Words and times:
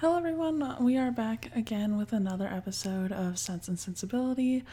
Hello, 0.00 0.16
everyone. 0.16 0.82
We 0.82 0.96
are 0.96 1.10
back 1.10 1.54
again 1.54 1.98
with 1.98 2.14
another 2.14 2.46
episode 2.46 3.12
of 3.12 3.38
Sense 3.38 3.68
and 3.68 3.78
Sensibility. 3.78 4.64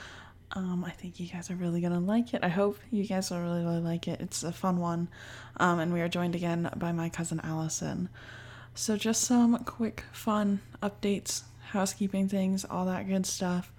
Um, 0.53 0.85
I 0.85 0.91
think 0.91 1.19
you 1.19 1.27
guys 1.27 1.51
are 1.51 1.55
really 1.55 1.81
gonna 1.81 1.99
like 1.99 2.33
it. 2.33 2.45
I 2.45 2.47
hope 2.47 2.79
you 2.91 3.05
guys 3.05 3.29
will 3.29 3.41
really, 3.41 3.61
really 3.61 3.81
like 3.81 4.07
it. 4.07 4.21
It's 4.21 4.43
a 4.43 4.53
fun 4.53 4.77
one, 4.77 5.09
um, 5.57 5.79
and 5.79 5.91
we 5.91 5.99
are 5.99 6.07
joined 6.07 6.33
again 6.33 6.71
by 6.77 6.93
my 6.93 7.09
cousin 7.09 7.41
Allison. 7.43 8.07
So, 8.73 8.95
just 8.95 9.19
some 9.19 9.61
quick, 9.65 10.05
fun 10.13 10.61
updates, 10.81 11.41
housekeeping 11.71 12.29
things, 12.29 12.63
all 12.63 12.85
that 12.85 13.09
good 13.09 13.25
stuff. 13.25 13.73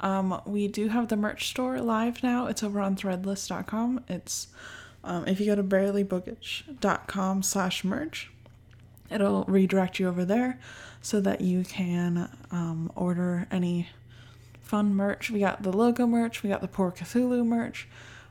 Um, 0.00 0.40
we 0.46 0.66
do 0.66 0.88
have 0.88 1.08
the 1.08 1.16
merch 1.16 1.50
store 1.50 1.78
live 1.78 2.22
now. 2.22 2.46
It's 2.46 2.62
over 2.62 2.80
on 2.80 2.96
Threadless.com. 2.96 4.02
It's 4.08 4.48
um, 5.04 5.28
if 5.28 5.40
you 5.40 5.44
go 5.44 5.56
to 5.56 5.62
barelybookish.com 5.62 7.42
slash 7.42 7.84
merch, 7.84 8.30
it'll 9.10 9.44
redirect 9.44 9.98
you 9.98 10.08
over 10.08 10.24
there 10.24 10.58
so 11.02 11.20
that 11.20 11.40
you 11.40 11.64
can 11.64 12.28
um, 12.50 12.90
order 12.96 13.46
any 13.50 13.88
fun 14.62 14.94
merch. 14.94 15.30
We 15.30 15.40
got 15.40 15.62
the 15.62 15.72
logo 15.72 16.06
merch, 16.06 16.42
we 16.42 16.50
got 16.50 16.60
the 16.60 16.68
Poor 16.68 16.90
Cthulhu 16.90 17.46
merch, 17.46 17.88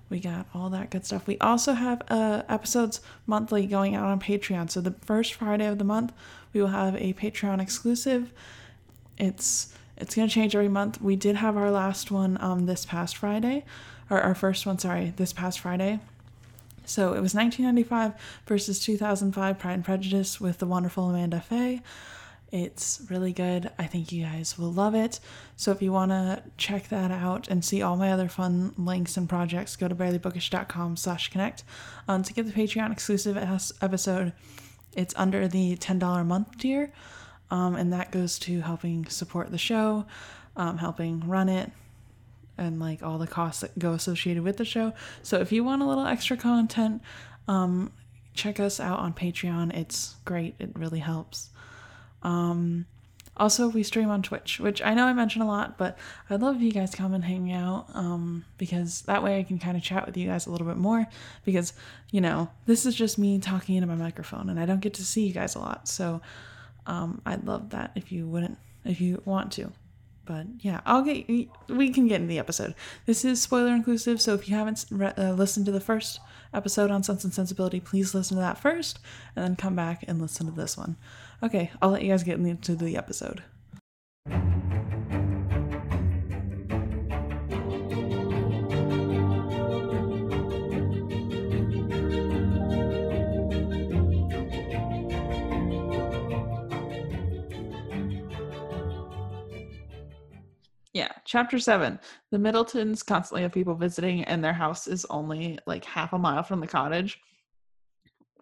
we 0.09 0.19
got 0.19 0.47
all 0.53 0.69
that 0.69 0.89
good 0.89 1.05
stuff. 1.05 1.25
We 1.25 1.37
also 1.39 1.73
have 1.73 2.01
uh, 2.09 2.43
episodes 2.49 3.01
monthly 3.25 3.65
going 3.65 3.95
out 3.95 4.05
on 4.05 4.19
Patreon. 4.19 4.69
So 4.69 4.81
the 4.81 4.91
first 4.91 5.33
Friday 5.33 5.65
of 5.65 5.77
the 5.77 5.83
month, 5.83 6.11
we 6.53 6.61
will 6.61 6.67
have 6.67 6.95
a 6.95 7.13
Patreon 7.13 7.61
exclusive. 7.61 8.31
It's 9.17 9.73
it's 9.97 10.13
gonna 10.13 10.27
change 10.27 10.55
every 10.55 10.67
month. 10.67 11.01
We 11.01 11.15
did 11.15 11.37
have 11.37 11.55
our 11.55 11.71
last 11.71 12.11
one 12.11 12.37
um 12.41 12.65
this 12.65 12.85
past 12.85 13.15
Friday, 13.15 13.63
or 14.09 14.19
our 14.21 14.35
first 14.35 14.65
one, 14.65 14.77
sorry, 14.77 15.13
this 15.15 15.33
past 15.33 15.61
Friday. 15.61 15.99
So 16.85 17.13
it 17.13 17.21
was 17.21 17.33
1995 17.33 18.13
versus 18.45 18.79
2005 18.79 19.59
Pride 19.59 19.73
and 19.73 19.85
Prejudice 19.85 20.39
with 20.39 20.59
the 20.59 20.65
wonderful 20.65 21.09
Amanda 21.09 21.41
Fay. 21.41 21.81
It's 22.51 23.01
really 23.09 23.33
good. 23.33 23.71
I 23.77 23.85
think 23.85 24.11
you 24.11 24.23
guys 24.23 24.57
will 24.57 24.71
love 24.71 24.95
it. 24.95 25.19
So 25.57 25.71
if 25.71 25.81
you 25.81 25.91
want 25.91 26.11
to 26.11 26.43
check 26.57 26.87
that 26.89 27.11
out 27.11 27.47
and 27.49 27.65
see 27.65 27.81
all 27.81 27.97
my 27.97 28.11
other 28.11 28.29
fun 28.29 28.73
links 28.77 29.17
and 29.17 29.27
projects, 29.27 29.75
go 29.75 29.87
to 29.87 29.95
barelybookish.com 29.95 30.95
slash 30.95 31.29
connect. 31.31 31.63
Um, 32.07 32.23
to 32.23 32.33
get 32.33 32.45
the 32.45 32.53
Patreon 32.53 32.91
exclusive 32.91 33.35
episode, 33.81 34.33
it's 34.95 35.13
under 35.17 35.47
the 35.47 35.75
$10 35.77 36.21
a 36.21 36.23
month 36.23 36.57
tier. 36.59 36.93
Um, 37.51 37.75
and 37.75 37.91
that 37.93 38.11
goes 38.11 38.39
to 38.39 38.61
helping 38.61 39.05
support 39.07 39.51
the 39.51 39.57
show, 39.57 40.05
um, 40.55 40.77
helping 40.77 41.27
run 41.27 41.49
it, 41.49 41.71
and 42.57 42.79
like 42.79 43.03
all 43.03 43.17
the 43.17 43.27
costs 43.27 43.61
that 43.61 43.77
go 43.77 43.91
associated 43.91 44.43
with 44.43 44.57
the 44.57 44.65
show. 44.65 44.93
So 45.23 45.39
if 45.39 45.51
you 45.51 45.63
want 45.63 45.81
a 45.81 45.85
little 45.85 46.05
extra 46.05 46.37
content, 46.37 47.01
um, 47.47 47.91
check 48.33 48.59
us 48.59 48.79
out 48.79 48.99
on 48.99 49.13
Patreon. 49.13 49.73
It's 49.75 50.15
great. 50.25 50.55
It 50.59 50.71
really 50.75 50.99
helps. 50.99 51.49
Um, 52.23 52.85
also, 53.37 53.67
we 53.67 53.83
stream 53.83 54.09
on 54.09 54.21
Twitch, 54.21 54.59
which 54.61 54.81
I 54.81 54.93
know 54.93 55.05
I 55.05 55.13
mention 55.13 55.41
a 55.41 55.47
lot, 55.47 55.77
but 55.77 55.97
I'd 56.29 56.41
love 56.41 56.55
if 56.55 56.61
you 56.61 56.71
guys 56.71 56.95
come 56.95 57.13
and 57.13 57.23
hang 57.23 57.51
out 57.51 57.87
um, 57.93 58.45
because 58.57 59.01
that 59.03 59.23
way 59.23 59.37
I 59.37 59.43
can 59.43 59.59
kind 59.59 59.75
of 59.75 59.83
chat 59.83 60.05
with 60.05 60.15
you 60.15 60.27
guys 60.27 60.47
a 60.47 60.51
little 60.51 60.65
bit 60.65 60.77
more. 60.77 61.05
Because, 61.43 61.73
you 62.11 62.21
know, 62.21 62.49
this 62.65 62.85
is 62.85 62.95
just 62.95 63.17
me 63.17 63.39
talking 63.39 63.75
into 63.75 63.87
my 63.87 63.95
microphone 63.95 64.49
and 64.49 64.57
I 64.57 64.65
don't 64.65 64.79
get 64.79 64.93
to 64.95 65.05
see 65.05 65.27
you 65.27 65.33
guys 65.33 65.55
a 65.55 65.59
lot. 65.59 65.89
So 65.89 66.21
um, 66.85 67.21
I'd 67.25 67.45
love 67.45 67.71
that 67.71 67.91
if 67.95 68.09
you 68.09 68.25
wouldn't, 68.25 68.57
if 68.85 69.01
you 69.01 69.21
want 69.25 69.51
to. 69.53 69.71
But 70.25 70.47
yeah, 70.59 70.81
I'll 70.85 71.03
get, 71.03 71.27
we 71.67 71.89
can 71.89 72.07
get 72.07 72.21
in 72.21 72.27
the 72.27 72.39
episode. 72.39 72.75
This 73.05 73.23
is 73.23 73.41
spoiler 73.41 73.73
inclusive, 73.73 74.19
so 74.21 74.33
if 74.33 74.49
you 74.49 74.55
haven't 74.55 74.85
re- 74.89 75.13
uh, 75.17 75.33
listened 75.33 75.65
to 75.67 75.71
the 75.71 75.79
first 75.79 76.19
episode 76.53 76.91
on 76.91 77.03
Sense 77.03 77.23
and 77.23 77.33
Sensibility, 77.33 77.79
please 77.79 78.15
listen 78.15 78.37
to 78.37 78.41
that 78.41 78.57
first 78.57 78.99
and 79.35 79.45
then 79.45 79.55
come 79.55 79.75
back 79.75 80.03
and 80.07 80.21
listen 80.21 80.45
to 80.47 80.51
this 80.51 80.77
one. 80.77 80.95
Okay, 81.43 81.71
I'll 81.81 81.89
let 81.89 82.01
you 82.01 82.09
guys 82.09 82.23
get 82.23 82.39
into 82.39 82.75
the 82.75 82.97
episode. 82.97 83.43
Chapter 101.25 101.59
seven. 101.59 101.99
The 102.31 102.39
Middletons 102.39 103.03
constantly 103.03 103.41
have 103.41 103.51
people 103.51 103.75
visiting, 103.75 104.23
and 104.23 104.43
their 104.43 104.53
house 104.53 104.87
is 104.87 105.05
only 105.09 105.59
like 105.67 105.83
half 105.83 106.13
a 106.13 106.17
mile 106.17 106.43
from 106.43 106.61
the 106.61 106.67
cottage, 106.67 107.19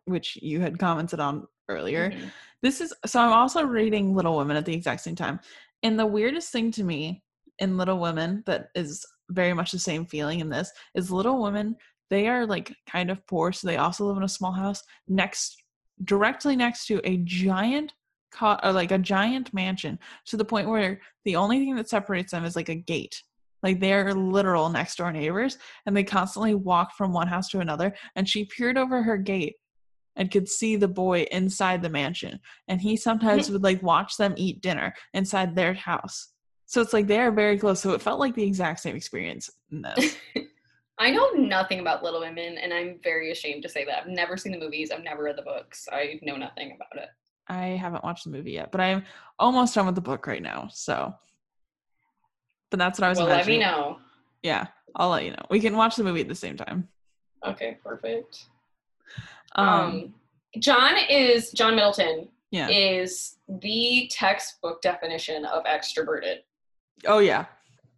which 0.05 0.37
you 0.41 0.59
had 0.59 0.77
commented 0.77 1.19
on 1.19 1.47
earlier. 1.69 2.11
Mm-hmm. 2.11 2.27
This 2.61 2.81
is 2.81 2.93
so 3.05 3.19
I'm 3.19 3.33
also 3.33 3.63
reading 3.63 4.13
Little 4.13 4.37
Women 4.37 4.57
at 4.57 4.65
the 4.65 4.73
exact 4.73 5.01
same 5.01 5.15
time. 5.15 5.39
And 5.81 5.99
the 5.99 6.05
weirdest 6.05 6.51
thing 6.51 6.71
to 6.71 6.83
me 6.83 7.23
in 7.59 7.77
Little 7.77 7.99
Women 7.99 8.43
that 8.45 8.69
is 8.75 9.05
very 9.29 9.53
much 9.53 9.71
the 9.71 9.79
same 9.79 10.05
feeling 10.05 10.39
in 10.39 10.49
this 10.49 10.71
is 10.95 11.11
Little 11.11 11.41
Women, 11.41 11.75
they 12.09 12.27
are 12.27 12.45
like 12.45 12.75
kind 12.89 13.09
of 13.09 13.25
poor, 13.27 13.51
so 13.51 13.67
they 13.67 13.77
also 13.77 14.05
live 14.05 14.17
in 14.17 14.23
a 14.23 14.29
small 14.29 14.51
house 14.51 14.83
next 15.07 15.61
directly 16.03 16.55
next 16.55 16.87
to 16.87 16.99
a 17.03 17.17
giant 17.17 17.93
co- 18.33 18.59
uh, 18.63 18.71
like 18.73 18.91
a 18.91 18.97
giant 18.97 19.53
mansion 19.53 19.99
to 20.25 20.37
the 20.37 20.45
point 20.45 20.69
where 20.69 20.99
the 21.25 21.35
only 21.35 21.59
thing 21.59 21.75
that 21.75 21.89
separates 21.89 22.31
them 22.31 22.45
is 22.45 22.55
like 22.55 22.69
a 22.69 22.75
gate. 22.75 23.21
Like 23.61 23.79
they're 23.79 24.13
literal 24.13 24.69
next 24.69 24.97
door 24.97 25.11
neighbors 25.11 25.57
and 25.85 25.95
they 25.95 26.03
constantly 26.03 26.53
walk 26.53 26.95
from 26.95 27.13
one 27.13 27.27
house 27.27 27.49
to 27.49 27.59
another. 27.59 27.95
And 28.15 28.27
she 28.27 28.45
peered 28.45 28.77
over 28.77 29.01
her 29.01 29.17
gate 29.17 29.55
and 30.15 30.29
could 30.29 30.49
see 30.49 30.75
the 30.75 30.87
boy 30.87 31.25
inside 31.31 31.81
the 31.81 31.89
mansion. 31.89 32.39
And 32.67 32.81
he 32.81 32.97
sometimes 32.97 33.49
would 33.51 33.63
like 33.63 33.81
watch 33.81 34.17
them 34.17 34.33
eat 34.37 34.61
dinner 34.61 34.93
inside 35.13 35.55
their 35.55 35.73
house. 35.73 36.29
So 36.65 36.81
it's 36.81 36.93
like 36.93 37.07
they're 37.07 37.31
very 37.31 37.57
close. 37.57 37.79
So 37.79 37.93
it 37.93 38.01
felt 38.01 38.19
like 38.19 38.35
the 38.35 38.43
exact 38.43 38.79
same 38.81 38.95
experience 38.95 39.49
I 40.99 41.09
know 41.09 41.29
nothing 41.31 41.79
about 41.79 42.03
Little 42.03 42.21
Women, 42.21 42.57
and 42.57 42.71
I'm 42.71 42.99
very 43.03 43.31
ashamed 43.31 43.63
to 43.63 43.69
say 43.69 43.83
that. 43.85 44.03
I've 44.03 44.07
never 44.07 44.37
seen 44.37 44.51
the 44.51 44.59
movies. 44.59 44.91
I've 44.91 45.03
never 45.03 45.23
read 45.23 45.37
the 45.37 45.41
books. 45.41 45.87
I 45.91 46.19
know 46.21 46.35
nothing 46.35 46.75
about 46.75 47.03
it. 47.03 47.09
I 47.47 47.67
haven't 47.67 48.03
watched 48.03 48.23
the 48.23 48.29
movie 48.29 48.51
yet, 48.53 48.71
but 48.71 48.81
I'm 48.81 49.03
almost 49.37 49.75
done 49.75 49.85
with 49.85 49.95
the 49.95 50.01
book 50.01 50.27
right 50.27 50.41
now. 50.41 50.69
So, 50.71 51.13
but 52.69 52.79
that's 52.79 52.99
what 52.99 53.05
I 53.05 53.09
was. 53.09 53.19
Well, 53.19 53.27
imagining. 53.27 53.59
let 53.61 53.69
me 53.69 53.77
know. 53.77 53.97
Yeah, 54.41 54.67
I'll 54.95 55.09
let 55.09 55.23
you 55.23 55.31
know. 55.31 55.45
We 55.49 55.59
can 55.59 55.75
watch 55.75 55.95
the 55.95 56.03
movie 56.03 56.21
at 56.21 56.27
the 56.27 56.35
same 56.35 56.57
time. 56.57 56.87
Okay, 57.45 57.77
perfect. 57.83 58.45
Um, 59.55 59.67
um 59.67 60.13
John 60.59 60.93
is 61.09 61.51
John 61.51 61.75
Middleton. 61.75 62.29
Yeah. 62.51 62.69
Is 62.69 63.37
the 63.47 64.09
textbook 64.13 64.81
definition 64.81 65.45
of 65.45 65.63
extroverted. 65.63 66.39
Oh 67.05 67.19
yeah. 67.19 67.45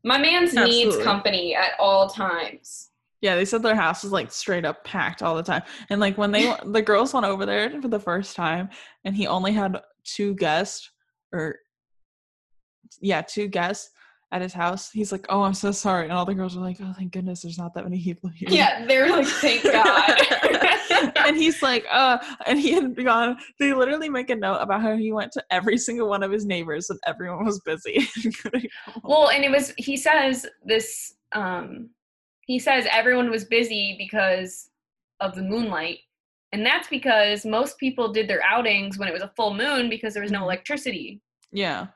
My 0.03 0.17
man's 0.17 0.55
Absolutely. 0.55 0.85
needs 0.85 1.03
company 1.03 1.55
at 1.55 1.71
all 1.79 2.07
times. 2.07 2.91
Yeah, 3.21 3.35
they 3.35 3.45
said 3.45 3.63
their 3.63 3.75
house 3.75 4.03
is 4.03 4.11
like 4.11 4.31
straight 4.31 4.65
up 4.65 4.83
packed 4.83 5.23
all 5.23 5.35
the 5.35 5.43
time. 5.43 5.63
And 5.89 5.99
like 5.99 6.17
when 6.17 6.31
they 6.31 6.53
the 6.65 6.81
girls 6.81 7.13
went 7.13 7.25
over 7.25 7.45
there 7.45 7.81
for 7.81 7.87
the 7.87 7.99
first 7.99 8.35
time 8.35 8.69
and 9.03 9.15
he 9.15 9.27
only 9.27 9.51
had 9.51 9.81
two 10.03 10.35
guests 10.35 10.91
or 11.31 11.55
yeah, 13.01 13.21
two 13.21 13.47
guests 13.47 13.89
at 14.31 14.41
his 14.41 14.53
house. 14.53 14.91
He's 14.91 15.11
like, 15.11 15.25
"Oh, 15.29 15.43
I'm 15.43 15.53
so 15.53 15.71
sorry," 15.71 16.03
and 16.03 16.13
all 16.13 16.25
the 16.25 16.33
girls 16.33 16.55
were 16.55 16.63
like, 16.63 16.77
"Oh, 16.81 16.93
thank 16.97 17.13
goodness, 17.13 17.41
there's 17.41 17.57
not 17.57 17.73
that 17.73 17.83
many 17.83 18.01
people 18.03 18.29
here." 18.29 18.49
Yeah, 18.51 18.85
they're 18.85 19.09
like, 19.09 19.27
"Thank 19.27 19.63
God." 19.63 20.19
and 21.25 21.37
he's 21.37 21.61
like, 21.61 21.85
"Uh," 21.91 22.17
and 22.45 22.59
he 22.59 22.73
had 22.73 22.95
gone. 23.03 23.37
They 23.59 23.73
literally 23.73 24.09
make 24.09 24.29
a 24.29 24.35
note 24.35 24.57
about 24.57 24.81
how 24.81 24.95
he 24.95 25.11
went 25.11 25.31
to 25.33 25.43
every 25.51 25.77
single 25.77 26.09
one 26.09 26.23
of 26.23 26.31
his 26.31 26.45
neighbors, 26.45 26.89
and 26.89 26.99
everyone 27.07 27.45
was 27.45 27.59
busy. 27.61 28.07
well, 29.03 29.29
and 29.29 29.43
it 29.43 29.51
was. 29.51 29.73
He 29.77 29.97
says 29.97 30.45
this. 30.65 31.15
um 31.33 31.89
He 32.45 32.59
says 32.59 32.87
everyone 32.91 33.29
was 33.29 33.45
busy 33.45 33.95
because 33.97 34.69
of 35.19 35.35
the 35.35 35.41
moonlight. 35.41 35.99
And 36.51 36.65
that's 36.65 36.87
because 36.87 37.45
most 37.45 37.77
people 37.79 38.13
did 38.13 38.29
their 38.29 38.43
outings 38.43 38.97
when 38.97 39.09
it 39.09 39.13
was 39.13 39.23
a 39.23 39.31
full 39.35 39.53
moon 39.53 39.89
because 39.89 40.13
there 40.13 40.23
was 40.23 40.31
no 40.31 40.39
mm-hmm. 40.39 40.45
electricity. 40.45 41.21
Yeah. 41.51 41.87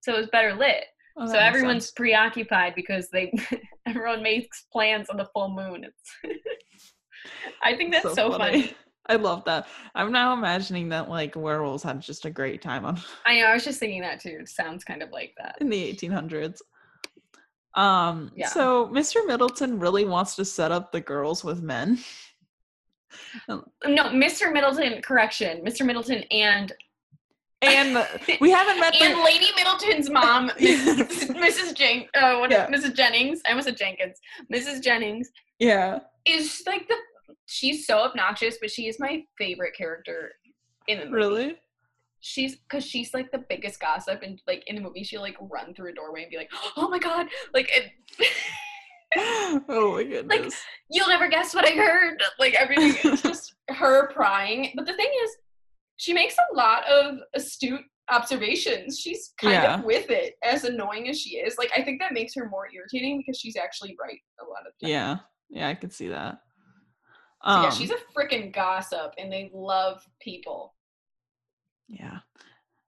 So 0.00 0.14
it 0.14 0.18
was 0.18 0.28
better 0.28 0.54
lit. 0.54 0.84
Oh, 1.16 1.26
so 1.26 1.38
everyone's 1.38 1.86
sense. 1.86 1.92
preoccupied 1.92 2.74
because 2.74 3.08
they 3.10 3.32
everyone 3.86 4.22
makes 4.22 4.66
plans 4.72 5.10
on 5.10 5.16
the 5.16 5.28
full 5.34 5.50
moon. 5.50 5.84
It's 5.84 6.38
I 7.62 7.76
think 7.76 7.92
that's 7.92 8.04
so, 8.04 8.14
so 8.14 8.30
funny. 8.38 8.62
funny. 8.62 8.74
I 9.06 9.16
love 9.16 9.44
that. 9.44 9.66
I'm 9.94 10.12
now 10.12 10.32
imagining 10.32 10.88
that 10.90 11.08
like 11.08 11.34
werewolves 11.34 11.82
had 11.82 12.00
just 12.00 12.26
a 12.26 12.30
great 12.30 12.62
time 12.62 12.84
on. 12.84 13.00
I 13.26 13.40
know. 13.40 13.46
I 13.46 13.54
was 13.54 13.64
just 13.64 13.80
thinking 13.80 14.02
that 14.02 14.20
too. 14.20 14.38
It 14.40 14.48
sounds 14.48 14.84
kind 14.84 15.02
of 15.02 15.10
like 15.10 15.34
that 15.36 15.56
in 15.60 15.68
the 15.68 15.92
1800s. 15.92 16.60
Um. 17.74 18.32
Yeah. 18.34 18.48
So 18.48 18.88
Mr. 18.88 19.26
Middleton 19.26 19.78
really 19.78 20.04
wants 20.04 20.34
to 20.36 20.44
set 20.44 20.72
up 20.72 20.90
the 20.92 21.00
girls 21.00 21.44
with 21.44 21.62
men. 21.62 21.98
no, 23.48 23.64
Mr. 23.84 24.52
Middleton. 24.52 25.00
Correction, 25.02 25.64
Mr. 25.64 25.84
Middleton 25.86 26.24
and 26.30 26.72
and 27.62 28.06
we 28.40 28.50
haven't 28.50 28.80
met 28.80 28.94
and 29.00 29.18
the- 29.18 29.22
Lady 29.22 29.46
Middleton's 29.56 30.08
mom, 30.10 30.48
Mrs. 30.58 31.74
Jen- 31.74 32.08
uh, 32.14 32.38
what 32.38 32.50
yeah. 32.50 32.66
Mrs. 32.68 32.94
Jennings. 32.94 33.40
I 33.46 33.50
almost 33.50 33.68
said 33.68 33.76
Jenkins. 33.76 34.18
Mrs. 34.52 34.82
Jennings. 34.82 35.30
Yeah, 35.58 36.00
is 36.26 36.62
like 36.66 36.88
the 36.88 36.94
she's 37.46 37.86
so 37.86 37.98
obnoxious, 37.98 38.56
but 38.60 38.70
she 38.70 38.88
is 38.88 38.98
my 38.98 39.22
favorite 39.38 39.74
character 39.76 40.32
in 40.88 40.98
the 41.00 41.04
movie. 41.06 41.16
Really? 41.16 41.56
She's 42.20 42.56
because 42.56 42.84
she's 42.84 43.12
like 43.14 43.30
the 43.32 43.44
biggest 43.48 43.80
gossip 43.80 44.22
and 44.22 44.40
like 44.46 44.62
in 44.66 44.76
the 44.76 44.82
movie 44.82 45.02
she'll 45.02 45.20
like 45.22 45.36
run 45.40 45.74
through 45.74 45.90
a 45.90 45.94
doorway 45.94 46.22
and 46.22 46.30
be 46.30 46.36
like 46.36 46.50
oh 46.76 46.88
my 46.88 46.98
god 46.98 47.26
like 47.54 47.70
it, 47.74 47.90
oh 49.68 49.94
my 49.96 50.04
goodness. 50.04 50.28
Like, 50.28 50.52
you'll 50.90 51.08
never 51.08 51.28
guess 51.28 51.54
what 51.54 51.66
i 51.66 51.70
heard 51.72 52.22
like 52.38 52.54
everything 52.54 53.12
is 53.12 53.22
just 53.22 53.54
her 53.68 54.12
prying 54.12 54.72
but 54.76 54.86
the 54.86 54.94
thing 54.94 55.10
is 55.24 55.30
she 55.96 56.12
makes 56.12 56.34
a 56.38 56.54
lot 56.56 56.86
of 56.88 57.16
astute 57.34 57.80
observations 58.10 58.98
she's 58.98 59.32
kind 59.40 59.52
Yeah. 59.54 59.78
of 59.78 59.84
with 59.84 60.10
it 60.10 60.34
as 60.42 60.64
annoying 60.64 61.08
as 61.08 61.20
she 61.20 61.36
is 61.38 61.56
like 61.58 61.70
i 61.76 61.82
think 61.82 62.00
that 62.00 62.12
makes 62.12 62.34
her 62.34 62.48
more 62.48 62.68
irritating 62.74 63.18
because 63.18 63.38
she's 63.38 63.56
actually 63.56 63.96
right 64.02 64.18
a 64.40 64.44
lot 64.44 64.60
of 64.66 64.72
times 64.80 64.90
yeah. 64.90 65.16
Yeah, 65.52 65.66
I 65.68 65.74
can 65.74 65.90
see 65.90 66.06
that. 66.06 66.38
So 67.44 67.50
Um, 67.50 67.62
yeah 67.64 67.70
she's 67.70 67.90
a 67.90 67.96
freaking 68.16 68.52
gossip 68.54 69.12
and 69.18 69.32
they 69.32 69.50
love 69.52 70.00
people 70.22 70.74
Yeah. 71.90 72.18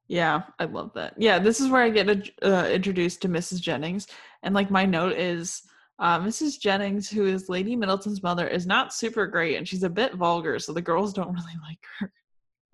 Yeah, 0.09 0.43
I 0.59 0.65
love 0.65 0.93
that. 0.95 1.15
Yeah, 1.17 1.39
this 1.39 1.61
is 1.61 1.69
where 1.69 1.83
I 1.83 1.91
get 1.91 2.31
uh, 2.43 2.69
introduced 2.71 3.23
to 3.23 3.29
Mrs. 3.29 3.61
Jennings. 3.61 4.07
And 4.43 4.55
like 4.55 4.71
my 4.71 4.85
note 4.85 5.17
is 5.17 5.63
uh, 5.99 6.19
Mrs. 6.21 6.59
Jennings, 6.61 7.09
who 7.09 7.27
is 7.27 7.49
Lady 7.49 7.77
Middleton's 7.77 8.23
mother, 8.23 8.47
is 8.47 8.67
not 8.67 8.95
super 8.95 9.27
great 9.27 9.57
and 9.57 9.67
she's 9.67 9.85
a 9.85 9.91
bit 9.91 10.15
vulgar, 10.15 10.59
so 10.59 10.73
the 10.73 10.83
girls 10.83 11.13
don't 11.13 11.33
really 11.33 11.59
like 11.67 11.79
her. 11.99 12.13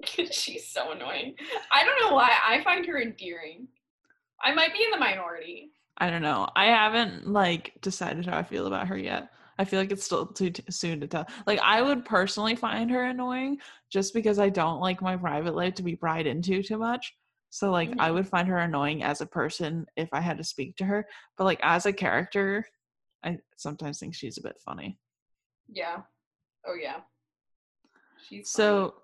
She's 0.31 0.69
so 0.69 0.93
annoying. 0.93 1.35
I 1.73 1.85
don't 1.85 2.01
know 2.01 2.15
why. 2.15 2.31
I 2.47 2.63
find 2.63 2.87
her 2.87 3.01
endearing. 3.01 3.67
I 4.41 4.55
might 4.55 4.73
be 4.73 4.85
in 4.85 4.91
the 4.93 4.99
minority. 4.99 5.73
I 5.99 6.11
don't 6.11 6.23
know. 6.23 6.49
I 6.55 6.67
haven't 6.67 7.27
like 7.27 7.73
decided 7.83 8.27
how 8.27 8.39
I 8.39 8.45
feel 8.45 8.67
about 8.69 8.87
her 8.87 8.97
yet. 8.97 9.31
I 9.59 9.65
feel 9.65 9.81
like 9.81 9.91
it's 9.91 10.05
still 10.05 10.27
too 10.27 10.51
t- 10.51 10.63
soon 10.71 11.01
to 11.01 11.07
tell. 11.09 11.27
Like 11.47 11.59
I 11.61 11.83
would 11.83 12.05
personally 12.05 12.55
find 12.55 12.91
her 12.91 13.05
annoying 13.05 13.59
just 13.91 14.15
because 14.15 14.39
I 14.39 14.49
don't 14.49 14.81
like 14.81 15.03
my 15.03 15.17
private 15.17 15.55
life 15.55 15.75
to 15.75 15.83
be 15.83 15.97
pried 15.97 16.27
into 16.27 16.63
too 16.63 16.79
much. 16.79 17.15
So 17.51 17.71
like 17.71 17.93
I 17.99 18.11
Mhm. 18.11 18.15
would 18.15 18.29
find 18.29 18.47
her 18.49 18.59
annoying 18.59 19.03
as 19.03 19.21
a 19.21 19.27
person 19.27 19.87
if 19.97 20.09
I 20.13 20.21
had 20.21 20.39
to 20.39 20.45
speak 20.45 20.77
to 20.77 20.85
her, 20.85 21.07
but 21.37 21.45
like 21.45 21.61
as 21.63 21.87
a 21.87 21.93
character, 21.93 22.65
I 23.25 23.39
sometimes 23.57 23.99
think 23.99 24.15
she's 24.15 24.39
a 24.39 24.43
bit 24.43 24.61
funny. 24.65 24.99
Yeah. 25.69 26.03
Oh 26.67 26.75
yeah. 26.75 27.01
She's 28.29 28.51
So 28.51 29.03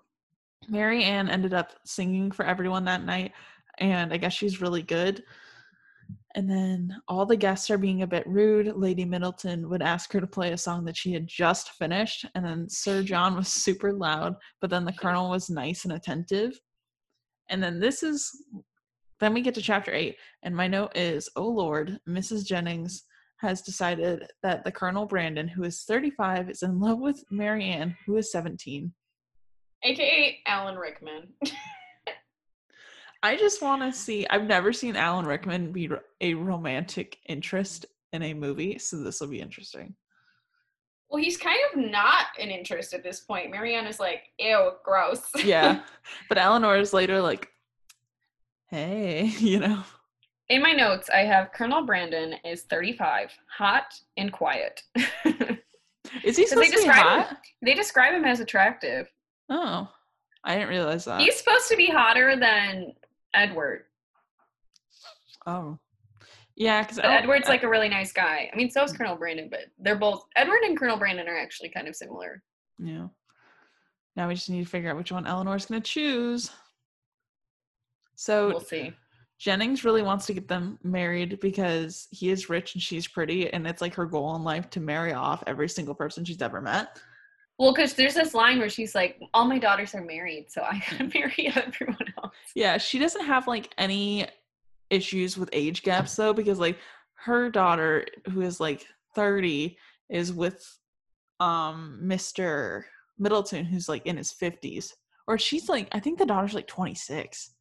Marianne 0.69 1.29
ended 1.29 1.53
up 1.53 1.73
singing 1.85 2.31
for 2.31 2.45
everyone 2.45 2.85
that 2.85 3.03
night, 3.03 3.33
and 3.79 4.13
I 4.13 4.17
guess 4.17 4.33
she's 4.33 4.61
really 4.61 4.83
good. 4.83 5.23
And 6.35 6.49
then 6.49 6.95
all 7.07 7.25
the 7.25 7.37
guests 7.37 7.69
are 7.71 7.77
being 7.77 8.01
a 8.01 8.07
bit 8.07 8.27
rude. 8.27 8.75
Lady 8.75 9.05
Middleton 9.05 9.69
would 9.69 9.81
ask 9.81 10.11
her 10.11 10.19
to 10.19 10.27
play 10.27 10.51
a 10.51 10.57
song 10.57 10.83
that 10.83 10.97
she 10.97 11.13
had 11.13 11.27
just 11.27 11.71
finished, 11.71 12.25
and 12.35 12.43
then 12.43 12.67
Sir 12.69 13.01
John 13.03 13.37
was 13.37 13.47
super 13.47 13.93
loud, 13.93 14.35
but 14.59 14.69
then 14.69 14.83
the 14.83 14.91
Colonel 14.91 15.29
was 15.29 15.49
nice 15.49 15.85
and 15.85 15.93
attentive. 15.93 16.59
And 17.49 17.63
then 17.63 17.79
this 17.79 18.03
is 18.03 18.31
then 19.21 19.33
we 19.33 19.41
get 19.41 19.55
to 19.55 19.61
chapter 19.61 19.93
eight, 19.93 20.17
and 20.43 20.53
my 20.53 20.67
note 20.67 20.91
is, 20.95 21.29
Oh 21.37 21.47
Lord, 21.47 21.97
Mrs. 22.07 22.45
Jennings 22.45 23.03
has 23.37 23.61
decided 23.61 24.27
that 24.43 24.65
the 24.65 24.71
Colonel 24.71 25.05
Brandon, 25.05 25.47
who 25.47 25.63
is 25.63 25.83
35, 25.83 26.49
is 26.49 26.63
in 26.63 26.81
love 26.81 26.99
with 26.99 27.23
Marianne, 27.31 27.95
who 28.05 28.17
is 28.17 28.31
17. 28.31 28.93
AKA 29.83 30.39
Alan 30.47 30.75
Rickman. 30.75 31.33
I 33.25 33.35
just 33.37 33.61
want 33.61 33.81
to 33.81 33.91
see. 33.97 34.25
I've 34.29 34.45
never 34.47 34.71
seen 34.73 34.95
Alan 34.95 35.25
Rickman 35.25 35.71
be 35.71 35.89
a 36.21 36.33
romantic 36.35 37.17
interest 37.27 37.85
in 38.13 38.21
a 38.23 38.33
movie, 38.33 38.77
so 38.79 38.97
this 38.97 39.19
will 39.19 39.27
be 39.27 39.41
interesting. 39.41 39.95
well, 41.09 41.21
he's 41.21 41.37
kind 41.37 41.59
of 41.73 41.79
not 41.91 42.27
an 42.39 42.49
interest 42.49 42.93
at 42.93 43.03
this 43.03 43.19
point. 43.21 43.51
Marianne 43.51 43.87
is 43.87 43.99
like, 43.99 44.23
ew, 44.39 44.71
gross. 44.83 45.23
Yeah, 45.43 45.81
but 46.29 46.37
Eleanor 46.37 46.77
is 46.77 46.93
later 46.93 47.21
like, 47.21 47.49
"Hey, 48.69 49.25
you 49.39 49.59
know." 49.59 49.83
In 50.49 50.61
my 50.61 50.73
notes, 50.73 51.09
I 51.11 51.21
have 51.21 51.51
Colonel 51.53 51.83
Brandon 51.85 52.35
is 52.45 52.63
35, 52.63 53.31
hot 53.49 53.85
and 54.17 54.31
quiet. 54.31 54.83
Is 56.23 56.37
he 56.37 56.45
So 56.45 56.55
they 56.59 56.67
supposed 56.67 56.71
to 56.71 56.77
be 56.77 56.85
describe 56.85 56.97
him- 56.97 57.23
hot? 57.25 57.37
they 57.63 57.73
describe 57.73 58.13
him 58.13 58.25
as 58.25 58.39
attractive. 58.39 59.07
Oh, 59.49 59.89
I 60.43 60.53
didn't 60.53 60.69
realize 60.69 61.05
that. 61.05 61.19
He's 61.19 61.35
supposed 61.35 61.67
to 61.69 61.75
be 61.75 61.87
hotter 61.87 62.35
than 62.39 62.93
Edward. 63.35 63.83
oh, 65.45 65.77
yeah, 66.55 66.81
because 66.81 66.99
Edward's 67.03 67.49
like 67.49 67.63
a 67.63 67.69
really 67.69 67.89
nice 67.89 68.13
guy. 68.13 68.49
I 68.51 68.55
mean, 68.55 68.69
so 68.69 68.83
is 68.83 68.93
Colonel 68.93 69.17
Brandon, 69.17 69.49
but 69.49 69.65
they're 69.77 69.97
both 69.97 70.23
Edward 70.37 70.61
and 70.63 70.77
Colonel 70.79 70.97
Brandon 70.97 71.27
are 71.27 71.37
actually 71.37 71.69
kind 71.69 71.87
of 71.87 71.95
similar. 71.95 72.41
yeah. 72.79 73.07
Now 74.15 74.29
we 74.29 74.35
just 74.35 74.49
need 74.49 74.63
to 74.63 74.69
figure 74.69 74.89
out 74.89 74.95
which 74.95 75.11
one 75.11 75.27
Eleanor's 75.27 75.65
going 75.65 75.81
to 75.81 75.85
choose. 75.85 76.49
So 78.15 78.47
We'll 78.47 78.59
see. 78.61 78.93
Jennings 79.37 79.83
really 79.83 80.01
wants 80.01 80.25
to 80.27 80.33
get 80.33 80.47
them 80.47 80.79
married 80.83 81.39
because 81.41 82.07
he 82.11 82.29
is 82.29 82.49
rich 82.49 82.73
and 82.73 82.81
she's 82.81 83.05
pretty, 83.07 83.51
and 83.51 83.67
it's 83.67 83.81
like 83.81 83.93
her 83.95 84.05
goal 84.05 84.33
in 84.37 84.43
life 84.45 84.69
to 84.69 84.79
marry 84.79 85.11
off 85.11 85.43
every 85.45 85.67
single 85.67 85.93
person 85.93 86.23
she's 86.23 86.41
ever 86.41 86.61
met. 86.61 86.97
Well, 87.59 87.73
because 87.73 87.93
there's 87.93 88.13
this 88.13 88.33
line 88.33 88.59
where 88.59 88.69
she's 88.69 88.95
like, 88.95 89.19
"All 89.33 89.45
my 89.45 89.59
daughters 89.59 89.93
are 89.93 90.01
married, 90.03 90.49
so 90.49 90.61
I 90.61 90.81
gotta 90.89 91.03
marry 91.13 91.51
everyone 91.53 92.13
else." 92.23 92.24
Yeah, 92.53 92.77
she 92.77 92.99
doesn't 92.99 93.25
have 93.25 93.47
like 93.47 93.73
any 93.77 94.27
issues 94.89 95.37
with 95.37 95.49
age 95.53 95.83
gaps 95.83 96.15
though, 96.15 96.33
because 96.33 96.59
like 96.59 96.77
her 97.15 97.49
daughter, 97.49 98.05
who 98.31 98.41
is 98.41 98.59
like 98.59 98.85
30, 99.15 99.77
is 100.09 100.31
with 100.31 100.63
um 101.39 101.99
Mr. 102.03 102.83
Middleton, 103.17 103.65
who's 103.65 103.89
like 103.89 104.05
in 104.05 104.17
his 104.17 104.33
50s. 104.33 104.91
Or 105.27 105.37
she's 105.39 105.69
like, 105.69 105.87
I 105.91 105.99
think 105.99 106.19
the 106.19 106.25
daughter's 106.25 106.53
like 106.53 106.67
26. 106.67 107.55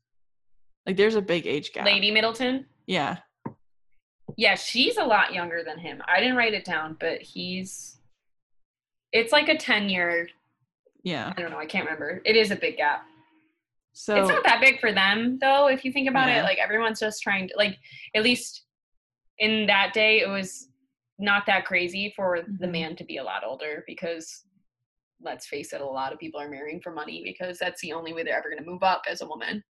Like 0.86 0.96
there's 0.96 1.14
a 1.14 1.22
big 1.22 1.46
age 1.46 1.72
gap. 1.72 1.86
Lady 1.86 2.10
Middleton. 2.10 2.66
Yeah. 2.86 3.18
Yeah, 4.36 4.54
she's 4.54 4.96
a 4.96 5.04
lot 5.04 5.32
younger 5.32 5.62
than 5.64 5.78
him. 5.78 6.02
I 6.06 6.20
didn't 6.20 6.36
write 6.36 6.54
it 6.54 6.64
down, 6.64 6.96
but 6.98 7.22
he's. 7.22 7.98
It's 9.12 9.32
like 9.32 9.48
a 9.48 9.56
ten 9.56 9.88
year. 9.88 10.28
Yeah. 11.04 11.32
I 11.36 11.40
don't 11.40 11.50
know. 11.50 11.58
I 11.58 11.66
can't 11.66 11.84
remember. 11.84 12.20
It 12.24 12.36
is 12.36 12.50
a 12.50 12.56
big 12.56 12.76
gap. 12.78 13.06
So 13.96 14.16
it's 14.16 14.28
not 14.28 14.42
that 14.44 14.60
big 14.60 14.80
for 14.80 14.92
them 14.92 15.38
though 15.40 15.68
if 15.68 15.84
you 15.84 15.92
think 15.92 16.08
about 16.08 16.28
Yeah. 16.28 16.40
it 16.40 16.42
like 16.42 16.58
everyone's 16.58 16.98
just 17.00 17.22
trying 17.22 17.48
to 17.48 17.54
like 17.56 17.78
at 18.14 18.22
least 18.24 18.64
in 19.38 19.66
that 19.66 19.92
day 19.92 20.20
it 20.20 20.28
was 20.28 20.68
not 21.18 21.46
that 21.46 21.64
crazy 21.64 22.12
for 22.16 22.40
the 22.58 22.66
Mhm. 22.66 22.70
man 22.72 22.96
to 22.96 23.04
be 23.04 23.18
a 23.18 23.24
lot 23.24 23.44
older 23.44 23.84
because 23.86 24.44
let's 25.20 25.46
face 25.46 25.72
it 25.72 25.80
a 25.80 25.86
lot 25.86 26.12
of 26.12 26.18
people 26.18 26.40
are 26.40 26.48
marrying 26.48 26.80
for 26.80 26.90
money 26.92 27.22
because 27.24 27.56
that's 27.56 27.80
the 27.82 27.92
only 27.92 28.12
way 28.12 28.24
they're 28.24 28.36
ever 28.36 28.50
going 28.50 28.62
to 28.62 28.68
move 28.68 28.82
up 28.82 29.02
as 29.08 29.20
a 29.22 29.26
woman 29.26 29.62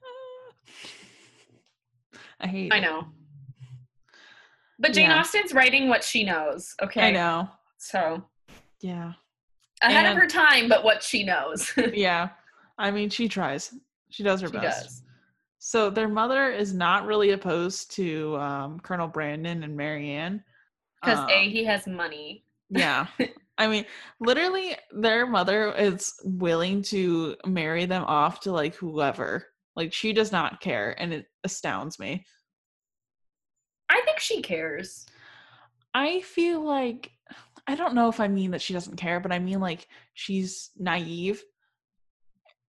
I 2.40 2.46
hate 2.46 2.72
i 2.72 2.78
know 2.80 3.08
but 4.78 4.92
jane 4.92 5.10
Yeah. 5.10 5.18
austen's 5.20 5.52
writing 5.52 5.88
what 5.88 6.04
she 6.04 6.22
knows 6.24 6.74
okay 6.80 7.08
I 7.08 7.10
know. 7.10 7.48
so 7.78 8.24
Yeah. 8.80 9.14
ahead 9.82 10.06
And- 10.06 10.16
of 10.16 10.22
her 10.22 10.28
time 10.28 10.68
but 10.68 10.84
what 10.84 11.02
she 11.02 11.24
knows 11.24 11.72
Yeah. 11.92 12.30
I 12.78 12.90
mean, 12.90 13.10
she 13.10 13.28
tries. 13.28 13.74
She 14.10 14.22
does 14.22 14.40
her 14.40 14.48
she 14.48 14.52
best. 14.52 14.84
does 14.84 15.02
So 15.58 15.90
their 15.90 16.08
mother 16.08 16.50
is 16.50 16.72
not 16.72 17.06
really 17.06 17.30
opposed 17.30 17.90
to 17.96 18.36
um, 18.36 18.80
Colonel 18.80 19.08
Brandon 19.08 19.62
and 19.62 19.76
Marianne. 19.76 20.42
because 21.02 21.18
Um, 21.18 21.28
a 21.30 21.50
he 21.50 21.64
has 21.64 21.86
money 21.86 22.44
yeah. 22.70 23.06
I 23.58 23.66
mean, 23.66 23.86
literally, 24.20 24.76
their 24.92 25.26
mother 25.26 25.74
is 25.74 26.14
willing 26.22 26.82
to 26.82 27.36
marry 27.44 27.86
them 27.86 28.04
off 28.04 28.40
to 28.40 28.52
like 28.52 28.74
whoever. 28.76 29.46
Like, 29.74 29.92
she 29.92 30.12
does 30.12 30.30
not 30.32 30.60
care, 30.60 30.94
and 31.00 31.12
it 31.12 31.26
astounds 31.44 31.98
me. 31.98 32.24
i 33.88 34.00
think 34.04 34.20
she 34.20 34.42
cares 34.42 35.06
I 35.94 36.20
feel 36.20 36.60
like 36.60 37.10
I 37.66 37.74
don't 37.74 37.94
know 37.94 38.08
if 38.08 38.20
I 38.20 38.28
mean 38.28 38.52
that 38.52 38.62
she 38.62 38.72
doesn't 38.72 38.96
care, 38.96 39.20
but 39.20 39.32
I 39.32 39.38
mean 39.38 39.60
like 39.60 39.88
she's 40.14 40.70
naive. 40.78 41.42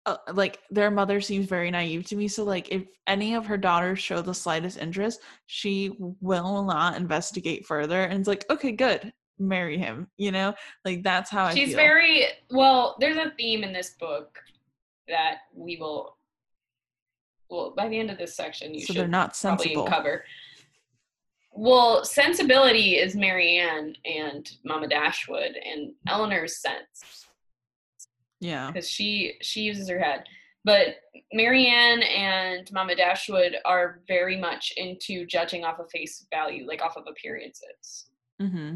Uh, 0.07 0.17
like 0.33 0.59
their 0.71 0.89
mother 0.89 1.21
seems 1.21 1.45
very 1.45 1.69
naive 1.69 2.07
to 2.07 2.15
me. 2.15 2.27
So 2.27 2.43
like 2.43 2.69
if 2.69 2.83
any 3.05 3.35
of 3.35 3.45
her 3.45 3.57
daughters 3.57 3.99
show 3.99 4.21
the 4.21 4.33
slightest 4.33 4.79
interest, 4.79 5.21
she 5.45 5.91
will 5.99 6.63
not 6.63 6.97
investigate 6.97 7.67
further. 7.67 8.03
And 8.03 8.19
it's 8.19 8.27
like, 8.27 8.43
okay, 8.49 8.71
good, 8.71 9.13
marry 9.37 9.77
him. 9.77 10.07
You 10.17 10.31
know, 10.31 10.55
like 10.85 11.03
that's 11.03 11.29
how 11.29 11.45
I 11.45 11.53
She's 11.53 11.75
very 11.75 12.25
well. 12.49 12.95
There's 12.99 13.17
a 13.17 13.31
theme 13.37 13.63
in 13.63 13.73
this 13.73 13.91
book 13.99 14.39
that 15.07 15.39
we 15.55 15.77
will. 15.77 16.17
Well, 17.49 17.73
by 17.75 17.87
the 17.87 17.99
end 17.99 18.09
of 18.09 18.17
this 18.17 18.35
section, 18.35 18.73
you 18.73 18.79
so 18.81 18.93
should 18.93 19.01
they're 19.01 19.07
not 19.07 19.37
probably 19.39 19.65
sensible. 19.65 19.85
cover. 19.85 20.23
Well, 21.51 22.05
sensibility 22.05 22.95
is 22.95 23.13
Marianne 23.13 23.93
and 24.05 24.49
Mama 24.63 24.87
Dashwood, 24.87 25.51
and 25.63 25.91
Eleanor's 26.07 26.61
sense 26.61 27.27
Yeah, 28.41 28.67
because 28.67 28.89
she 28.89 29.35
she 29.41 29.61
uses 29.61 29.87
her 29.87 29.99
head. 29.99 30.25
But 30.63 30.97
Marianne 31.33 32.03
and 32.03 32.69
Mama 32.71 32.95
Dashwood 32.95 33.55
are 33.65 34.01
very 34.07 34.37
much 34.37 34.73
into 34.77 35.25
judging 35.25 35.63
off 35.63 35.79
of 35.79 35.89
face 35.89 36.27
value, 36.31 36.67
like 36.67 36.83
off 36.83 36.97
of 36.97 37.05
appearances. 37.07 38.09
hmm 38.39 38.75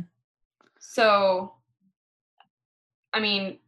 So, 0.79 1.53
I 3.13 3.19
mean, 3.19 3.60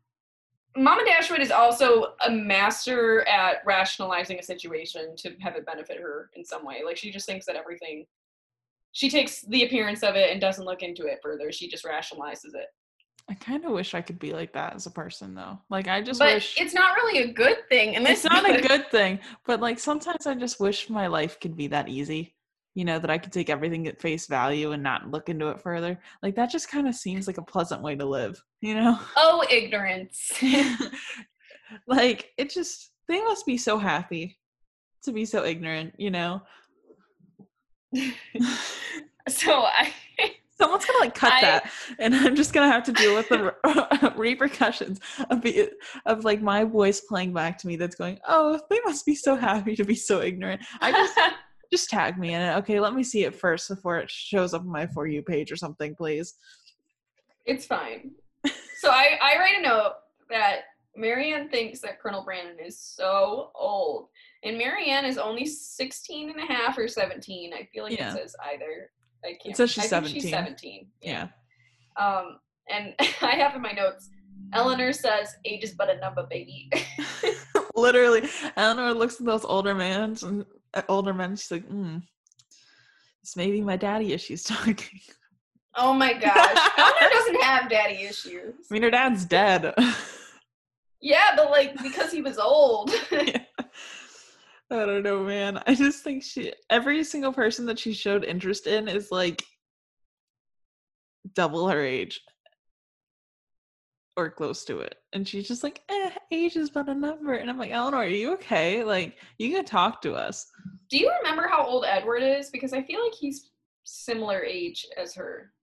Mama 0.76 1.04
Dashwood 1.06 1.42
is 1.42 1.52
also 1.52 2.14
a 2.26 2.32
master 2.32 3.28
at 3.28 3.58
rationalizing 3.66 4.40
a 4.40 4.44
situation 4.44 5.16
to 5.18 5.36
have 5.40 5.56
it 5.56 5.66
benefit 5.66 6.00
her 6.00 6.30
in 6.36 6.44
some 6.44 6.66
way. 6.66 6.82
Like 6.86 6.98
she 6.98 7.12
just 7.12 7.28
thinks 7.28 7.46
that 7.46 7.56
everything 7.56 8.06
she 8.94 9.10
takes 9.10 9.42
the 9.44 9.64
appearance 9.64 10.02
of 10.02 10.16
it 10.16 10.32
and 10.32 10.42
doesn't 10.42 10.66
look 10.66 10.82
into 10.82 11.06
it 11.06 11.20
further. 11.22 11.52
She 11.52 11.70
just 11.70 11.86
rationalizes 11.86 12.56
it. 12.56 12.68
I 13.30 13.34
kind 13.34 13.66
of 13.66 13.72
wish 13.72 13.94
I 13.94 14.02
could 14.02 14.20
be 14.20 14.32
like 14.32 14.54
that 14.54 14.76
as 14.76 14.86
a 14.86 14.92
person, 14.92 15.36
though. 15.36 15.60
Like, 15.70 15.90
I 15.90 16.02
just 16.02 16.20
but 16.20 16.36
wish 16.36 16.60
it's 16.60 16.74
not 16.74 16.96
really 16.96 17.30
a 17.30 17.34
good 17.34 17.58
thing. 17.68 17.96
And 17.96 18.08
it's 18.08 18.24
not 18.24 18.50
a 18.50 18.62
good 18.62 18.90
thing. 18.90 19.20
But 19.46 19.60
like, 19.60 19.80
sometimes 19.80 20.26
I 20.26 20.34
just 20.36 20.62
wish 20.62 20.90
my 20.90 21.08
life 21.08 21.40
could 21.40 21.58
be 21.58 21.68
that 21.68 21.90
easy. 21.90 22.36
You 22.74 22.86
know, 22.86 23.00
that 23.00 23.10
I 23.10 23.18
could 23.18 23.34
take 23.34 23.50
everything 23.50 23.88
at 23.88 24.00
face 24.00 24.28
value 24.28 24.72
and 24.72 24.84
not 24.84 25.10
look 25.10 25.30
into 25.30 25.50
it 25.50 25.60
further. 25.60 26.00
Like, 26.22 26.36
that 26.36 26.52
just 26.52 26.70
kind 26.70 26.88
of 26.88 26.96
seems 26.96 27.28
like 27.28 27.40
a 27.40 27.44
pleasant 27.44 27.82
way 27.82 27.96
to 27.96 28.06
live. 28.06 28.42
You 28.62 28.76
know? 28.76 29.00
Oh, 29.18 29.44
ignorance. 29.50 30.32
like, 31.88 32.30
it 32.38 32.50
just 32.50 32.92
they 33.10 33.22
must 33.22 33.46
be 33.46 33.58
so 33.58 33.78
happy 33.78 34.38
to 35.04 35.12
be 35.12 35.26
so 35.26 35.44
ignorant. 35.44 35.96
You 35.98 36.12
know? 36.12 36.42
so 39.28 39.64
I 39.64 39.92
Someone's 40.60 40.86
gonna 40.86 41.00
like 41.00 41.14
cut 41.14 41.34
I, 41.34 41.42
that, 41.42 41.72
and 42.00 42.16
I'm 42.16 42.36
just 42.36 42.54
gonna 42.54 42.72
have 42.72 42.84
to 42.86 42.94
deal 42.94 43.16
with 43.16 43.30
the 43.30 44.14
repercussions 44.18 45.00
of 45.30 45.42
the, 45.42 45.72
of 46.06 46.26
like 46.26 46.42
my 46.42 46.64
voice 46.64 47.02
playing 47.02 47.34
back 47.34 47.58
to 47.60 47.68
me. 47.68 47.76
That's 47.76 47.96
going, 47.96 48.20
oh, 48.28 48.60
they 48.70 48.80
must 48.86 49.06
be 49.06 49.16
so 49.16 49.36
happy 49.36 49.76
to 49.76 49.84
be 49.84 49.96
so 49.96 50.22
ignorant. 50.22 50.62
I 50.82 50.92
just 50.92 51.20
just 51.72 51.90
tag 51.90 52.18
me 52.18 52.34
in 52.34 52.42
it. 52.42 52.56
Okay, 52.58 52.80
let 52.80 52.96
me 52.96 53.04
see 53.04 53.24
it 53.26 53.36
first 53.36 53.70
before 53.70 54.00
it 54.00 54.10
shows 54.10 54.54
up 54.54 54.62
on 54.62 54.70
my 54.70 54.88
for 54.88 55.06
you 55.06 55.22
page 55.22 55.52
or 55.52 55.56
something, 55.56 55.96
please. 55.96 56.36
It's 57.46 57.66
fine. 57.66 58.12
So 58.80 58.90
I 58.90 59.18
I 59.22 59.38
write 59.40 59.60
a 59.60 59.62
note 59.62 59.94
that 60.30 60.62
Marianne 60.98 61.50
thinks 61.50 61.80
that 61.82 62.00
Colonel 62.02 62.24
Brandon 62.24 62.58
is 62.60 62.80
so 62.80 63.52
old. 63.56 64.08
And 64.44 64.58
Marianne 64.58 65.06
is 65.06 65.18
only 65.18 65.46
16 65.46 66.32
and 66.32 66.40
a 66.40 66.46
half 66.54 66.78
or 66.78 66.88
17. 66.88 67.54
I 67.54 67.68
feel 67.72 67.84
like 67.84 67.98
yeah. 67.98 68.14
it 68.14 68.18
says 68.18 68.36
either. 68.52 68.90
I 69.24 69.30
can't. 69.30 69.54
It 69.54 69.58
says 69.58 69.72
she's 69.72 69.86
I 69.86 69.88
17. 69.88 70.22
she's 70.22 70.30
17. 70.30 70.88
Yeah. 71.02 71.28
yeah. 71.98 72.04
Um, 72.04 72.40
and 72.70 72.94
I 73.22 73.36
have 73.36 73.56
in 73.56 73.62
my 73.62 73.72
notes, 73.72 74.10
Eleanor 74.54 74.94
says, 74.94 75.36
age 75.46 75.64
is 75.64 75.74
but 75.74 75.90
a 75.90 76.00
number, 76.00 76.26
baby. 76.30 76.70
Literally. 77.76 78.28
Eleanor 78.56 78.94
looks 78.94 79.20
at 79.20 79.26
those 79.26 79.46
older 79.46 79.74
men 79.76 80.16
and 80.24 80.46
uh, 80.74 80.82
older 80.88 81.14
men. 81.14 81.36
She's 81.36 81.52
like, 81.52 81.68
hmm, 81.68 81.98
it's 83.22 83.36
maybe 83.36 83.62
my 83.62 83.78
daddy 83.78 84.14
issues 84.14 84.44
talking. 84.44 85.00
Oh 85.76 85.94
my 85.94 86.14
gosh. 86.14 86.72
Eleanor 86.78 87.10
doesn't 87.12 87.42
have 87.42 87.70
daddy 87.70 88.04
issues. 88.04 88.56
I 88.70 88.74
mean, 88.74 88.84
her 88.84 88.92
dad's 88.92 89.26
dead. 89.26 89.74
yeah, 91.02 91.36
but 91.36 91.52
like 91.52 91.76
because 91.84 92.12
he 92.12 92.22
was 92.22 92.38
old. 92.38 92.92
yeah. 93.12 93.40
I 94.70 94.86
don't 94.86 95.04
know, 95.04 95.24
man. 95.24 95.62
I 95.66 95.76
just 95.76 96.04
think 96.04 96.24
she 96.24 96.54
every 96.70 97.04
single 97.04 97.32
person 97.32 97.66
that 97.68 97.80
she 97.80 97.94
showed 97.94 98.26
interest 98.26 98.68
in 98.68 98.88
is 98.88 99.12
like 99.12 99.44
double 101.34 101.68
her 101.70 101.82
age 101.84 102.22
or 104.18 104.30
close 104.30 104.66
to 104.66 104.80
it. 104.80 104.96
And 105.14 105.28
she's 105.28 105.48
just 105.48 105.64
like, 105.64 105.82
eh, 105.90 106.10
age 106.32 106.56
is 106.56 106.70
but 106.72 106.90
a 106.90 106.94
number. 106.94 107.34
And 107.36 107.50
I'm 107.50 107.58
like, 107.58 107.72
Eleanor, 107.72 107.98
are 107.98 108.08
you 108.08 108.34
okay? 108.34 108.84
Like, 108.84 109.16
you 109.38 109.52
can 109.52 109.64
talk 109.64 110.02
to 110.02 110.16
us. 110.16 110.48
Do 110.90 110.98
you 110.98 111.12
remember 111.22 111.48
how 111.48 111.66
old 111.66 111.86
Edward 111.86 112.24
is? 112.24 112.50
Because 112.50 112.74
I 112.74 112.82
feel 112.82 113.02
like 113.04 113.14
he's 113.14 113.52
similar 113.84 114.44
age 114.44 114.86
as 114.98 115.14
her 115.14 115.54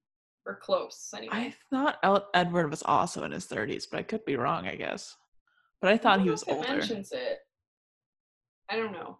or 0.45 0.55
close 0.55 1.09
anyway. 1.15 1.33
I 1.33 1.55
thought 1.69 1.97
El- 2.01 2.29
Edward 2.33 2.69
was 2.69 2.81
also 2.83 3.23
in 3.23 3.31
his 3.31 3.45
30s, 3.45 3.85
but 3.91 3.99
I 3.99 4.03
could 4.03 4.23
be 4.25 4.37
wrong, 4.37 4.67
I 4.67 4.75
guess. 4.75 5.15
But 5.81 5.91
I 5.91 5.97
thought 5.97 6.19
I 6.19 6.23
he 6.23 6.29
was 6.29 6.45
older. 6.47 6.67
mentions 6.69 7.11
it. 7.11 7.39
I 8.69 8.75
don't 8.75 8.91
know. 8.91 9.17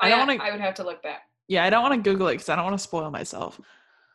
I, 0.00 0.08
don't 0.08 0.26
want 0.26 0.38
to. 0.38 0.44
I 0.44 0.50
would 0.50 0.60
have 0.60 0.74
to 0.74 0.84
look 0.84 1.02
back. 1.02 1.22
Yeah, 1.48 1.64
I 1.64 1.70
don't 1.70 1.82
want 1.82 1.94
to 1.94 2.10
Google 2.10 2.28
it 2.28 2.34
because 2.34 2.48
I 2.48 2.56
don't 2.56 2.64
want 2.64 2.76
to 2.76 2.82
spoil 2.82 3.10
myself. 3.10 3.60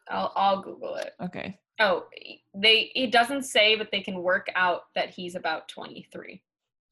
I'll 0.09 0.31
I'll 0.35 0.61
Google 0.61 0.95
it. 0.95 1.13
Okay. 1.21 1.59
Oh, 1.79 2.05
they 2.53 2.91
it 2.95 3.11
doesn't 3.11 3.43
say, 3.43 3.75
but 3.75 3.89
they 3.91 4.01
can 4.01 4.21
work 4.21 4.47
out 4.55 4.83
that 4.95 5.09
he's 5.09 5.35
about 5.35 5.67
twenty 5.67 6.07
three. 6.11 6.41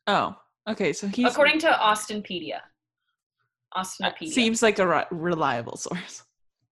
Oh, 0.05 0.35
okay. 0.69 0.93
So 0.93 1.07
he's 1.07 1.31
according 1.31 1.59
to 1.59 1.67
Austinpedia. 1.67 2.59
Austinpedia 3.75 4.31
seems 4.31 4.61
like 4.61 4.79
a 4.79 4.87
re- 4.87 5.05
reliable 5.11 5.77
source. 5.77 6.23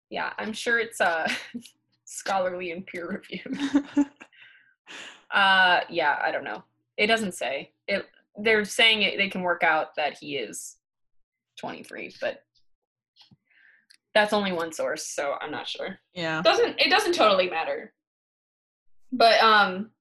Yeah, 0.10 0.32
I'm 0.38 0.54
sure 0.54 0.80
it's 0.80 1.02
uh 1.02 1.28
scholarly 2.06 2.72
and 2.72 2.86
peer 2.86 3.08
reviewed. 3.08 3.60
uh, 5.32 5.82
yeah, 5.90 6.20
I 6.24 6.32
don't 6.32 6.44
know. 6.44 6.64
It 6.98 7.08
doesn't 7.08 7.34
say 7.34 7.72
it. 7.88 8.06
They're 8.38 8.66
saying 8.66 9.02
it, 9.02 9.18
they 9.18 9.30
can 9.30 9.42
work 9.42 9.64
out 9.64 9.96
that 9.96 10.18
he 10.18 10.36
is 10.36 10.76
23, 11.60 12.16
but 12.22 12.40
that's 14.14 14.34
only 14.34 14.54
one 14.54 14.72
source, 14.72 15.08
so 15.08 15.36
I'm 15.42 15.52
not 15.52 15.68
sure. 15.68 16.00
Yeah. 16.14 16.42
Doesn't 16.42 16.80
it 16.80 16.90
doesn't 16.90 17.14
totally 17.14 17.50
matter. 17.50 17.94
But 19.12 19.42
um 19.42 19.92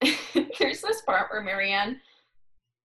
there's 0.00 0.80
this 0.80 1.02
part 1.02 1.30
where 1.30 1.42
Marianne 1.42 2.00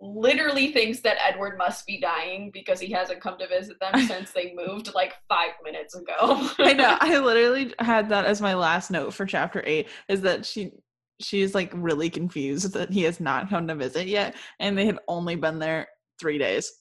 literally 0.01 0.71
thinks 0.73 0.99
that 1.01 1.17
Edward 1.25 1.57
must 1.57 1.85
be 1.85 1.99
dying 1.99 2.51
because 2.53 2.79
he 2.79 2.91
hasn't 2.91 3.21
come 3.21 3.37
to 3.37 3.47
visit 3.47 3.77
them 3.79 3.99
since 4.07 4.31
they 4.31 4.53
moved 4.55 4.93
like 4.93 5.13
five 5.29 5.51
minutes 5.63 5.95
ago. 5.95 6.49
I 6.59 6.73
know. 6.73 6.97
I 7.01 7.17
literally 7.19 7.73
had 7.79 8.09
that 8.09 8.25
as 8.25 8.41
my 8.41 8.53
last 8.53 8.91
note 8.91 9.13
for 9.13 9.25
chapter 9.25 9.63
eight 9.65 9.87
is 10.09 10.21
that 10.21 10.45
she 10.45 10.71
she's 11.21 11.55
like 11.55 11.71
really 11.73 12.09
confused 12.09 12.73
that 12.73 12.91
he 12.91 13.03
has 13.03 13.21
not 13.21 13.49
come 13.49 13.67
to 13.67 13.75
visit 13.75 14.07
yet 14.07 14.35
and 14.59 14.77
they 14.77 14.85
had 14.85 14.99
only 15.07 15.35
been 15.35 15.59
there 15.59 15.87
three 16.19 16.37
days. 16.37 16.71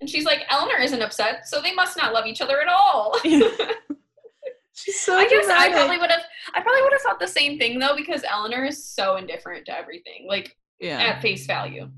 And 0.00 0.10
she's 0.10 0.24
like, 0.24 0.40
Eleanor 0.50 0.78
isn't 0.78 1.00
upset, 1.00 1.46
so 1.48 1.62
they 1.62 1.72
must 1.72 1.96
not 1.96 2.12
love 2.12 2.26
each 2.26 2.40
other 2.40 2.60
at 2.60 2.68
all. 2.68 3.18
she's 4.74 5.00
so 5.00 5.14
I 5.16 5.28
guess 5.28 5.46
dramatic. 5.46 5.72
I 5.72 5.72
probably 5.72 5.98
would 5.98 6.10
have 6.10 6.22
I 6.54 6.60
probably 6.60 6.82
would 6.82 6.92
have 6.92 7.02
thought 7.02 7.20
the 7.20 7.28
same 7.28 7.58
thing 7.58 7.78
though, 7.78 7.96
because 7.96 8.22
Eleanor 8.28 8.64
is 8.64 8.84
so 8.84 9.16
indifferent 9.16 9.66
to 9.66 9.76
everything. 9.76 10.26
Like 10.28 10.56
yeah. 10.80 10.98
at 10.98 11.22
face 11.22 11.46
value. 11.46 11.88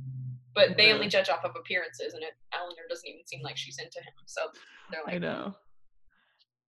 But 0.55 0.77
they 0.79 0.93
only 0.93 1.09
judge 1.09 1.29
off 1.29 1.45
of 1.45 1.53
appearances 1.55 2.15
and 2.15 2.23
it, 2.23 2.33
Eleanor 2.55 2.83
doesn't 2.89 3.07
even 3.07 3.27
seem 3.27 3.43
like 3.43 3.57
she's 3.57 3.79
into 3.79 3.99
him. 3.99 4.15
So 4.27 4.43
they're 4.91 5.03
like 5.05 5.17
I 5.17 5.19
know. 5.19 5.55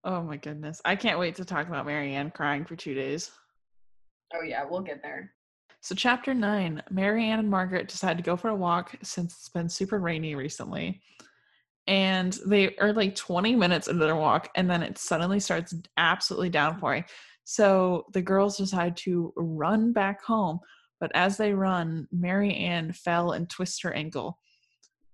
Oh 0.05 0.23
my 0.23 0.37
goodness. 0.37 0.81
I 0.85 0.97
can't 0.97 1.19
wait 1.19 1.37
to 1.37 1.45
talk 1.45 1.69
about 1.69 1.87
Marianne 1.87 2.31
crying 2.31 2.65
for 2.65 2.77
two 2.77 2.95
days. 2.95 3.31
Oh 4.35 4.43
yeah, 4.43 4.65
we'll 4.69 4.83
get 4.83 5.03
there. 5.03 5.33
So, 5.89 5.95
chapter 5.95 6.35
nine 6.35 6.83
Marianne 6.91 7.39
and 7.39 7.49
Margaret 7.49 7.89
decide 7.89 8.19
to 8.19 8.23
go 8.23 8.37
for 8.37 8.51
a 8.51 8.55
walk 8.55 8.95
since 9.03 9.33
it's 9.33 9.49
been 9.49 9.71
super 9.71 9.99
rainy 9.99 10.35
recently. 10.35 11.01
And 11.87 12.39
they 12.45 12.77
are 12.77 12.93
like 12.93 13.15
20 13.15 13.57
minutes 13.57 13.89
into 13.89 14.05
their 14.05 14.15
walk, 14.15 14.51
and 14.55 14.69
then 14.69 14.83
it 14.83 14.99
suddenly 14.99 15.41
starts 15.41 15.75
absolutely 15.97 16.51
downpouring. 16.51 17.07
So, 17.45 18.05
the 18.13 18.21
girls 18.21 18.59
decide 18.59 18.99
to 18.99 19.33
run 19.35 19.95
back 19.95 20.23
home. 20.23 20.61
But 21.01 21.11
as 21.15 21.39
they 21.39 21.55
run, 21.55 22.07
Marianne 22.13 22.93
fell 22.93 23.33
and 23.33 23.49
twisted 23.49 23.89
her 23.89 23.95
ankle. 23.95 24.39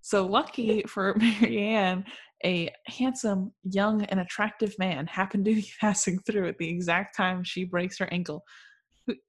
So, 0.01 0.27
lucky 0.27 0.83
for 0.89 1.15
Marianne, 1.41 2.05
a 2.45 2.69
handsome, 2.89 3.53
young, 3.63 4.03
and 4.07 4.19
attractive 4.19 4.77
man 4.81 5.07
happened 5.07 5.45
to 5.45 5.55
be 5.55 5.71
passing 5.81 6.19
through 6.27 6.49
at 6.49 6.59
the 6.59 6.69
exact 6.69 7.17
time 7.17 7.45
she 7.45 7.63
breaks 7.63 7.97
her 7.99 8.13
ankle 8.13 8.43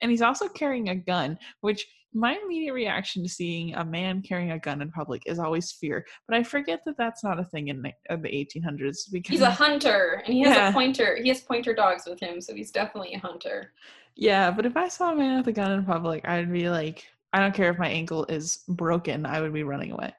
and 0.01 0.11
he's 0.11 0.21
also 0.21 0.47
carrying 0.47 0.89
a 0.89 0.95
gun, 0.95 1.37
which 1.61 1.85
my 2.15 2.39
immediate 2.43 2.73
reaction 2.73 3.21
to 3.23 3.29
seeing 3.29 3.75
a 3.75 3.83
man 3.83 4.21
carrying 4.21 4.51
a 4.51 4.59
gun 4.59 4.81
in 4.81 4.89
public 4.89 5.21
is 5.25 5.37
always 5.37 5.73
fear. 5.73 6.05
But 6.27 6.37
I 6.37 6.43
forget 6.43 6.79
that 6.85 6.97
that's 6.97 7.25
not 7.25 7.39
a 7.39 7.43
thing 7.43 7.67
in 7.67 7.81
the, 7.81 7.91
in 8.09 8.21
the 8.21 8.29
1800s 8.29 9.11
because 9.11 9.31
he's 9.31 9.41
a 9.41 9.51
hunter 9.51 10.23
and 10.25 10.33
he 10.33 10.41
has 10.43 10.55
yeah. 10.55 10.69
a 10.69 10.73
pointer. 10.73 11.17
He 11.21 11.27
has 11.27 11.41
pointer 11.41 11.73
dogs 11.73 12.03
with 12.07 12.21
him, 12.21 12.39
so 12.39 12.55
he's 12.55 12.71
definitely 12.71 13.13
a 13.15 13.19
hunter. 13.19 13.73
Yeah, 14.15 14.49
but 14.49 14.65
if 14.65 14.77
I 14.77 14.87
saw 14.87 15.11
a 15.11 15.15
man 15.15 15.37
with 15.37 15.47
a 15.47 15.51
gun 15.51 15.73
in 15.73 15.83
public, 15.83 16.25
I'd 16.25 16.51
be 16.51 16.69
like, 16.69 17.05
I 17.33 17.39
don't 17.39 17.53
care 17.53 17.69
if 17.69 17.77
my 17.77 17.89
ankle 17.89 18.25
is 18.29 18.59
broken, 18.69 19.25
I 19.25 19.41
would 19.41 19.53
be 19.53 19.63
running 19.63 19.91
away. 19.91 20.13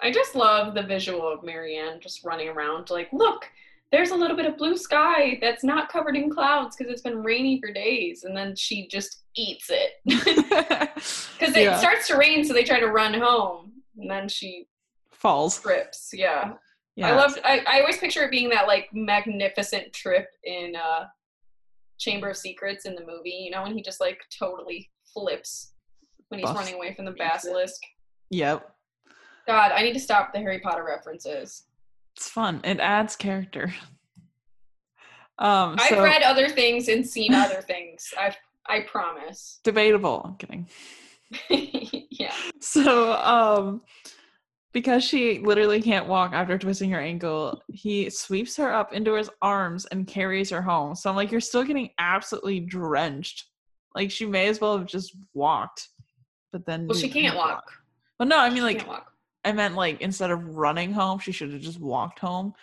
I 0.00 0.10
just 0.10 0.34
love 0.34 0.74
the 0.74 0.82
visual 0.82 1.30
of 1.30 1.42
Marianne 1.42 2.00
just 2.00 2.24
running 2.24 2.48
around, 2.48 2.88
like, 2.88 3.12
look, 3.12 3.50
there's 3.90 4.10
a 4.10 4.14
little 4.14 4.36
bit 4.36 4.46
of 4.46 4.56
blue 4.58 4.76
sky 4.76 5.38
that's 5.40 5.64
not 5.64 5.90
covered 5.90 6.16
in 6.16 6.30
clouds 6.30 6.76
because 6.76 6.92
it's 6.92 7.02
been 7.02 7.22
rainy 7.22 7.58
for 7.60 7.72
days 7.72 8.24
and 8.24 8.36
then 8.36 8.54
she 8.54 8.86
just 8.88 9.22
eats 9.34 9.70
it. 9.70 9.92
Because 11.38 11.56
it 11.56 11.62
yeah. 11.62 11.78
starts 11.78 12.08
to 12.08 12.16
rain 12.16 12.44
so 12.44 12.52
they 12.52 12.64
try 12.64 12.80
to 12.80 12.88
run 12.88 13.14
home 13.14 13.72
and 13.96 14.10
then 14.10 14.28
she 14.28 14.66
falls. 15.12 15.60
trips 15.60 16.10
yeah, 16.12 16.52
yeah. 16.96 17.08
i 17.08 17.12
love 17.14 17.38
I, 17.44 17.62
I 17.66 17.80
always 17.80 17.98
picture 17.98 18.24
it 18.24 18.30
being 18.30 18.48
that 18.50 18.66
like 18.66 18.88
magnificent 18.92 19.92
trip 19.92 20.26
in 20.44 20.74
uh 20.76 21.04
chamber 21.98 22.30
of 22.30 22.36
secrets 22.36 22.84
in 22.86 22.94
the 22.94 23.06
movie 23.06 23.30
you 23.30 23.50
know 23.50 23.62
when 23.62 23.74
he 23.74 23.82
just 23.82 24.00
like 24.00 24.20
totally 24.36 24.90
flips 25.12 25.72
when 26.28 26.40
he's 26.40 26.48
Buff. 26.48 26.56
running 26.56 26.74
away 26.74 26.94
from 26.94 27.04
the 27.04 27.12
basilisk. 27.12 27.80
Yep. 28.30 28.68
God 29.46 29.72
i 29.72 29.82
need 29.82 29.94
to 29.94 30.00
stop 30.00 30.32
the 30.32 30.40
harry 30.40 30.58
potter 30.58 30.84
references 30.84 31.67
it's 32.18 32.28
fun. 32.28 32.60
It 32.64 32.80
adds 32.80 33.16
character. 33.16 33.72
Um, 35.40 35.76
I've 35.78 36.02
read 36.02 36.24
other 36.24 36.48
things 36.48 36.88
and 36.88 37.06
seen 37.06 37.32
other 37.32 37.62
things. 37.62 38.12
I 38.18 38.34
I 38.68 38.80
promise. 38.80 39.60
Debatable. 39.64 40.20
I'm 40.24 40.34
kidding. 40.34 40.66
yeah. 42.10 42.34
So, 42.58 43.12
um, 43.12 43.82
because 44.72 45.04
she 45.04 45.38
literally 45.38 45.80
can't 45.80 46.08
walk 46.08 46.32
after 46.32 46.58
twisting 46.58 46.90
her 46.90 46.98
ankle, 46.98 47.62
he 47.68 48.10
sweeps 48.10 48.56
her 48.56 48.74
up 48.74 48.92
into 48.92 49.14
his 49.14 49.30
arms 49.40 49.86
and 49.86 50.08
carries 50.08 50.50
her 50.50 50.60
home. 50.60 50.96
So 50.96 51.08
I'm 51.08 51.14
like, 51.14 51.30
you're 51.30 51.40
still 51.40 51.62
getting 51.62 51.90
absolutely 52.00 52.58
drenched. 52.58 53.44
Like 53.94 54.10
she 54.10 54.26
may 54.26 54.48
as 54.48 54.60
well 54.60 54.76
have 54.76 54.88
just 54.88 55.16
walked. 55.34 55.86
But 56.50 56.66
then 56.66 56.88
Well, 56.88 56.98
she 56.98 57.10
can't 57.10 57.36
walk. 57.36 57.70
Well, 58.18 58.28
no, 58.28 58.40
I 58.40 58.48
mean 58.48 58.56
She 58.56 58.62
like 58.62 58.88
walk. 58.88 59.12
I 59.44 59.52
meant 59.52 59.74
like 59.74 60.00
instead 60.00 60.30
of 60.30 60.56
running 60.56 60.92
home, 60.92 61.18
she 61.18 61.32
should 61.32 61.52
have 61.52 61.60
just 61.62 61.80
walked 61.80 62.18
home. 62.18 62.54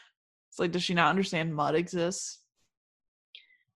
It's 0.50 0.60
like, 0.60 0.72
does 0.72 0.84
she 0.84 0.94
not 0.94 1.10
understand 1.10 1.56
mud 1.56 1.76
exists? 1.76 2.40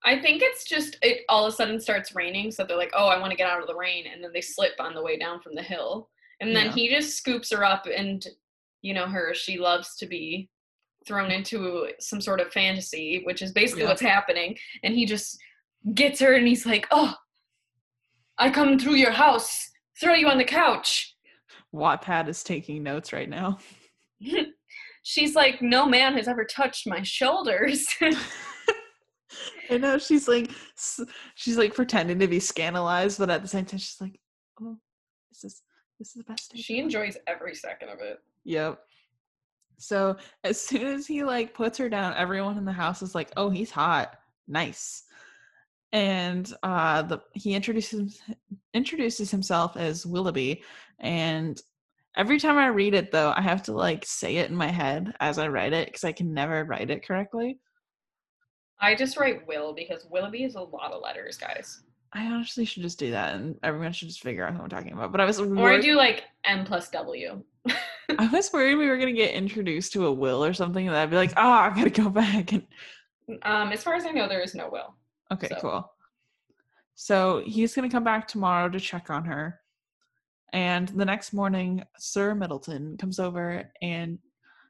I 0.06 0.22
think 0.22 0.42
it's 0.42 0.64
just 0.64 0.98
it 1.02 1.22
all 1.28 1.46
of 1.46 1.54
a 1.54 1.56
sudden 1.56 1.80
starts 1.80 2.16
raining, 2.16 2.52
so 2.52 2.64
they're 2.64 2.78
like, 2.78 2.94
"Oh, 2.96 3.08
I 3.08 3.20
want 3.20 3.32
to 3.32 3.38
get 3.38 3.50
out 3.50 3.60
of 3.62 3.68
the 3.68 3.76
rain," 3.76 4.06
and 4.08 4.24
then 4.24 4.32
they 4.34 4.40
slip 4.42 4.74
on 4.80 4.94
the 4.94 5.02
way 5.04 5.18
down 5.18 5.42
from 5.42 5.56
the 5.56 5.62
hill, 5.62 6.10
and 6.40 6.56
then 6.56 6.68
Yeah. 6.68 6.72
he 6.72 6.90
just 6.90 7.18
scoops 7.18 7.52
her 7.52 7.66
up, 7.66 7.86
and 7.86 8.26
you 8.82 8.94
know 8.94 9.08
her, 9.08 9.34
she 9.34 9.58
loves 9.58 9.98
to 9.98 10.06
be 10.06 10.50
thrown 11.06 11.32
into 11.32 11.92
some 12.00 12.22
sort 12.22 12.40
of 12.40 12.52
fantasy, 12.54 13.24
which 13.26 13.42
is 13.42 13.52
basically 13.52 13.84
Yeah. 13.84 13.90
what's 13.90 14.02
happening, 14.02 14.58
and 14.84 14.94
he 14.96 15.06
just 15.06 15.38
gets 15.94 16.20
her, 16.22 16.34
and 16.34 16.48
he's 16.48 16.66
like, 16.66 16.88
"Oh, 16.92 17.16
I 18.38 18.50
come 18.52 18.80
through 18.80 18.96
your 18.96 19.12
house, 19.12 19.70
throw 20.00 20.14
you 20.14 20.30
on 20.30 20.38
the 20.38 20.46
couch." 20.46 21.14
Wattpad 21.74 22.28
is 22.28 22.44
taking 22.44 22.84
notes 22.84 23.14
right 23.14 23.30
now. 23.30 23.60
She's 25.04 25.36
like, 25.36 25.62
"No 25.62 25.86
man 25.86 26.14
has 26.14 26.28
ever 26.28 26.44
touched 26.44 26.88
my 26.88 27.02
shoulders." 27.04 27.88
I 29.70 29.78
know 29.78 29.98
she's 29.98 30.28
like 30.28 30.52
she's 31.36 31.58
like 31.58 31.74
pretending 31.74 32.20
to 32.20 32.28
be 32.28 32.40
scandalized, 32.40 33.20
but 33.20 33.30
at 33.30 33.42
the 33.42 33.48
same 33.48 33.66
time 33.66 33.80
she's 33.80 34.02
like, 34.02 34.20
"Oh, 34.62 34.78
this 35.32 35.44
is 35.44 35.62
this 36.00 36.10
is 36.10 36.14
the 36.16 36.24
best." 36.24 36.52
she 36.56 36.74
of 36.74 36.78
my 36.78 36.84
life." 36.84 36.86
enjoys 36.86 37.18
every 37.28 37.56
second 37.56 37.90
of 37.90 38.00
it. 38.02 38.18
Yep. 38.44 38.80
So 39.78 40.18
as 40.44 40.60
soon 40.60 40.88
as 40.88 41.08
he 41.08 41.24
like 41.24 41.54
puts 41.54 41.78
her 41.78 41.88
down, 41.88 42.14
everyone 42.18 42.58
in 42.58 42.66
the 42.66 42.74
house 42.74 43.02
is 43.02 43.16
like, 43.16 43.32
"Oh, 43.38 43.50
he's 43.50 43.72
hot, 43.72 44.18
nice." 44.48 45.04
And 45.92 46.52
uh, 46.62 47.02
the 47.04 47.20
he 47.34 47.54
introduces 47.56 48.22
introduces 48.74 49.32
himself 49.32 49.76
as 49.76 50.06
Willoughby, 50.06 50.64
and 51.00 51.60
every 52.16 52.40
time 52.40 52.58
I 52.58 52.68
read 52.68 52.94
it 52.94 53.12
though, 53.12 53.34
I 53.36 53.42
have 53.42 53.64
to 53.64 53.74
like 53.74 54.06
say 54.06 54.38
it 54.38 54.50
in 54.52 54.56
my 54.56 54.68
head 54.68 55.16
as 55.20 55.40
I 55.40 55.48
write 55.48 55.74
it 55.74 55.88
because 55.88 56.04
I 56.04 56.12
can 56.12 56.34
never 56.34 56.64
write 56.64 56.92
it 56.92 57.06
correctly. 57.08 57.58
I 58.80 58.94
just 58.96 59.18
write 59.18 59.48
Will 59.48 59.74
because 59.74 60.06
Willoughby 60.10 60.44
is 60.44 60.56
a 60.56 60.62
lot 60.62 60.92
of 60.92 61.02
letters, 61.02 61.38
guys. 61.38 61.82
I 62.14 62.26
honestly 62.26 62.66
should 62.66 62.84
just 62.84 62.98
do 63.00 63.12
that, 63.12 63.36
and 63.36 63.56
everyone 63.64 63.92
should 63.92 64.08
just 64.08 64.22
figure 64.22 64.46
out 64.46 64.56
who 64.56 64.62
I'm 64.64 64.70
talking 64.70 64.94
about. 64.94 65.12
But 65.12 65.22
I 65.22 65.26
was 65.26 65.40
Or 65.40 65.46
I 65.46 65.48
worried, 65.48 65.82
do 65.82 65.96
like 65.96 66.24
M 66.46 66.66
plus 66.66 66.90
W. 66.90 67.44
I 68.18 68.28
was 68.28 68.52
worried 68.54 68.76
we 68.76 68.88
were 68.88 68.98
gonna 68.98 69.12
get 69.12 69.34
introduced 69.34 69.94
to 69.94 70.06
a 70.06 70.12
will 70.12 70.44
or 70.46 70.54
something, 70.54 70.88
and 70.88 70.96
I'd 70.96 71.10
be 71.10 71.16
like, 71.18 71.34
"Oh, 71.36 71.50
I've 71.50 71.76
gotta 71.76 71.90
go 71.90 72.10
back." 72.10 72.52
And 72.54 72.68
Um, 73.44 73.72
as 73.72 73.84
far 73.84 73.96
as 73.96 74.06
I 74.06 74.12
know, 74.12 74.28
there 74.28 74.42
is 74.42 74.56
no 74.56 74.70
Will. 74.70 74.96
Okay, 75.32 75.48
So- 75.50 75.60
cool. 75.62 75.94
So 76.96 77.44
he's 77.46 77.74
gonna 77.74 77.90
come 77.90 78.04
back 78.04 78.28
tomorrow 78.28 78.70
to 78.70 78.80
check 78.80 79.10
on 79.10 79.24
her, 79.26 79.62
and 80.52 80.90
the 80.90 81.06
next 81.06 81.32
morning, 81.34 81.84
Sir 81.98 82.36
Middleton 82.36 82.98
comes 82.98 83.20
over 83.20 83.72
and 83.82 84.20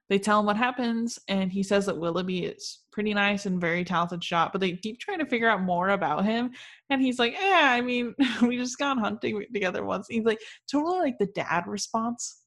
they 0.10 0.18
tell 0.20 0.40
him 0.40 0.46
what 0.48 0.58
happens, 0.58 1.20
and 1.28 1.52
he 1.52 1.62
says 1.62 1.86
that 1.86 1.98
Willoughby 1.98 2.46
is 2.46 2.80
pretty 2.92 3.14
nice 3.14 3.46
and 3.46 3.62
very 3.62 3.84
talented 3.84 4.24
shot, 4.24 4.52
but 4.52 4.60
they 4.60 4.74
keep 4.76 5.00
trying 5.00 5.20
to 5.20 5.26
figure 5.26 5.48
out 5.50 5.62
more 5.62 5.90
about 5.90 6.26
him, 6.26 6.52
and 6.90 7.00
he's 7.02 7.20
like, 7.20 7.34
"Yeah, 7.34 7.70
I 7.72 7.82
mean, 7.82 8.16
we 8.42 8.58
just 8.58 8.78
gone 8.80 8.98
hunting 8.98 9.46
together 9.54 9.86
once." 9.86 10.08
He's 10.10 10.26
like, 10.26 10.40
totally 10.72 11.00
like 11.00 11.18
the 11.20 11.28
dad 11.28 11.66
response. 11.68 12.42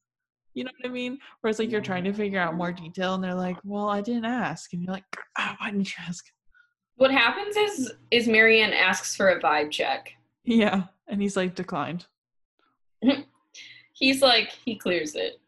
You 0.54 0.64
know 0.64 0.70
what 0.80 0.90
I 0.90 0.92
mean? 0.92 1.18
Whereas 1.40 1.58
like 1.60 1.70
you're 1.70 1.80
trying 1.80 2.04
to 2.04 2.12
figure 2.12 2.40
out 2.40 2.54
more 2.56 2.72
detail, 2.72 3.14
and 3.14 3.22
they're 3.24 3.34
like, 3.34 3.58
"Well, 3.64 3.88
I 3.88 4.00
didn't 4.00 4.24
ask," 4.26 4.72
and 4.72 4.82
you're 4.82 4.92
like, 4.92 5.04
ah, 5.38 5.56
"Why 5.60 5.70
didn't 5.70 5.88
you 5.96 6.04
ask?" 6.06 6.24
What 7.02 7.10
happens 7.10 7.56
is 7.56 7.92
is 8.12 8.28
Marianne 8.28 8.72
asks 8.72 9.16
for 9.16 9.30
a 9.30 9.40
vibe 9.40 9.72
check. 9.72 10.12
Yeah, 10.44 10.84
and 11.08 11.20
he's 11.20 11.36
like 11.36 11.56
declined. 11.56 12.06
He's 13.92 14.22
like 14.22 14.50
he 14.64 14.76
clears 14.76 15.16
it, 15.16 15.40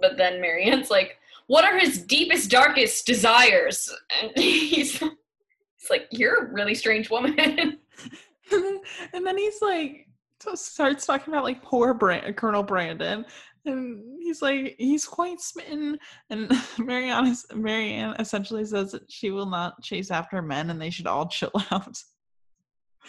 but 0.00 0.16
then 0.16 0.40
Marianne's 0.40 0.88
like, 0.90 1.18
"What 1.46 1.66
are 1.66 1.78
his 1.78 2.00
deepest, 2.00 2.50
darkest 2.50 3.04
desires?" 3.04 3.94
And 4.22 4.32
he's 4.36 4.98
he's 4.98 5.90
like, 5.90 6.06
"You're 6.10 6.46
a 6.46 6.52
really 6.54 6.74
strange 6.74 7.10
woman." 7.10 7.38
and, 8.50 9.26
then, 9.26 9.36
he's 9.36 9.60
like 9.60 10.08
so 10.40 10.54
starts 10.54 11.04
talking 11.04 11.34
about 11.34 11.44
like 11.44 11.62
poor 11.62 11.92
Brand- 11.92 12.34
Colonel 12.38 12.62
Brandon, 12.62 13.26
and 13.64 14.02
he's 14.20 14.42
like 14.42 14.74
he's 14.78 15.06
quite 15.06 15.40
smitten. 15.40 15.98
And 16.30 16.50
Marianne 16.78 17.34
Marianne 17.54 18.16
essentially 18.18 18.64
says 18.64 18.92
that 18.92 19.10
she 19.10 19.30
will 19.30 19.46
not 19.46 19.82
chase 19.82 20.10
after 20.10 20.40
men, 20.42 20.70
and 20.70 20.80
they 20.80 20.90
should 20.90 21.06
all 21.06 21.26
chill 21.28 21.52
out. 21.70 22.02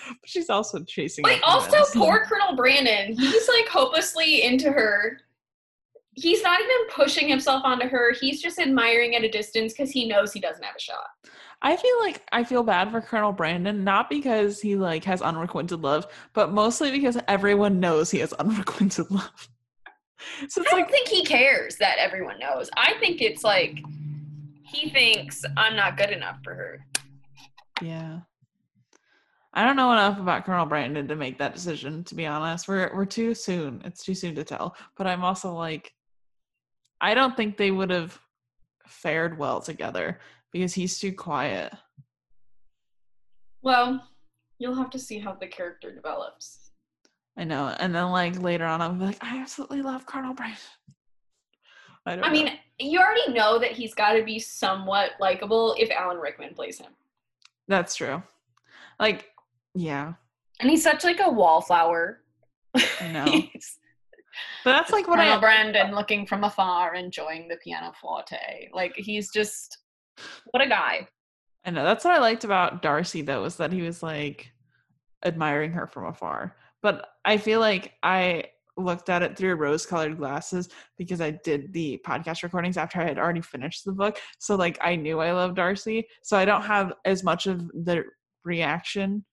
But 0.07 0.29
she's 0.29 0.49
also 0.49 0.83
chasing. 0.83 1.25
After 1.25 1.45
also 1.45 1.71
men, 1.71 1.85
so- 1.85 1.99
poor 1.99 2.25
Colonel 2.25 2.55
Brandon. 2.55 3.13
He's 3.13 3.47
like 3.47 3.67
hopelessly 3.67 4.43
into 4.43 4.71
her. 4.71 5.19
He's 6.13 6.43
not 6.43 6.59
even 6.59 6.93
pushing 6.93 7.29
himself 7.29 7.61
onto 7.63 7.87
her. 7.87 8.13
He's 8.13 8.41
just 8.41 8.59
admiring 8.59 9.15
at 9.15 9.23
a 9.23 9.29
distance 9.29 9.71
because 9.73 9.91
he 9.91 10.05
knows 10.05 10.33
he 10.33 10.41
doesn't 10.41 10.63
have 10.63 10.75
a 10.75 10.79
shot. 10.79 11.07
I 11.61 11.75
feel 11.75 11.99
like 11.99 12.23
I 12.31 12.43
feel 12.43 12.63
bad 12.63 12.91
for 12.91 13.01
Colonel 13.01 13.31
Brandon, 13.31 13.83
not 13.83 14.09
because 14.09 14.61
he 14.61 14.75
like 14.75 15.03
has 15.03 15.21
unrequited 15.21 15.81
love, 15.81 16.07
but 16.33 16.51
mostly 16.53 16.91
because 16.91 17.17
everyone 17.27 17.79
knows 17.79 18.11
he 18.11 18.19
has 18.19 18.33
unrequited 18.39 19.09
love. 19.11 19.49
So 20.49 20.61
it's 20.61 20.71
I 20.71 20.75
don't 20.75 20.81
like 20.81 20.91
think 20.91 21.07
he 21.07 21.23
cares 21.23 21.77
that 21.77 21.97
everyone 21.97 22.39
knows. 22.39 22.69
I 22.75 22.95
think 22.99 23.21
it's 23.21 23.43
like 23.43 23.79
he 24.63 24.89
thinks 24.89 25.43
I'm 25.57 25.75
not 25.75 25.97
good 25.97 26.11
enough 26.11 26.37
for 26.43 26.53
her. 26.53 26.85
Yeah. 27.81 28.19
I 29.53 29.65
don't 29.65 29.75
know 29.75 29.91
enough 29.91 30.19
about 30.19 30.45
Colonel 30.45 30.65
Brandon 30.65 31.07
to 31.07 31.15
make 31.15 31.39
that 31.39 31.53
decision, 31.53 32.03
to 32.05 32.15
be 32.15 32.25
honest. 32.25 32.67
We're 32.67 32.93
we're 32.95 33.05
too 33.05 33.33
soon. 33.33 33.81
It's 33.83 34.03
too 34.03 34.13
soon 34.13 34.35
to 34.35 34.43
tell. 34.43 34.75
But 34.95 35.07
I'm 35.07 35.23
also 35.23 35.53
like 35.53 35.93
I 37.01 37.13
don't 37.13 37.35
think 37.35 37.57
they 37.57 37.71
would 37.71 37.89
have 37.89 38.19
fared 38.87 39.37
well 39.37 39.61
together 39.61 40.19
because 40.51 40.73
he's 40.73 40.99
too 40.99 41.13
quiet. 41.13 41.73
Well, 43.61 44.07
you'll 44.57 44.75
have 44.75 44.89
to 44.91 44.99
see 44.99 45.19
how 45.19 45.33
the 45.33 45.47
character 45.47 45.93
develops. 45.93 46.68
I 47.39 47.45
know. 47.45 47.73
And 47.79 47.95
then 47.95 48.11
like 48.11 48.39
later 48.41 48.65
on 48.65 48.81
I'm 48.81 48.99
like, 48.99 49.17
I 49.21 49.37
absolutely 49.37 49.81
love 49.81 50.05
Colonel 50.05 50.33
Brandon. 50.33 50.59
I 52.05 52.15
don't 52.15 52.25
I 52.25 52.29
mean, 52.29 52.51
you 52.79 52.99
already 52.99 53.31
know 53.31 53.57
that 53.59 53.71
he's 53.71 53.93
got 53.93 54.13
to 54.13 54.23
be 54.23 54.39
somewhat 54.39 55.11
likable 55.21 55.73
if 55.79 55.89
Alan 55.89 56.17
Rickman 56.17 56.53
plays 56.53 56.79
him. 56.79 56.91
that's 57.69 57.95
true. 57.95 58.21
Like, 58.99 59.29
yeah. 59.73 60.13
And 60.59 60.69
he's 60.69 60.83
such 60.83 61.05
like 61.05 61.21
a 61.25 61.31
wallflower. 61.31 62.19
I 62.75 63.07
know. 63.13 63.25
But 64.65 64.73
that's 64.73 64.91
like 64.91 65.07
what 65.07 65.17
Colonel 65.17 65.37
I 65.37 65.39
Brandon 65.39 65.95
looking 65.95 66.25
from 66.25 66.43
afar, 66.43 66.93
enjoying 66.93 67.47
the 67.47 67.57
pianoforte. 67.57 68.69
Like 68.73 68.95
he's 68.97 69.31
just 69.31 69.77
what 70.51 70.61
a 70.61 70.67
guy. 70.67 71.07
I 71.63 71.71
know 71.71 71.83
that's 71.83 72.03
what 72.03 72.13
I 72.13 72.19
liked 72.19 72.43
about 72.43 72.81
Darcy 72.81 73.21
though, 73.21 73.43
was 73.43 73.55
that 73.57 73.71
he 73.71 73.81
was 73.81 74.03
like 74.03 74.51
admiring 75.23 75.71
her 75.71 75.87
from 75.87 76.05
afar. 76.05 76.55
But 76.81 77.07
I 77.25 77.37
feel 77.37 77.59
like 77.59 77.93
I 78.03 78.45
looked 78.77 79.09
at 79.09 79.21
it 79.21 79.37
through 79.37 79.55
rose 79.55 79.85
colored 79.85 80.17
glasses 80.17 80.69
because 80.97 81.19
I 81.19 81.31
did 81.31 81.73
the 81.73 82.01
podcast 82.05 82.43
recordings 82.43 82.77
after 82.77 83.01
I 83.01 83.05
had 83.05 83.19
already 83.19 83.41
finished 83.41 83.83
the 83.85 83.91
book. 83.91 84.17
So 84.37 84.55
like 84.55 84.77
I 84.81 84.95
knew 84.95 85.19
I 85.19 85.31
loved 85.33 85.57
Darcy. 85.57 86.07
So 86.23 86.37
I 86.37 86.45
don't 86.45 86.63
have 86.63 86.93
as 87.05 87.23
much 87.23 87.47
of 87.47 87.67
the 87.67 88.05
reaction 88.45 89.25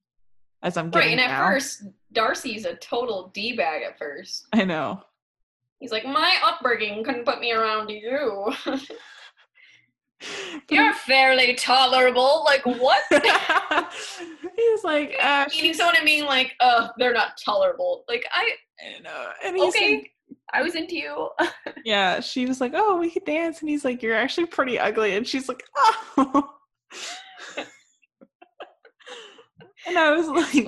as 0.63 0.77
I'm 0.77 0.91
getting. 0.91 1.09
Right, 1.09 1.19
and 1.19 1.21
at 1.21 1.39
now. 1.39 1.47
first, 1.47 1.85
Darcy's 2.13 2.65
a 2.65 2.75
total 2.77 3.31
d 3.35 3.57
bag. 3.57 3.83
At 3.83 3.99
first, 3.99 4.47
I 4.53 4.65
know. 4.65 5.03
he's 5.79 5.93
like, 5.93 6.05
"My 6.05 6.37
upbringing 6.45 7.05
couldn't 7.05 7.25
put 7.25 7.41
me 7.41 7.53
around 7.53 7.89
you. 7.91 8.53
You're 10.71 10.95
fairly 10.95 11.55
tolerable." 11.55 12.45
Like 12.45 12.65
what? 12.65 13.03
he's 14.57 14.85
like, 14.85 15.15
uh, 15.23 15.47
Meeting 15.55 15.75
someone 15.75 15.97
and 15.97 16.05
being 16.05 16.25
like, 16.25 16.55
"Oh, 16.61 16.89
they're 16.99 17.13
not 17.13 17.33
tolerable." 17.45 18.05
Like 18.09 18.25
I, 18.33 18.51
I 18.97 19.01
know. 19.01 19.29
And 19.45 19.57
he's 19.57 19.75
okay, 19.75 19.95
like, 19.97 20.11
I 20.53 20.63
was 20.63 20.75
into 20.75 20.97
you. 20.97 21.31
Yeah, 21.85 22.19
she 22.21 22.47
was 22.47 22.61
like, 22.61 22.73
"Oh, 22.75 22.97
we 22.97 23.11
could 23.11 23.25
dance," 23.25 23.61
and 23.61 23.69
he's 23.71 23.85
like, 23.85 24.03
"You're 24.03 24.17
actually 24.17 24.47
pretty 24.47 24.77
ugly," 24.79 25.15
and 25.17 25.25
she's 25.27 25.49
like, 25.49 25.63
"Oh." 25.77 26.51
and 29.87 29.97
I 29.99 30.11
was 30.17 30.27
like, 30.29 30.67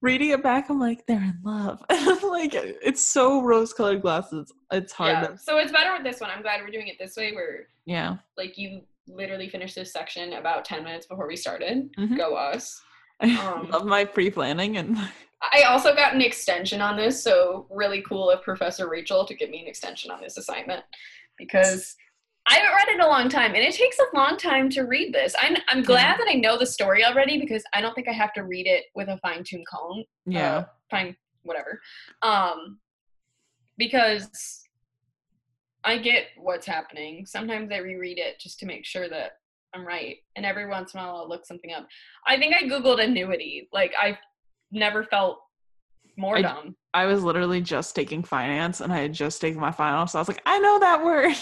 reading 0.00 0.30
it 0.30 0.42
back, 0.42 0.68
I'm 0.68 0.80
like, 0.80 1.06
"They're 1.06 1.22
in 1.22 1.38
love." 1.44 1.82
Like, 2.22 2.52
it's 2.54 3.02
so 3.02 3.42
rose-colored 3.42 4.02
glasses. 4.02 4.52
It's 4.72 4.92
hard. 4.92 5.12
yeah. 5.12 5.26
to- 5.28 5.38
So 5.38 5.58
it's 5.58 5.72
better 5.72 5.92
with 5.92 6.02
this 6.02 6.20
one. 6.20 6.30
I'm 6.30 6.42
glad 6.42 6.60
we're 6.62 6.70
doing 6.72 6.88
it 6.88 6.96
this 6.98 7.16
way, 7.16 7.32
where 7.32 7.68
yeah. 7.86 8.16
like 8.36 8.58
you 8.58 8.82
literally 9.06 9.48
finished 9.48 9.74
this 9.76 9.92
section 9.92 10.32
about 10.34 10.64
ten 10.64 10.82
minutes 10.84 11.06
before 11.06 11.28
we 11.28 11.36
started. 11.36 11.88
Mhm. 11.96 12.16
Go 12.16 12.34
us. 12.34 12.80
I 13.20 13.34
Um, 13.36 13.68
love 13.70 13.84
my 13.86 14.04
pre-planning 14.04 14.76
and 14.76 14.96
I 15.52 15.62
also 15.62 15.94
got 15.94 16.14
an 16.14 16.22
extension 16.22 16.80
on 16.80 16.96
this, 16.96 17.22
so 17.22 17.66
really 17.70 18.02
cool 18.02 18.30
of 18.30 18.42
Professor 18.42 18.88
Rachel 18.88 19.24
to 19.26 19.34
give 19.34 19.50
me 19.50 19.60
an 19.60 19.66
extension 19.68 20.10
on 20.10 20.20
this 20.20 20.38
assignment 20.38 20.82
because 21.36 21.94
I 22.48 22.54
haven't 22.54 22.74
read 22.74 22.88
it 22.88 22.94
in 22.94 23.00
a 23.02 23.06
long 23.06 23.28
time, 23.28 23.54
and 23.54 23.62
it 23.62 23.74
takes 23.74 23.98
a 23.98 24.16
long 24.16 24.36
time 24.38 24.70
to 24.70 24.82
read 24.82 25.12
this. 25.12 25.34
I'm 25.38 25.56
I'm 25.68 25.82
glad 25.82 26.12
Yeah. 26.12 26.16
that 26.18 26.28
I 26.28 26.34
know 26.34 26.56
the 26.58 26.64
story 26.66 27.04
already 27.04 27.38
because 27.38 27.62
I 27.74 27.80
don't 27.80 27.94
think 27.94 28.08
I 28.08 28.12
have 28.12 28.32
to 28.34 28.44
read 28.44 28.66
it 28.66 28.84
with 28.94 29.08
a 29.08 29.18
fine 29.18 29.44
tuned 29.44 29.66
comb. 29.68 30.04
Yeah. 30.24 30.56
uh, 30.58 30.64
fine, 30.90 31.14
whatever. 31.42 31.80
Um, 32.22 32.78
because 33.76 34.62
I 35.84 35.98
get 35.98 36.28
what's 36.38 36.66
happening. 36.66 37.26
Sometimes 37.26 37.70
I 37.72 37.78
reread 37.78 38.18
it 38.18 38.40
just 38.40 38.58
to 38.60 38.66
make 38.66 38.84
sure 38.86 39.08
that 39.08 39.32
I'm 39.76 39.86
right, 39.86 40.16
and 40.36 40.46
every 40.46 40.66
once 40.66 40.94
in 40.94 41.00
a 41.00 41.02
while 41.02 41.16
I'll 41.16 41.28
look 41.28 41.44
something 41.44 41.72
up. 41.72 41.86
I 42.26 42.38
think 42.38 42.54
I 42.54 42.62
googled 42.62 43.02
annuity. 43.02 43.68
Like 43.72 43.92
I 44.00 44.18
never 44.72 45.04
felt 45.04 45.38
more 46.16 46.38
I- 46.38 46.42
dumb. 46.42 46.76
I 46.94 47.04
was 47.04 47.22
literally 47.22 47.60
just 47.60 47.94
taking 47.94 48.22
finance 48.22 48.80
and 48.80 48.90
I 48.90 49.00
had 49.00 49.12
just 49.12 49.40
taken 49.40 49.60
my 49.60 49.70
final, 49.70 50.06
so 50.06 50.18
I 50.18 50.20
was 50.22 50.28
like, 50.28 50.40
I 50.46 50.58
know 50.58 50.78
that 50.78 51.04
word. 51.04 51.36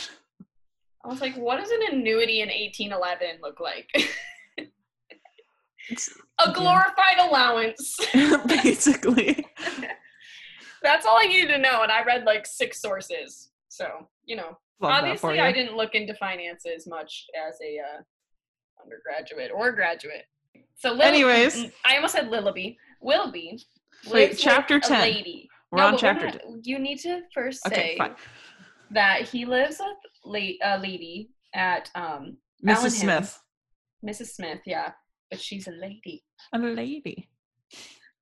I 1.05 1.09
was 1.09 1.21
like, 1.21 1.37
what 1.37 1.61
does 1.61 1.71
an 1.71 1.81
annuity 1.93 2.41
in 2.41 2.49
1811 2.49 3.41
look 3.41 3.61
like? 3.61 3.89
A 6.41 6.53
glorified 6.53 7.19
allowance. 7.21 7.97
basically. 8.47 9.47
That's 10.83 11.07
all 11.07 11.19
I 11.21 11.27
needed 11.27 11.53
to 11.53 11.59
know, 11.59 11.83
and 11.83 11.93
I 11.93 12.03
read 12.03 12.25
like 12.25 12.47
six 12.47 12.81
sources. 12.81 13.51
So 13.69 14.09
you 14.25 14.37
know, 14.37 14.59
Love 14.81 14.93
obviously. 15.05 15.41
I 15.41 15.53
didn't 15.53 15.77
look 15.77 15.95
into 15.95 16.15
finances 16.15 16.87
much 16.87 17.27
as 17.37 17.59
a 17.63 17.79
uh, 17.79 18.03
undergraduate 18.85 19.51
or 19.55 19.73
graduate. 19.73 20.25
So, 20.77 20.93
Lil- 20.93 21.03
Anyways. 21.03 21.57
mm, 21.57 21.73
I 21.85 21.97
almost 21.97 22.15
said 22.15 22.27
Lillaby. 22.29 22.77
Willoughby. 23.01 23.59
Wait, 24.11 24.37
chapter 24.39 24.79
10. 24.81 25.01
lady. 25.01 25.49
We're 25.71 25.79
No, 25.79 25.87
on 25.89 25.99
chapter 25.99 26.27
not- 26.27 26.67
You 26.67 26.79
need 26.79 26.99
to 27.01 27.23
first 27.33 27.67
Okay, 27.67 27.75
say 27.93 27.97
fine. 27.99 28.15
that 28.91 29.23
he 29.23 29.45
lives 29.45 29.81
with 29.81 29.97
la- 30.25 30.75
a 30.77 30.79
lady 30.79 31.31
at 31.55 31.91
um, 31.95 32.37
Mrs. 32.65 32.77
Allenham. 32.77 32.91
Smith. 33.25 33.41
Mrs. 34.05 34.27
Smith. 34.35 34.61
Yeah, 34.67 34.93
but 35.31 35.41
she's 35.41 35.67
a 35.69 35.73
lady. 35.73 36.25
A 36.53 36.59
lady. 36.59 37.29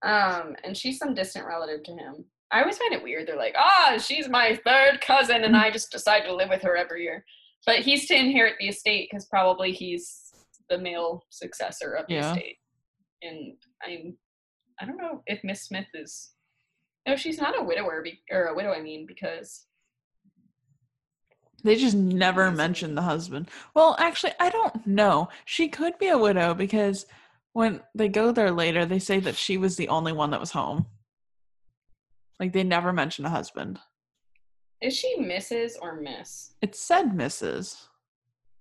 Um, 0.02 0.56
and 0.64 0.76
she's 0.76 0.98
some 0.98 1.14
distant 1.14 1.46
relative 1.46 1.84
to 1.84 1.92
him. 1.92 2.24
I 2.50 2.60
always 2.60 2.76
find 2.78 2.92
it 2.92 3.02
weird. 3.02 3.26
They're 3.28 3.36
like, 3.36 3.54
ah, 3.56 3.96
she's 3.98 4.28
my 4.28 4.60
third 4.66 5.00
cousin, 5.00 5.44
and 5.44 5.56
I 5.56 5.70
just 5.70 5.90
decide 5.90 6.20
to 6.24 6.34
live 6.34 6.48
with 6.50 6.62
her 6.62 6.76
every 6.76 7.02
year. 7.04 7.24
But 7.66 7.78
he's 7.80 8.06
to 8.08 8.14
inherit 8.16 8.56
the 8.58 8.68
estate 8.68 9.08
because 9.10 9.26
probably 9.26 9.72
he's 9.72 10.31
the 10.68 10.78
male 10.78 11.24
successor 11.30 11.92
of 11.92 12.06
the 12.06 12.14
Yeah. 12.14 12.30
estate. 12.32 12.56
And 13.22 13.54
I'm, 13.86 14.16
I 14.80 14.84
don't 14.86 14.96
know 14.96 15.22
if 15.26 15.42
Miss 15.44 15.62
Smith 15.62 15.86
is. 15.94 16.32
No, 17.06 17.16
she's 17.16 17.38
not 17.40 17.58
a 17.58 17.62
widower, 17.64 18.02
be, 18.02 18.22
or 18.30 18.46
a 18.46 18.54
widow. 18.54 18.72
I 18.72 18.80
mean, 18.80 19.06
because 19.06 19.66
They 21.64 21.76
just 21.76 21.96
never 21.96 22.50
mention 22.50 22.94
the 22.96 23.02
husband. 23.02 23.48
Well, 23.74 23.94
actually, 23.98 24.32
I 24.40 24.50
don't 24.50 24.84
know. 24.86 25.28
She 25.44 25.68
could 25.68 25.96
be 25.98 26.08
a 26.08 26.18
widow 26.18 26.54
because 26.54 27.06
when 27.52 27.80
they 27.94 28.08
go 28.08 28.32
there 28.32 28.50
later, 28.50 28.84
they 28.84 28.98
say 28.98 29.20
that 29.20 29.36
she 29.36 29.56
was 29.58 29.76
the 29.76 29.88
only 29.88 30.12
one 30.12 30.30
that 30.30 30.40
was 30.40 30.50
home. 30.50 30.86
Like 32.40 32.52
they 32.52 32.64
never 32.64 32.92
mention 32.92 33.24
a 33.24 33.30
husband. 33.30 33.78
is 34.80 34.96
she 34.96 35.16
Mrs. 35.20 35.72
or 35.80 36.00
Miss? 36.00 36.54
It 36.60 36.74
said 36.74 37.10
Mrs. 37.12 37.86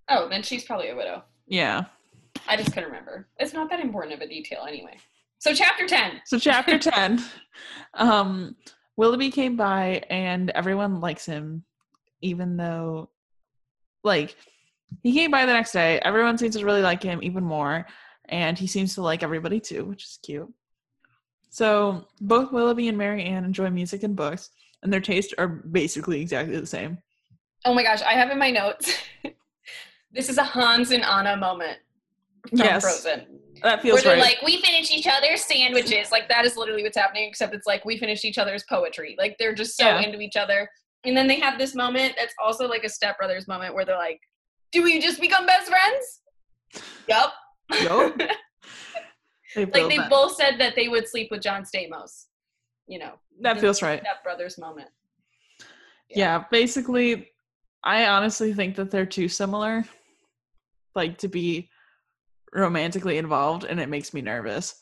Oh, 0.09 0.29
then 0.29 0.43
she's 0.43 0.63
probably 0.65 0.89
a 0.89 0.95
widow. 0.95 1.23
Yeah. 1.47 1.85
I 2.47 2.57
just 2.57 2.73
couldn't 2.73 2.89
remember. 2.89 3.27
It's 3.39 3.53
not 3.53 3.69
that 3.69 3.79
important 3.79 4.15
of 4.15 4.21
a 4.21 4.27
detail 4.27 4.65
anyway. 4.67 4.97
So 5.39 5.53
chapter 5.53 5.87
ten. 5.87 6.21
So 6.25 6.37
chapter 6.37 6.77
10, 6.77 7.23
um, 7.95 8.55
Willoughby 8.95 9.31
came 9.31 9.57
by 9.57 10.03
and 10.09 10.51
everyone 10.51 11.01
likes 11.01 11.25
him, 11.25 11.63
even 12.21 12.57
though, 12.57 13.09
like, 14.03 14.35
he 15.01 15.13
came 15.13 15.31
by 15.31 15.45
the 15.45 15.53
next 15.53 15.71
day. 15.71 15.99
Everyone 16.03 16.37
seems 16.37 16.55
to 16.57 16.65
really 16.65 16.81
like 16.81 17.01
him 17.01 17.19
even 17.23 17.43
more, 17.43 17.87
and 18.29 18.57
he 18.57 18.67
seems 18.67 18.93
to 18.95 19.01
like 19.01 19.23
everybody 19.23 19.59
too, 19.59 19.85
which 19.85 20.03
is 20.03 20.19
cute. 20.23 20.51
So 21.49 22.05
both 22.19 22.51
Willoughby 22.51 22.87
and 22.87 22.97
Marianne 22.97 23.43
enjoy 23.43 23.69
music 23.69 24.03
and 24.03 24.15
books, 24.15 24.51
and 24.83 24.93
their 24.93 25.01
tastes 25.01 25.33
are 25.37 25.47
basically 25.47 26.21
exactly 26.21 26.59
the 26.59 26.67
same. 26.67 26.97
Oh 27.65 27.73
my 27.73 27.83
gosh, 27.83 28.01
I 28.01 28.13
have 28.13 28.29
in 28.31 28.37
my 28.39 28.51
notes. 28.51 28.93
this 30.13 30.29
is 30.29 30.37
a 30.37 30.43
Hans 30.43 30.91
and 30.91 31.03
Anna 31.03 31.37
moment 31.37 31.77
from 32.49 32.59
Yes, 32.59 32.81
Frozen. 32.83 33.25
That 33.63 33.81
feels 33.81 33.95
Where 34.03 34.15
they're 34.15 34.23
right. 34.23 34.37
like, 34.37 34.41
we 34.43 34.59
finish 34.61 34.89
each 34.91 35.07
other's 35.07 35.43
sandwiches. 35.43 36.11
Like 36.11 36.27
that 36.29 36.45
is 36.45 36.57
literally 36.57 36.81
what's 36.83 36.97
happening, 36.97 37.27
except 37.29 37.53
it's 37.53 37.67
like 37.67 37.85
we 37.85 37.97
finish 37.97 38.25
each 38.25 38.37
other's 38.39 38.63
poetry. 38.67 39.15
Like 39.19 39.35
they're 39.37 39.53
just 39.53 39.77
so 39.77 39.85
Yeah. 39.85 40.01
into 40.01 40.19
each 40.19 40.35
other. 40.35 40.67
And 41.03 41.15
then 41.15 41.27
they 41.27 41.39
have 41.39 41.57
this 41.59 41.75
moment 41.75 42.13
that's 42.17 42.33
also 42.43 42.67
like 42.67 42.83
a 42.83 42.87
stepbrothers 42.87 43.47
moment 43.47 43.73
where 43.75 43.85
they're 43.85 43.97
like, 43.97 44.19
Do 44.71 44.83
we 44.83 44.99
just 44.99 45.21
become 45.21 45.45
best 45.45 45.69
friends? 45.69 46.21
Yup. 47.07 47.33
Yup. 47.81 48.19
They 49.53 49.65
like 49.65 49.89
they 49.89 49.97
that. 49.97 50.09
both 50.09 50.35
said 50.35 50.57
that 50.59 50.75
they 50.77 50.87
would 50.87 51.09
sleep 51.09 51.27
with 51.29 51.41
John 51.41 51.63
Stamos. 51.65 52.27
You 52.87 52.99
know. 52.99 53.13
that 53.41 53.59
feels 53.59 53.81
right. 53.81 54.01
Stepbrothers 54.01 54.57
moment. 54.57 54.87
yeah 56.09 56.43
basically 56.51 57.29
i 57.83 58.05
honestly 58.07 58.53
think 58.53 58.75
that 58.77 58.91
they're 58.91 59.05
too 59.05 59.27
similar 59.27 59.85
like 60.95 61.17
to 61.19 61.27
be 61.27 61.69
romantically 62.53 63.17
involved 63.17 63.63
and 63.63 63.79
it 63.79 63.89
makes 63.89 64.13
me 64.13 64.21
nervous 64.21 64.75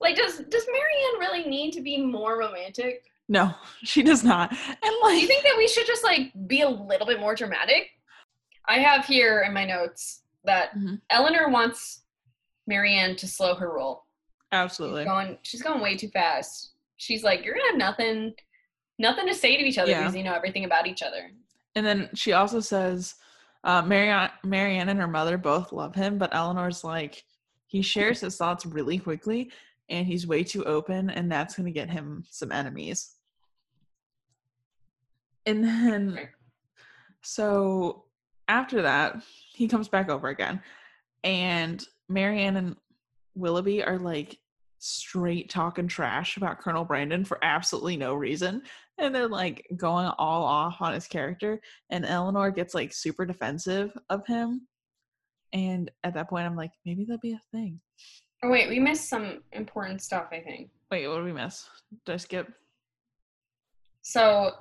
Like, 0.00 0.16
does 0.16 0.38
does 0.38 0.66
Marianne 0.66 1.20
really 1.20 1.44
need 1.48 1.72
to 1.72 1.80
be 1.80 1.98
more 1.98 2.38
romantic? 2.38 3.02
no 3.28 3.52
she 3.84 4.02
does 4.02 4.22
not 4.22 4.50
and 4.52 4.78
Do 4.82 4.98
like 5.02 5.20
you 5.22 5.26
think 5.26 5.42
that 5.42 5.56
we 5.58 5.66
should 5.68 5.86
just 5.86 6.04
like 6.04 6.32
be 6.46 6.60
a 6.62 6.68
little 6.68 7.06
bit 7.06 7.18
more 7.20 7.34
dramatic? 7.34 7.88
I 8.68 8.78
have 8.78 9.04
here 9.06 9.42
in 9.46 9.52
my 9.52 9.64
notes 9.64 10.22
that 10.44 10.74
Mhm. 10.76 11.00
Eleanor 11.10 11.48
wants 11.50 12.02
Marianne 12.68 13.16
to 13.16 13.26
slow 13.26 13.54
her 13.56 13.72
roll. 13.72 14.04
absolutely 14.52 15.02
She's 15.02 15.08
going 15.10 15.38
she's 15.42 15.62
going 15.62 15.80
way 15.80 15.96
too 15.96 16.08
fast. 16.08 16.72
She's 16.98 17.22
like, 17.24 17.44
You're 17.44 17.54
gonna 17.54 17.70
have 17.70 17.76
nothing 17.78 18.34
nothing 18.98 19.26
to 19.26 19.34
say 19.34 19.56
to 19.56 19.62
each 19.64 19.78
other 19.78 19.90
Yeah. 19.90 20.00
because 20.02 20.14
you 20.16 20.22
know 20.24 20.32
everything 20.34 20.64
about 20.64 20.86
each 20.86 21.02
other. 21.02 21.30
and 21.74 21.84
then 21.84 22.08
she 22.14 22.32
also 22.32 22.60
says 22.60 23.16
uh 23.66 23.82
marianne 23.82 24.30
marianne 24.42 24.88
and 24.88 24.98
her 24.98 25.06
mother 25.06 25.36
both 25.36 25.72
love 25.72 25.94
him 25.94 26.16
but 26.16 26.34
eleanor's 26.34 26.82
like 26.82 27.24
he 27.66 27.82
shares 27.82 28.20
his 28.20 28.36
thoughts 28.36 28.64
really 28.64 28.98
quickly 28.98 29.50
and 29.88 30.06
he's 30.06 30.26
way 30.26 30.42
too 30.42 30.64
open 30.64 31.10
and 31.10 31.30
that's 31.30 31.56
going 31.56 31.66
to 31.66 31.72
get 31.72 31.90
him 31.90 32.24
some 32.30 32.50
enemies. 32.52 33.14
And 35.44 35.62
then 35.62 36.28
so 37.22 38.04
after 38.48 38.82
that 38.82 39.20
he 39.52 39.68
comes 39.68 39.88
back 39.88 40.08
over 40.08 40.28
again 40.28 40.60
and 41.24 41.84
marianne 42.08 42.56
and 42.56 42.76
willoughby 43.34 43.82
are 43.82 43.98
like 43.98 44.38
straight 44.86 45.50
talking 45.50 45.88
trash 45.88 46.36
about 46.36 46.60
colonel 46.60 46.84
brandon 46.84 47.24
for 47.24 47.38
absolutely 47.42 47.96
no 47.96 48.14
reason 48.14 48.62
and 48.98 49.14
they're 49.14 49.28
like 49.28 49.66
going 49.76 50.06
all 50.18 50.44
off 50.44 50.80
on 50.80 50.92
his 50.92 51.06
character 51.06 51.60
and 51.90 52.04
eleanor 52.06 52.50
gets 52.50 52.74
like 52.74 52.92
super 52.92 53.26
defensive 53.26 53.90
of 54.10 54.26
him 54.26 54.66
and 55.52 55.90
at 56.04 56.14
that 56.14 56.28
point 56.28 56.46
i'm 56.46 56.56
like 56.56 56.72
maybe 56.84 57.04
that'll 57.04 57.18
be 57.20 57.32
a 57.32 57.40
thing. 57.52 57.80
Oh 58.42 58.50
wait, 58.50 58.68
we 58.68 58.78
missed 58.78 59.08
some 59.08 59.42
important 59.52 60.02
stuff, 60.02 60.26
I 60.30 60.40
think. 60.40 60.70
wait 60.90 61.08
what 61.08 61.16
did 61.16 61.24
we 61.24 61.32
miss? 61.32 61.68
Did 62.04 62.12
i 62.12 62.16
skip? 62.16 62.52
So 64.02 64.52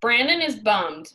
Brandon 0.00 0.40
is 0.40 0.56
bummed 0.56 1.12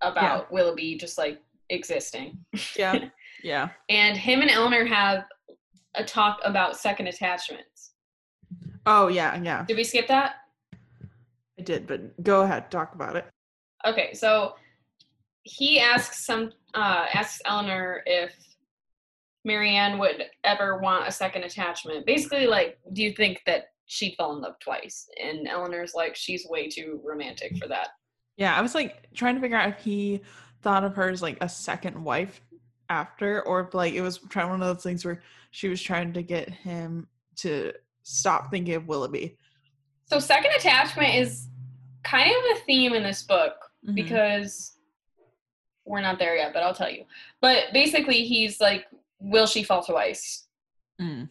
about 0.00 0.50
Willoughby 0.50 0.96
just 0.96 1.18
like 1.18 1.40
existing. 1.70 2.38
yeah 2.76 3.08
yeah. 3.42 3.68
And 3.88 4.16
him 4.16 4.40
and 4.40 4.50
Eleanor 4.50 4.84
have 4.86 5.24
a 5.98 6.04
talk 6.04 6.40
about 6.44 6.76
second 6.76 7.06
attachments. 7.08 7.92
oh 8.86 9.08
yeah 9.08 9.40
yeah 9.42 9.64
Did 9.66 9.76
we 9.76 9.84
skip 9.84 10.08
that? 10.08 10.36
i 11.58 11.62
did 11.62 11.86
but 11.86 12.22
go 12.22 12.42
ahead 12.42 12.70
talk 12.70 12.94
about 12.94 13.16
it 13.16 13.26
Okay, 13.86 14.12
so 14.12 14.54
he 15.42 15.78
asks 15.78 16.26
some 16.26 16.50
uh 16.74 17.06
asks 17.14 17.40
Eleanor 17.46 18.02
if 18.06 18.34
Marianne 19.44 19.98
would 19.98 20.24
ever 20.44 20.78
want 20.78 21.06
a 21.06 21.12
second 21.12 21.44
attachment. 21.44 22.04
Basically, 22.04 22.46
like, 22.48 22.76
do 22.92 23.02
you 23.04 23.12
think 23.12 23.40
that 23.46 23.68
she'd 23.86 24.14
fall 24.16 24.34
in 24.34 24.42
love 24.42 24.58
twice? 24.58 25.08
And 25.22 25.46
Eleanor's 25.48 25.94
like, 25.94 26.16
she's 26.16 26.44
way 26.50 26.68
too 26.68 27.00
romantic 27.04 27.56
for 27.56 27.68
that. 27.68 27.88
yeah 28.36 28.56
i 28.56 28.60
was 28.60 28.74
like 28.74 29.08
trying 29.14 29.36
to 29.36 29.40
figure 29.40 29.56
out 29.56 29.68
if 29.68 29.78
he 29.78 30.20
thought 30.62 30.82
of 30.84 30.94
her 30.96 31.08
as 31.08 31.22
like 31.22 31.38
a 31.40 31.48
second 31.48 32.02
wife 32.02 32.40
after 32.90 33.42
or 33.42 33.60
if 33.60 33.74
like 33.74 33.94
it 33.94 34.00
was 34.02 34.18
trying 34.28 34.48
one 34.50 34.60
of 34.60 34.66
those 34.74 34.82
things 34.82 35.04
where 35.04 35.22
she 35.50 35.68
was 35.68 35.80
trying 35.82 36.12
to 36.12 36.22
get 36.22 36.48
him 36.50 37.08
to 37.36 37.72
stop 38.02 38.50
thinking 38.50 38.74
of 38.74 38.86
willoughby 38.88 39.36
So 40.06 40.18
second 40.18 40.52
attachment 40.56 41.14
is 41.14 41.48
kind 42.04 42.30
of 42.30 42.56
a 42.56 42.60
theme 42.64 42.94
in 42.94 43.02
this 43.02 43.22
book 43.22 43.54
Mhm. 43.86 43.94
because 43.94 44.76
we're 45.84 46.00
not 46.00 46.18
there 46.18 46.36
yet, 46.36 46.52
but 46.52 46.62
I'll 46.62 46.74
tell 46.74 46.90
you. 46.90 47.04
But 47.40 47.72
basically, 47.72 48.24
he's 48.24 48.60
like, 48.60 48.86
will 49.20 49.46
she 49.46 49.62
fall 49.62 49.82
twice? 49.82 50.46
Mm. 51.00 51.30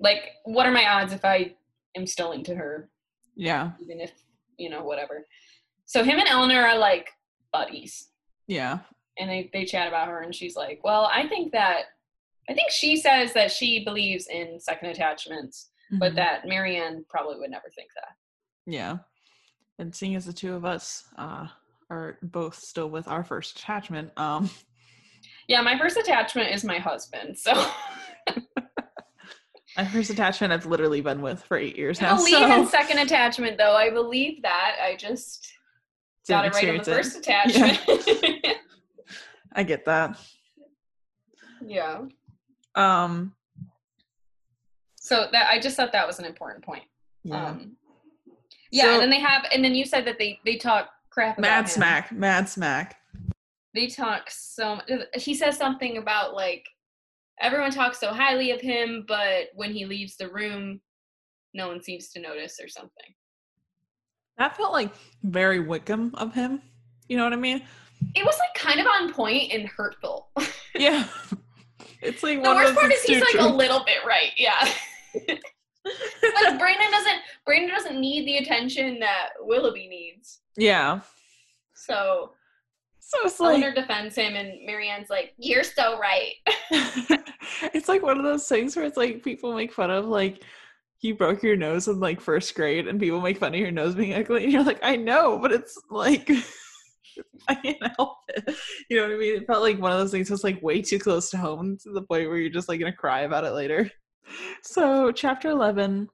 Like, 0.00 0.32
what 0.44 0.66
are 0.66 0.72
my 0.72 0.86
odds 0.88 1.12
if 1.12 1.24
I 1.24 1.54
am 1.94 2.06
still 2.06 2.32
into 2.32 2.54
her, 2.56 2.90
Yeah. 3.36 3.72
even 3.80 4.00
if 4.00 4.12
you 4.56 4.68
know 4.70 4.82
whatever. 4.84 5.26
So 5.84 6.02
him 6.04 6.18
and 6.18 6.28
Eleanor 6.28 6.66
are 6.66 6.78
like 6.78 7.08
buddies, 7.52 8.10
Yeah. 8.46 8.80
and 9.16 9.28
they 9.30 9.50
they 9.52 9.64
chat 9.64 9.86
about 9.88 10.08
her, 10.08 10.22
and 10.22 10.34
she's 10.34 10.56
like, 10.56 10.82
"Well, 10.84 11.04
I 11.12 11.28
think 11.28 11.52
that." 11.52 11.86
I 12.48 12.54
think 12.54 12.70
she 12.70 12.96
says 12.96 13.32
that 13.34 13.50
she 13.52 13.84
believes 13.84 14.26
in 14.28 14.58
second 14.60 14.88
attachments, 14.90 15.70
but 15.92 16.12
Mhm. 16.12 16.16
that 16.16 16.46
Marianne 16.46 17.04
probably 17.08 17.36
would 17.38 17.50
never 17.50 17.68
think 17.74 17.90
that. 17.94 18.14
Yeah. 18.66 18.98
And 19.78 19.94
seeing 19.94 20.14
as 20.16 20.24
the 20.26 20.32
two 20.32 20.54
of 20.54 20.64
us 20.64 21.04
uh 21.16 21.48
are 21.90 22.18
both 22.22 22.54
still 22.56 22.90
with 22.90 23.06
our 23.08 23.24
first 23.24 23.58
attachment, 23.58 24.12
um 24.18 24.50
Yeah, 25.46 25.60
my 25.62 25.78
first 25.78 25.96
attachment 25.96 26.50
is 26.54 26.64
my 26.64 26.78
husband. 26.78 27.38
So 27.38 27.52
my 29.76 29.84
first 29.86 30.10
attachment 30.10 30.52
I've 30.52 30.66
literally 30.66 31.00
been 31.00 31.22
with 31.22 31.42
for 31.44 31.56
eight 31.56 31.76
years 31.76 32.00
I 32.00 32.04
now. 32.06 32.16
believe 32.16 32.38
so 32.38 32.52
in 32.60 32.66
second 32.66 32.98
attachment, 32.98 33.56
though. 33.58 33.74
I 33.76 33.90
believe 33.90 34.42
that. 34.42 34.76
I 34.82 34.96
just 34.96 35.52
got 36.28 36.44
it 36.46 36.54
right 36.54 36.68
on 36.70 36.76
the 36.78 36.84
first 36.84 37.16
it. 37.16 37.20
attachment. 37.28 38.46
I 39.52 39.62
get 39.62 39.84
that. 39.86 40.18
yeah. 41.64 42.02
Um 42.74 43.34
So 44.96 45.28
that 45.32 45.48
I 45.50 45.58
just 45.58 45.76
thought 45.76 45.92
that 45.92 46.06
was 46.06 46.18
an 46.18 46.24
important 46.24 46.64
point. 46.64 46.84
yeah. 47.24 47.46
Um, 47.48 47.76
yeah, 48.70 48.84
So- 48.84 48.92
and 48.94 49.02
then 49.02 49.10
they 49.10 49.20
have, 49.20 49.46
and 49.52 49.64
then 49.64 49.74
you 49.74 49.84
said 49.84 50.04
that 50.06 50.18
they 50.18 50.40
they 50.44 50.56
talk 50.56 50.90
crap 51.10 51.38
about 51.38 51.48
Mad 51.48 51.60
him. 51.62 51.66
smack, 51.68 52.12
mad 52.12 52.48
smack. 52.48 53.00
They 53.74 53.86
talk 53.86 54.30
so. 54.30 54.80
He 55.14 55.34
says 55.34 55.56
something 55.56 55.96
about 55.98 56.34
like 56.34 56.66
everyone 57.40 57.70
talks 57.70 57.98
so 58.00 58.12
highly 58.12 58.50
of 58.50 58.60
him, 58.60 59.04
but 59.08 59.48
when 59.54 59.72
he 59.72 59.84
leaves 59.86 60.16
the 60.16 60.28
room, 60.28 60.80
no 61.54 61.68
one 61.68 61.82
seems 61.82 62.10
to 62.10 62.20
notice 62.20 62.58
or 62.62 62.68
something. 62.68 63.14
That 64.36 64.56
felt 64.56 64.72
like 64.72 64.92
very 65.22 65.60
Wickham 65.60 66.14
of 66.16 66.34
him. 66.34 66.60
You 67.08 67.16
know 67.16 67.24
what 67.24 67.32
I 67.32 67.36
mean? 67.36 67.62
It 68.14 68.24
was 68.24 68.38
like 68.38 68.54
kind 68.54 68.80
of 68.80 68.86
on 68.86 69.12
point 69.12 69.52
and 69.52 69.66
hurtful. 69.68 70.30
Yeah. 70.74 71.08
It's 72.02 72.22
like 72.22 72.42
the 72.42 72.48
one 72.48 72.56
worst 72.56 72.70
of 72.70 72.78
part 72.78 72.92
is 72.92 73.02
he's 73.02 73.20
like 73.20 73.40
a 73.40 73.48
little 73.48 73.84
bit 73.84 73.98
right, 74.06 74.32
yeah. 74.36 74.72
but 75.14 76.58
Brandon 76.58 76.90
doesn't. 76.90 77.20
Brandon 77.44 77.70
doesn't 77.70 78.00
need 78.00 78.26
the 78.26 78.38
attention 78.38 78.98
that 79.00 79.30
Willoughby 79.40 79.88
needs. 79.88 80.40
Yeah. 80.56 81.00
So 81.74 82.32
So 83.00 83.18
it's 83.24 83.40
Eleanor 83.40 83.68
like 83.68 83.74
defends 83.74 84.14
him, 84.16 84.34
and 84.34 84.64
Marianne's 84.66 85.10
like, 85.10 85.34
"You're 85.38 85.64
so 85.64 85.98
right." 85.98 86.34
it's 87.72 87.88
like 87.88 88.02
one 88.02 88.18
of 88.18 88.24
those 88.24 88.46
things 88.46 88.76
where 88.76 88.84
it's 88.84 88.96
like 88.96 89.22
people 89.22 89.54
make 89.54 89.72
fun 89.72 89.90
of 89.90 90.06
like 90.06 90.42
you 91.00 91.14
broke 91.14 91.42
your 91.42 91.56
nose 91.56 91.88
in 91.88 92.00
like 92.00 92.20
first 92.20 92.54
grade 92.54 92.88
and 92.88 93.00
people 93.00 93.20
make 93.20 93.38
fun 93.38 93.54
of 93.54 93.60
your 93.60 93.70
nose 93.70 93.94
being 93.94 94.14
ugly 94.14 94.44
and 94.44 94.52
you're 94.52 94.64
like 94.64 94.80
i 94.82 94.96
know 94.96 95.38
but 95.38 95.52
it's 95.52 95.80
like 95.90 96.28
i 97.48 97.54
can't 97.54 97.78
help 97.96 98.18
it. 98.28 98.54
You 98.88 98.96
know 98.96 99.04
what 99.04 99.14
i 99.14 99.18
mean? 99.18 99.36
It 99.36 99.46
felt 99.46 99.62
like 99.62 99.80
one 99.80 99.92
of 99.92 99.98
those 99.98 100.10
things 100.10 100.28
that's 100.28 100.44
like 100.44 100.62
way 100.62 100.82
too 100.82 100.98
close 100.98 101.30
to 101.30 101.38
home 101.38 101.76
to 101.82 101.90
the 101.90 102.02
point 102.02 102.28
where 102.28 102.38
you're 102.38 102.50
just 102.50 102.68
like 102.68 102.80
gonna 102.80 102.92
cry 102.92 103.20
about 103.20 103.44
it 103.44 103.52
later. 103.52 103.90
So 104.62 105.10
chapter 105.12 105.48
11 105.48 106.08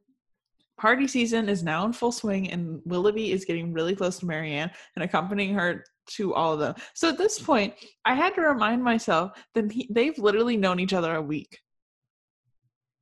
party 0.77 1.07
season 1.07 1.49
is 1.49 1.63
now 1.63 1.85
in 1.85 1.93
full 1.93 2.13
swing 2.13 2.51
and 2.51 2.81
willoughby 2.85 3.33
is 3.33 3.45
getting 3.45 3.73
really 3.73 3.95
close 3.95 4.19
to 4.19 4.27
marianne 4.27 4.71
and 4.97 5.05
accompanying 5.05 5.55
her 5.55 5.85
to 6.07 6.35
all 6.35 6.53
of 6.53 6.59
them. 6.59 6.75
So 6.95 7.09
at 7.09 7.19
this 7.19 7.39
point 7.39 7.75
i 8.05 8.15
had 8.15 8.35
to 8.35 8.41
remind 8.41 8.83
myself 8.83 9.33
that 9.55 9.71
he, 9.71 9.89
they've 9.91 10.19
literally 10.19 10.57
known 10.57 10.81
each 10.81 10.93
other 10.93 11.15
a 11.15 11.23
week. 11.23 11.61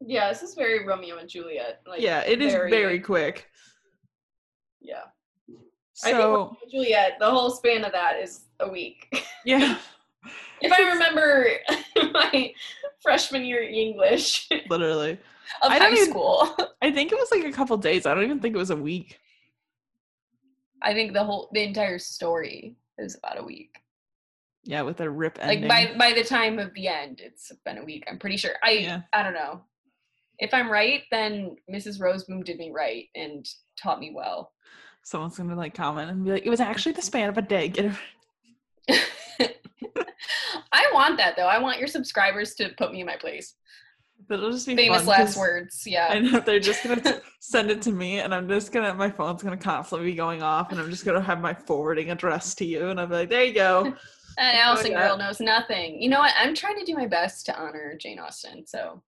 Yeah, 0.04 0.28
this 0.28 0.42
is 0.42 0.54
very 0.54 0.84
Romeo 0.84 1.18
and 1.18 1.28
Juliet. 1.28 1.80
Like, 1.86 2.00
yeah 2.00 2.20
it 2.20 2.42
is 2.42 2.52
very, 2.52 2.98
quick. 2.98 3.46
Yeah, 4.80 5.04
so 5.94 6.56
Juliet. 6.70 7.16
The 7.18 7.30
whole 7.30 7.50
span 7.50 7.84
of 7.84 7.92
that 7.92 8.16
is 8.20 8.44
a 8.60 8.68
week. 8.68 9.08
yeah 9.44 9.76
if 10.60 10.72
I 10.72 10.92
remember 10.92 11.48
my 12.12 12.52
freshman 13.02 13.44
year 13.44 13.62
English 13.62 14.48
of 14.52 14.60
literally 14.70 15.18
I 15.62 15.78
high 15.78 15.90
even- 15.92 16.10
school, 16.10 16.54
i 16.80 16.90
think 16.92 17.10
it 17.12 17.18
was 17.18 17.30
like 17.32 17.44
a 17.44 17.50
couple 17.52 17.76
days 17.76 18.06
i 18.06 18.14
don't 18.14 18.22
even 18.24 18.38
think 18.40 18.54
it 18.54 18.58
was 18.58 18.70
a 18.70 18.76
week 18.76 19.18
I 20.84 20.94
think 20.94 21.12
the 21.12 21.22
whole 21.24 21.48
the 21.52 21.62
entire 21.62 21.98
story 21.98 22.76
is 22.98 23.16
about 23.16 23.38
a 23.38 23.44
week. 23.44 23.76
yeah 24.64 24.82
with 24.82 25.00
a 25.00 25.08
rip 25.10 25.38
ending 25.40 25.68
Like 25.68 25.96
by 25.96 25.96
by 25.98 26.12
the 26.12 26.24
time 26.24 26.58
of 26.58 26.72
the 26.74 26.88
end, 26.88 27.20
it's 27.22 27.52
been 27.64 27.78
a 27.78 27.84
week. 27.84 28.04
I'm 28.08 28.18
pretty 28.18 28.36
sure. 28.36 28.54
I 28.64 28.70
Yeah. 28.72 29.02
I 29.12 29.22
don't 29.22 29.34
know. 29.34 29.60
If 30.38 30.52
I'm 30.52 30.68
right, 30.70 31.02
then 31.12 31.54
Mrs. 31.70 32.00
Roseboom 32.00 32.44
did 32.44 32.58
me 32.58 32.72
right 32.74 33.06
and 33.14 33.46
taught 33.80 34.00
me 34.00 34.12
well. 34.14 34.52
Someone's 35.04 35.36
gonna 35.36 35.54
like 35.54 35.74
comment 35.74 36.10
and 36.10 36.24
be 36.24 36.30
like 36.32 36.46
it 36.46 36.50
was 36.50 36.60
actually 36.60 36.92
the 36.92 37.02
span 37.02 37.28
of 37.28 37.36
a 37.38 37.42
day 37.42 37.68
get 37.68 37.86
it 38.88 39.00
I 40.72 40.90
want 40.94 41.16
that 41.18 41.36
though. 41.36 41.46
I 41.46 41.58
want 41.58 41.78
your 41.78 41.88
subscribers 41.88 42.54
to 42.54 42.70
put 42.70 42.92
me 42.92 43.00
in 43.00 43.06
my 43.06 43.16
place. 43.16 43.54
but 44.28 44.38
it'll 44.38 44.52
just 44.52 44.66
be 44.66 44.76
Famous 44.76 45.06
last 45.06 45.36
words. 45.36 45.82
Yeah. 45.86 46.08
I 46.10 46.18
know 46.18 46.40
they're 46.40 46.60
just 46.60 46.82
gonna 46.82 47.00
t- 47.00 47.20
send 47.40 47.70
it 47.70 47.82
to 47.82 47.92
me, 47.92 48.20
and 48.20 48.34
I'm 48.34 48.48
just 48.48 48.72
gonna 48.72 48.94
my 48.94 49.10
phone's 49.10 49.42
gonna 49.42 49.56
constantly 49.56 50.10
be 50.10 50.16
going 50.16 50.42
off, 50.42 50.72
and 50.72 50.80
I'm 50.80 50.90
just 50.90 51.04
gonna 51.04 51.20
have 51.20 51.40
my 51.40 51.54
forwarding 51.54 52.10
address 52.10 52.54
to 52.56 52.64
you, 52.64 52.88
and 52.88 53.00
I'll 53.00 53.06
be 53.06 53.14
like, 53.14 53.30
there 53.30 53.44
you 53.44 53.54
go. 53.54 53.94
That 54.38 54.54
Allison 54.54 54.94
girl 54.94 55.18
knows 55.18 55.40
nothing. 55.40 56.00
You 56.00 56.08
know 56.08 56.20
what? 56.20 56.32
I'm 56.38 56.54
trying 56.54 56.78
to 56.78 56.86
do 56.86 56.94
my 56.94 57.06
best 57.06 57.44
to 57.46 57.54
honor 57.60 57.94
Jane 58.00 58.18
Austen. 58.18 58.66
So 58.66 59.02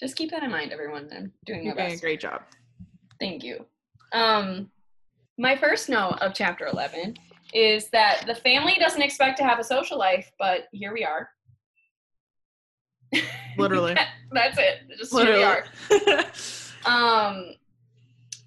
just 0.00 0.16
keep 0.16 0.30
that 0.30 0.42
in 0.42 0.50
mind, 0.50 0.72
everyone. 0.72 1.10
I'm 1.14 1.32
doing 1.44 1.58
my 1.58 1.64
You're 1.66 1.74
doing 1.74 1.92
a 1.92 2.00
great 2.00 2.18
job. 2.18 2.40
Thank 3.20 3.44
you. 3.44 3.66
Um, 4.12 4.70
my 5.38 5.56
first 5.56 5.88
note 5.88 6.18
of 6.20 6.34
chapter 6.34 6.66
11 6.66 7.16
is 7.52 7.88
that 7.90 8.24
the 8.26 8.34
family 8.34 8.76
doesn't 8.78 9.02
expect 9.02 9.38
to 9.38 9.44
have 9.44 9.58
a 9.58 9.64
social 9.64 9.98
life, 9.98 10.30
but 10.38 10.64
here 10.72 10.92
we 10.92 11.04
are. 11.04 11.28
Literally. 13.58 13.94
That's 14.32 14.58
it. 14.58 14.80
Just 14.98 15.12
here 15.16 15.34
we 15.36 15.42
are. 15.42 15.64
Um, 16.86 17.54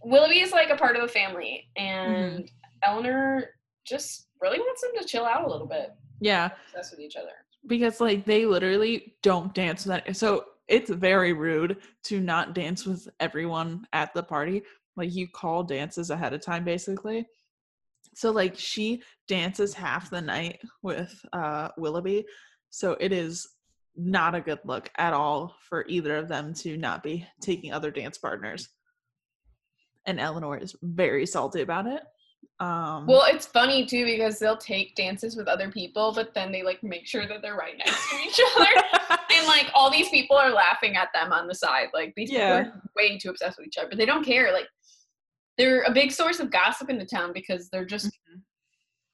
Willoughby 0.04 0.41
is 0.41 0.52
like 0.52 0.69
a 0.69 0.76
part 0.76 0.95
of 0.95 1.02
the 1.02 1.08
family, 1.08 1.67
and 1.76 2.43
Mm-hmm. 2.43 2.43
Eleanor 2.84 3.45
just 3.84 4.28
really 4.39 4.60
wants 4.60 4.82
them 4.82 4.91
to 5.02 5.08
chill 5.08 5.26
out 5.26 5.43
a 5.43 5.50
little 5.52 5.65
bit, 5.65 5.89
yeah, 6.19 6.52
obsessed 6.67 6.91
with 6.91 7.00
each 7.00 7.15
other. 7.15 7.32
because 7.65 8.00
like 8.00 8.23
they 8.26 8.45
literally 8.45 9.15
don't 9.23 9.56
dance 9.56 9.88
with 9.88 9.95
that. 10.06 10.15
So 10.15 10.45
it's 10.67 10.91
very 10.91 11.34
rude 11.34 11.78
to 12.04 12.19
not 12.21 12.54
dance 12.54 12.86
with 12.86 13.08
everyone 13.19 13.88
at 13.91 14.13
the 14.13 14.21
party. 14.21 14.62
Like 14.98 15.14
you 15.14 15.28
call 15.30 15.64
dances 15.64 16.10
ahead 16.10 16.34
of 16.34 16.42
time, 16.42 16.66
basically. 16.66 17.26
So 18.16 18.32
like 18.32 18.58
she 18.58 19.04
dances 19.28 19.74
half 19.76 20.10
the 20.10 20.22
night 20.22 20.60
with 20.82 21.14
uh 21.34 21.70
Willoughby. 21.78 22.26
So 22.72 22.98
it 23.00 23.14
is 23.14 23.48
not 23.96 24.36
a 24.36 24.42
good 24.42 24.60
look 24.66 24.90
at 24.98 25.14
all 25.14 25.56
for 25.70 25.86
either 25.88 26.18
of 26.18 26.28
them 26.28 26.54
to 26.56 26.78
not 26.78 27.04
be 27.04 27.26
taking 27.42 27.72
other 27.72 27.92
dance 27.92 28.18
partners. 28.18 28.70
And 30.06 30.20
Eleanor 30.20 30.58
is 30.58 30.76
very 30.82 31.26
salty 31.26 31.62
about 31.62 31.86
it. 31.86 32.02
Um 32.60 33.06
Well, 33.06 33.26
it's 33.28 33.46
funny 33.46 33.86
too 33.86 34.04
because 34.06 34.40
they'll 34.40 34.58
take 34.58 34.96
dances 34.96 35.36
with 35.36 35.48
other 35.48 35.70
people, 35.72 36.12
but 36.14 36.34
then 36.34 36.52
they 36.52 36.64
like 36.64 36.82
make 36.82 37.06
sure 37.06 37.28
that 37.28 37.42
they're 37.44 37.56
right 37.56 37.78
next 37.78 38.10
to 38.10 38.16
each 38.18 38.40
other. 38.58 39.18
and 39.36 39.46
like 39.48 39.70
all 39.76 39.92
these 39.92 40.10
people 40.10 40.38
are 40.38 40.50
laughing 40.52 40.96
at 40.96 41.10
them 41.14 41.32
on 41.32 41.46
the 41.48 41.54
side. 41.56 41.90
Like 41.94 42.14
these 42.16 42.32
Yeah. 42.32 42.64
people 42.64 42.72
are 42.74 42.82
way 42.96 43.18
too 43.20 43.30
obsessed 43.30 43.60
with 43.60 43.68
each 43.68 43.78
other, 43.78 43.90
but 43.90 43.98
they 44.00 44.06
don't 44.08 44.24
care. 44.26 44.52
Like 44.54 44.68
they're 45.58 45.84
a 45.84 45.91
big 45.91 46.12
source 46.12 46.39
of 46.39 46.52
gossip 46.52 46.89
in 46.89 46.98
the 46.98 47.06
town 47.06 47.32
because 47.34 47.70
they're 47.70 47.86
just. 47.86 48.08
Mhm. 48.08 48.41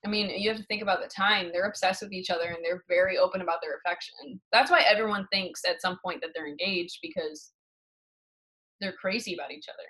I 0.06 0.10
mean, 0.10 0.30
you 0.32 0.50
have 0.50 0.58
to 0.60 0.66
think 0.66 0.82
about 0.82 1.02
the 1.02 1.08
time. 1.08 1.50
They're 1.54 1.66
obsessed 1.68 2.02
with 2.02 2.12
each 2.12 2.30
other 2.30 2.50
and 2.50 2.58
they're 2.62 2.84
very 2.90 3.18
open 3.18 3.40
about 3.40 3.60
their 3.62 3.78
affection. 3.78 4.42
That's 4.52 4.70
why 4.70 4.82
everyone 4.82 5.26
thinks 5.32 5.62
at 5.66 5.82
some 5.82 5.98
point 6.04 6.20
that 6.22 6.32
they're 6.36 6.46
engaged 6.48 6.98
because 7.02 7.54
they're 8.82 8.92
crazy 8.92 9.34
about 9.34 9.52
each 9.52 9.70
other 9.70 9.88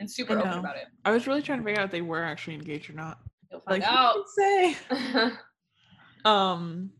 and 0.00 0.10
super 0.10 0.36
open 0.36 0.58
about 0.58 0.76
it. 0.76 0.86
I 1.04 1.12
was 1.12 1.28
really 1.28 1.40
trying 1.40 1.60
to 1.60 1.64
figure 1.64 1.80
out 1.80 1.84
if 1.84 1.92
they 1.92 2.02
were 2.02 2.24
actually 2.24 2.54
engaged 2.54 2.90
or 2.90 2.94
not. 2.94 3.20
You'll 3.52 3.60
find 3.60 3.80
Like 3.80 3.88
out. 3.92 4.16
say. 4.36 4.76
Um, 6.24 6.90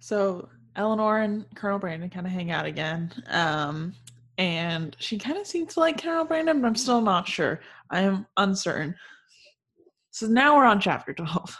so 0.00 0.48
Eleanor 0.74 1.20
and 1.20 1.46
Colonel 1.54 1.78
Brandon 1.78 2.10
kind 2.10 2.26
of 2.26 2.32
hang 2.32 2.50
out 2.50 2.66
again. 2.66 3.12
Um, 3.28 3.94
and 4.38 4.96
she 4.98 5.18
kind 5.18 5.38
of 5.38 5.46
seems 5.46 5.74
to 5.74 5.80
like 5.80 6.02
Colonel 6.02 6.24
Brandon, 6.24 6.60
but 6.60 6.66
I'm 6.66 6.74
still 6.74 7.00
not 7.00 7.26
sure. 7.26 7.60
I 7.90 8.00
am 8.00 8.26
uncertain. 8.36 8.94
So 10.10 10.26
now 10.26 10.56
we're 10.56 10.64
on 10.64 10.80
chapter 10.80 11.12
12. 11.12 11.56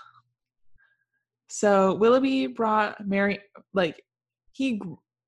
So 1.49 1.95
Willoughby 1.95 2.49
brought 2.49 3.07
Mary, 3.07 3.39
like, 3.73 4.03
he 4.53 4.81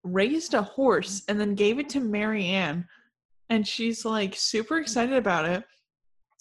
raised 0.03 0.55
a 0.55 0.63
horse 0.63 1.23
and 1.29 1.41
then 1.41 1.55
gave 1.55 1.79
it 1.79 1.89
to 1.91 2.01
Marianne. 2.01 2.87
And 3.51 3.67
she's 3.67 4.05
like 4.05 4.35
super 4.37 4.79
excited 4.79 5.17
about 5.17 5.47
it 5.47 5.65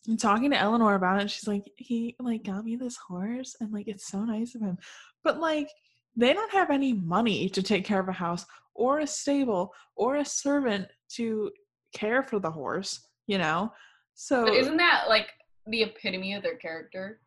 and 0.08 0.20
talking 0.20 0.52
to 0.52 0.58
Eleanor 0.58 0.96
about 0.96 1.22
it. 1.22 1.30
She's 1.30 1.48
like, 1.48 1.70
he 1.76 2.16
like 2.20 2.44
got 2.44 2.66
me 2.66 2.76
this 2.76 2.98
horse 2.98 3.56
and 3.60 3.72
like 3.72 3.88
it's 3.88 4.08
so 4.08 4.24
nice 4.26 4.56
of 4.56 4.62
him. 4.62 4.78
But 5.24 5.40
like 5.40 5.70
they 6.16 6.34
don't 6.34 6.52
have 6.52 6.70
any 6.70 6.94
money 6.94 7.50
to 7.50 7.62
take 7.62 7.86
care 7.86 8.00
of 8.00 8.10
a 8.10 8.14
house 8.14 8.46
or 8.74 9.00
a 9.00 9.08
stable 9.08 9.74
or 9.96 10.18
a 10.18 10.26
servant 10.26 10.88
to 11.16 11.52
care 11.94 12.24
for 12.24 12.40
the 12.40 12.52
horse, 12.52 13.08
you 13.28 13.38
know? 13.38 13.72
So 14.16 14.46
But 14.46 14.56
isn't 14.56 14.78
that 14.78 15.06
like 15.08 15.28
the 15.68 15.84
epitome 15.84 16.34
of 16.34 16.44
their 16.44 16.58
character? 16.58 17.20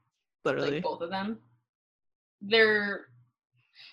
literally. 0.44 0.72
Like 0.72 0.82
both 0.82 1.00
of 1.00 1.10
them. 1.10 1.38
They're 2.40 3.06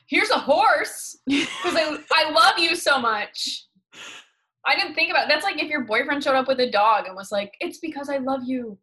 here's 0.08 0.30
a 0.30 0.40
horse 0.40 1.18
because 1.28 1.76
I 1.76 1.98
I 2.12 2.32
love 2.32 2.58
you 2.58 2.76
so 2.76 3.00
much. 3.00 3.66
I 4.66 4.76
didn't 4.76 4.96
think 4.96 5.12
about 5.12 5.28
that's 5.30 5.44
like 5.44 5.62
if 5.62 5.70
your 5.70 5.86
boyfriend 5.86 6.24
showed 6.24 6.36
up 6.36 6.48
with 6.48 6.60
a 6.60 6.70
dog 6.70 7.06
and 7.08 7.16
was 7.16 7.32
like, 7.32 7.54
"It's 7.60 7.80
because 7.80 8.10
I 8.10 8.18
love 8.18 8.42
you," 8.46 8.78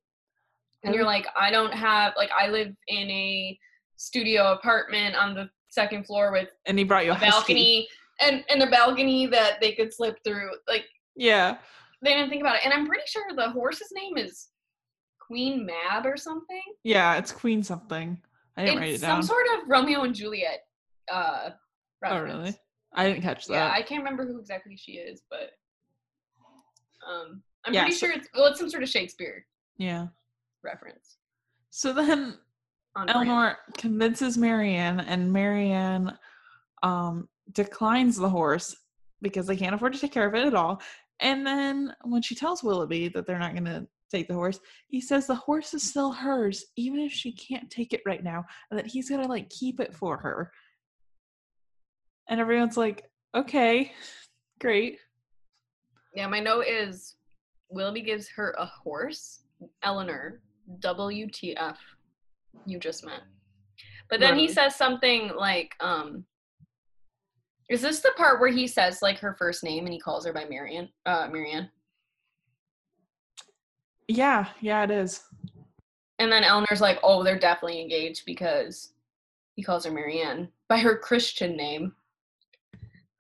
and 0.83 0.95
you're 0.95 1.05
like, 1.05 1.27
"I 1.39 1.51
don't 1.51 1.73
have 1.73 2.15
like 2.17 2.31
I 2.39 2.49
live 2.49 2.75
in 2.89 3.11
a 3.11 3.59
studio 3.97 4.53
apartment 4.53 5.15
on 5.15 5.35
the 5.35 5.49
second 5.69 6.05
floor 6.05 6.33
with 6.33 6.49
and 6.67 6.79
he 6.79 6.85
brought 6.85 7.05
you 7.05 7.13
a 7.13 7.17
a 7.17 7.21
balcony 7.21 7.89
and 8.21 8.45
and 8.49 8.63
a 8.63 8.71
balcony 8.71 9.27
that 9.27 9.61
they 9.61 9.73
could 9.73 9.93
slip 9.93 10.19
through." 10.25 10.51
Like 10.69 10.85
Yeah. 11.17 11.57
they 12.03 12.13
didn't 12.15 12.31
think 12.31 12.43
about 12.43 12.57
it, 12.57 12.63
and 12.65 12.73
I'm 12.73 12.87
pretty 12.87 13.05
sure 13.07 13.23
the 13.37 13.51
horse's 13.51 13.91
name 13.95 14.17
is 14.17 14.49
Queen 15.21 15.65
Mab 15.67 16.05
or 16.07 16.17
something. 16.17 16.63
Yeah, 16.83 17.17
it's 17.17 17.33
Queen 17.33 17.63
something. 17.63 18.19
I 18.57 18.65
didn't 18.65 18.79
write 18.81 18.89
it 18.91 18.93
it's 18.95 19.03
down. 19.03 19.23
some 19.23 19.29
sort 19.29 19.47
of 19.57 19.69
Romeo 19.69 20.03
and 20.03 20.15
Juliet. 20.15 20.61
Uh, 21.13 21.51
oh 22.07 22.19
really? 22.21 22.55
I 22.95 23.09
didn't 23.09 23.23
catch 23.23 23.47
that. 23.47 23.55
Yeah. 23.55 23.73
I 23.75 23.83
can't 23.83 24.03
remember 24.03 24.27
who 24.27 24.39
exactly 24.39 24.77
she 24.77 24.93
is, 24.93 25.23
but 25.31 25.51
um, 27.09 27.43
I'm 27.65 27.75
Yeah, 27.75 27.83
pretty 27.83 27.97
so- 27.97 28.07
sure 28.07 28.17
it's 28.17 28.29
well, 28.35 28.47
it's 28.47 28.59
some 28.61 28.71
sort 28.71 28.83
of 28.83 28.89
Shakespeare 28.89 29.45
yeah. 29.79 30.07
reference. 30.63 31.17
So 31.71 31.93
then 31.93 32.39
On 32.97 33.07
brand. 33.07 33.57
Convinces 33.77 34.39
Marianne, 34.39 35.01
and 35.01 35.33
Marianne 35.33 36.17
um, 36.85 37.29
declines 37.53 38.17
the 38.17 38.29
horse 38.29 38.77
because 39.23 39.47
they 39.47 39.57
can't 39.57 39.75
afford 39.75 39.93
to 39.95 39.99
take 39.99 40.13
care 40.13 40.27
of 40.29 40.35
it 40.35 40.47
at 40.47 40.55
all. 40.55 40.81
And 41.21 41.47
then 41.47 41.95
when 42.03 42.23
she 42.23 42.35
tells 42.35 42.63
Willoughby 42.63 43.09
that 43.09 43.27
they're 43.27 43.39
not 43.39 43.53
going 43.53 43.65
to 43.65 43.87
take 44.11 44.29
the 44.29 44.35
horse, 44.35 44.61
he 44.89 45.01
says 45.01 45.27
the 45.27 45.35
horse 45.35 45.75
is 45.75 45.83
still 45.83 46.13
hers, 46.13 46.65
even 46.77 47.01
if 47.01 47.13
she 47.13 47.33
can't 47.33 47.71
take 47.71 47.93
it 47.93 48.03
right 48.07 48.23
now, 48.23 48.45
and 48.71 48.79
that 48.79 48.87
he's 48.87 49.09
going 49.09 49.23
to 49.23 49.29
like 49.29 49.49
keep 49.51 49.81
it 49.81 49.95
for 49.95 50.17
her. 50.17 50.51
And 52.29 52.41
everyone's 52.41 52.77
like, 52.77 53.05
okay, 53.35 53.93
great. 54.61 54.99
Yeah, 56.15 56.27
my 56.27 56.41
note 56.41 56.67
is 56.67 57.17
Willoughby 57.71 58.03
gives 58.03 58.29
her 58.37 58.55
a 58.59 58.67
horse. 58.67 59.41
Elinor, 59.83 60.41
WTF, 60.81 61.77
you 62.67 62.79
just 62.79 63.05
met. 63.05 63.21
But 64.11 64.21
then 64.21 64.39
he 64.39 64.49
says 64.49 64.77
something 64.77 65.31
like, 65.37 65.75
um, 65.81 66.25
is 67.69 67.81
this 67.81 68.01
the 68.01 68.13
part 68.17 68.41
where 68.41 68.51
he 68.51 68.67
says 68.67 69.03
like 69.03 69.19
her 69.19 69.35
first 69.35 69.65
name 69.65 69.85
and 69.85 69.93
he 69.93 70.01
calls 70.01 70.27
her 70.27 70.33
by 70.33 70.45
Marianne? 70.45 70.89
Uh, 71.07 71.29
Marianne. 71.31 71.71
Yeah, 74.09 74.47
yeah, 74.61 74.85
it 74.85 74.91
is. 74.91 75.23
And 76.19 76.31
then 76.31 76.45
Elinor's 76.45 76.81
like, 76.81 76.99
oh, 77.03 77.25
they're 77.25 77.39
definitely 77.39 77.81
engaged 77.81 78.25
because 78.27 78.93
he 79.57 79.63
calls 79.63 79.85
her 79.85 79.91
Marianne 79.91 80.49
by 80.69 80.79
her 80.79 80.97
Christian 80.97 81.57
name. 81.57 81.95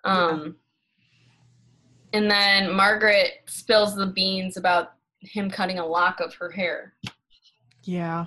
Um, 0.04 0.56
and 2.12 2.30
then 2.30 2.72
Margaret 2.72 3.40
spills 3.46 3.94
the 3.94 4.06
beans 4.06 4.56
about 4.56 4.92
him 5.20 5.50
cutting 5.50 5.78
a 5.78 5.86
lock 5.86 6.20
of 6.20 6.34
her 6.34 6.50
hair. 6.50 6.94
Yeah. 7.82 8.26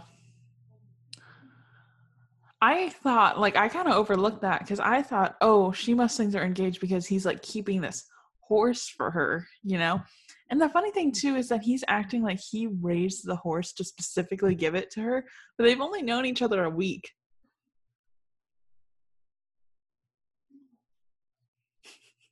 I 2.62 2.90
thought, 2.90 3.40
like, 3.40 3.56
I 3.56 3.68
kind 3.68 3.88
of 3.88 3.94
overlooked 3.96 4.42
that 4.42 4.60
because 4.62 4.80
I 4.80 5.02
thought, 5.04 5.36
oh, 5.42 5.72
she 5.72 5.94
must 5.94 6.18
think 6.18 6.32
they're 6.32 6.44
engaged 6.44 6.82
because 6.82 7.06
he's 7.06 7.26
like 7.26 7.42
keeping 7.44 7.82
this 7.82 8.06
horse 8.40 8.88
for 8.90 9.12
her, 9.12 9.48
you 9.64 9.78
know? 9.78 10.02
And 10.50 10.60
the 10.60 10.70
funny 10.70 10.92
thing, 10.92 11.12
too, 11.12 11.36
is 11.36 11.50
that 11.50 11.62
he's 11.62 11.84
acting 11.88 12.24
like 12.24 12.40
he 12.40 12.68
raised 12.82 13.26
the 13.28 13.36
horse 13.36 13.74
to 13.74 13.84
specifically 13.84 14.56
give 14.56 14.74
it 14.76 14.90
to 14.92 15.02
her, 15.02 15.26
but 15.58 15.66
they've 15.66 15.82
only 15.82 16.02
known 16.02 16.26
each 16.26 16.42
other 16.42 16.64
a 16.64 16.70
week. 16.70 17.12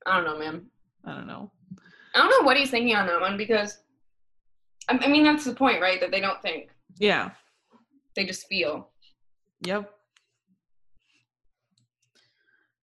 I 0.07 0.15
don't 0.15 0.25
know, 0.25 0.39
man. 0.39 0.65
I 1.03 1.13
don't 1.13 1.27
know. 1.27 1.51
I 2.13 2.19
don't 2.19 2.29
know 2.29 2.45
what 2.45 2.57
he's 2.57 2.69
thinking 2.71 2.95
on 2.95 3.07
that 3.07 3.21
one 3.21 3.37
because, 3.37 3.79
I 4.87 4.97
I 4.97 5.07
mean, 5.07 5.23
that's 5.23 5.45
the 5.45 5.53
point, 5.53 5.81
right? 5.81 5.99
That 5.99 6.11
they 6.11 6.21
don't 6.21 6.41
think, 6.41 6.69
Yeah. 6.97 7.31
they 8.15 8.25
just 8.25 8.47
feel. 8.47 8.89
Yep. 9.61 9.91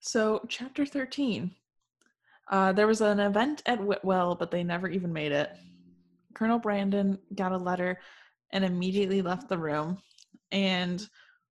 So, 0.05 0.41
chapter 0.49 0.85
13. 0.85 1.55
Uh, 2.51 2.73
there 2.73 2.89
was 2.89 3.01
an 3.01 3.21
event 3.21 3.63
at 3.67 3.81
Whitwell, 3.81 4.35
but 4.35 4.51
they 4.51 4.65
never 4.65 4.89
even 4.89 5.13
made 5.13 5.31
it. 5.31 5.51
Colonel 6.35 6.59
Brandon 6.59 7.17
got 7.37 7.53
a 7.53 7.57
letter 7.57 8.01
and 8.51 8.65
immediately 8.65 9.23
left 9.23 9.49
the 9.49 9.57
room. 9.57 10.03
And 10.51 11.07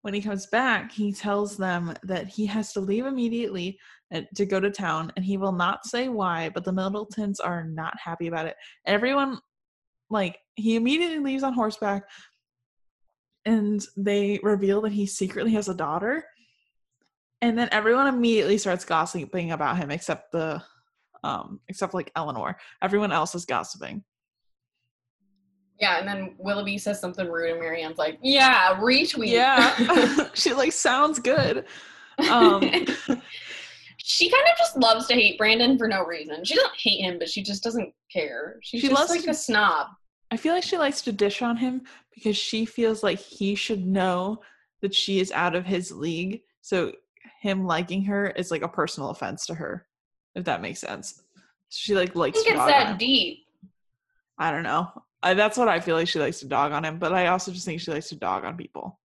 when 0.01 0.13
he 0.13 0.21
comes 0.21 0.45
back, 0.45 0.93
he 0.93 1.11
tells 1.11 1.57
them 1.57 1.93
that 2.03 2.29
he 2.29 2.45
has 2.45 2.71
to 2.71 2.79
leave 2.79 3.05
immediately 3.05 3.77
uh, 4.13 4.21
to 4.35 4.45
go 4.45 4.61
to 4.61 4.71
town, 4.71 5.11
and 5.17 5.25
he 5.25 5.35
will 5.35 5.51
not 5.51 5.85
say 5.85 6.07
why, 6.07 6.47
but 6.47 6.63
the 6.63 6.71
Middletons 6.71 7.41
are 7.41 7.65
not 7.65 7.99
happy 7.99 8.27
about 8.27 8.45
it. 8.45 8.55
Everyone, 8.85 9.39
like, 10.09 10.37
he 10.55 10.77
immediately 10.77 11.19
leaves 11.19 11.43
on 11.43 11.51
horseback, 11.51 12.03
and 13.43 13.85
they 13.97 14.39
reveal 14.41 14.79
that 14.81 14.93
he 14.93 15.05
secretly 15.05 15.51
has 15.51 15.67
a 15.67 15.75
daughter. 15.75 16.23
And 17.41 17.57
then 17.57 17.69
everyone 17.71 18.07
immediately 18.07 18.57
starts 18.57 18.83
gossiping 18.85 19.51
about 19.51 19.77
him, 19.77 19.91
except 19.91 20.31
the, 20.31 20.61
um, 21.23 21.59
except 21.67 21.93
like 21.93 22.11
Elinor. 22.15 22.57
Everyone 22.81 23.11
else 23.11 23.35
is 23.35 23.45
gossiping. 23.45 24.03
Yeah, 25.79 25.99
and 25.99 26.07
then 26.07 26.33
Willoughby 26.39 26.79
says 26.79 26.99
something 26.99 27.29
rude, 27.29 27.51
and 27.51 27.59
Marianne's 27.59 27.99
like, 27.99 28.17
"Yeah, 28.23 28.73
retweet." 28.79 29.27
Yeah, 29.29 30.29
she 30.33 30.53
like 30.53 30.71
sounds 30.71 31.19
good. 31.19 31.65
Um, 32.31 32.61
she 33.97 34.29
kind 34.31 34.47
of 34.51 34.57
just 34.57 34.75
loves 34.77 35.05
to 35.07 35.13
hate 35.13 35.37
Brandon 35.37 35.77
for 35.77 35.87
no 35.87 36.03
reason. 36.03 36.43
She 36.43 36.55
doesn't 36.55 36.73
hate 36.81 37.01
him, 37.01 37.19
but 37.19 37.29
she 37.29 37.43
just 37.43 37.63
doesn't 37.63 37.93
care. 38.11 38.57
She's 38.63 38.81
She 38.81 38.87
just 38.87 38.99
loves 38.99 39.11
like 39.11 39.23
to- 39.25 39.29
a 39.29 39.33
snob. 39.35 39.87
I 40.31 40.37
feel 40.37 40.53
like 40.53 40.63
she 40.63 40.77
likes 40.79 41.01
to 41.03 41.11
dish 41.11 41.41
on 41.43 41.55
him 41.55 41.83
because 42.13 42.35
she 42.35 42.65
feels 42.65 43.01
like 43.03 43.19
he 43.19 43.53
should 43.55 43.85
know 43.85 44.39
that 44.81 44.93
she 44.95 45.19
is 45.19 45.31
out 45.31 45.55
of 45.55 45.65
his 45.65 45.91
league. 45.91 46.41
So 46.61 46.91
him 47.41 47.65
liking 47.65 48.03
her 48.05 48.29
is 48.29 48.51
like 48.51 48.61
a 48.61 48.67
personal 48.67 49.09
offense 49.09 49.45
to 49.47 49.55
her, 49.55 49.87
if 50.35 50.45
that 50.45 50.61
makes 50.61 50.79
sense. 50.79 51.21
She 51.69 51.95
like 51.95 52.15
likes. 52.15 52.37
I 52.37 52.39
likes 52.39 52.43
think 52.43 52.47
to 52.47 52.51
it's 52.53 52.59
dog 52.59 52.69
that 52.69 52.87
him. 52.91 52.97
deep. 52.97 53.39
I 54.37 54.51
don't 54.51 54.63
know. 54.63 54.89
I, 55.23 55.33
that's 55.33 55.57
what 55.57 55.67
I 55.67 55.79
feel 55.79 55.95
like 55.95 56.07
she 56.07 56.19
likes 56.19 56.39
to 56.39 56.47
dog 56.47 56.71
on 56.71 56.85
him, 56.85 56.99
but 56.99 57.11
I 57.13 57.27
also 57.27 57.51
just 57.51 57.65
think 57.65 57.81
she 57.81 57.91
likes 57.91 58.09
to 58.09 58.15
dog 58.15 58.45
on 58.45 58.55
people. 58.55 58.99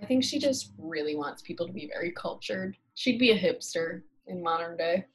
I 0.00 0.06
think 0.06 0.22
she 0.22 0.38
just 0.38 0.72
really 0.78 1.16
wants 1.16 1.42
people 1.42 1.66
to 1.66 1.72
be 1.72 1.88
very 1.92 2.12
cultured. 2.12 2.76
She'd 2.94 3.18
be 3.18 3.32
a 3.32 3.38
hipster 3.38 4.02
in 4.28 4.42
modern 4.42 4.76
day. 4.76 5.06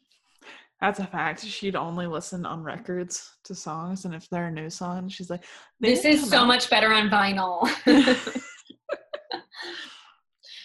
That's 0.81 0.99
a 0.99 1.07
fact. 1.07 1.45
She'd 1.45 1.77
only 1.77 2.07
listen 2.07 2.45
on 2.45 2.61
records 2.61 3.37
to 3.45 3.55
songs, 3.55 4.03
and 4.03 4.13
if 4.13 4.29
they're 4.29 4.47
a 4.47 4.51
new 4.51 4.69
song, 4.69 5.07
she's 5.07 5.29
like, 5.29 5.45
This 5.79 6.03
is 6.03 6.29
so 6.29 6.39
out." 6.39 6.47
much 6.47 6.69
better 6.69 6.91
on 6.93 7.09
vinyl. 7.09 7.69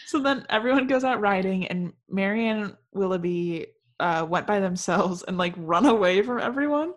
So 0.09 0.21
then 0.21 0.47
everyone 0.49 0.87
goes 0.87 1.05
out 1.05 1.21
riding, 1.21 1.67
and 1.67 1.93
Marianne 2.09 2.75
Willoughby 2.95 3.67
uh, 4.01 4.25
went 4.27 4.47
by 4.47 4.59
themselves 4.59 5.23
and 5.23 5.37
like 5.37 5.53
run 5.59 5.85
away 5.85 6.23
from 6.23 6.41
everyone. 6.41 6.95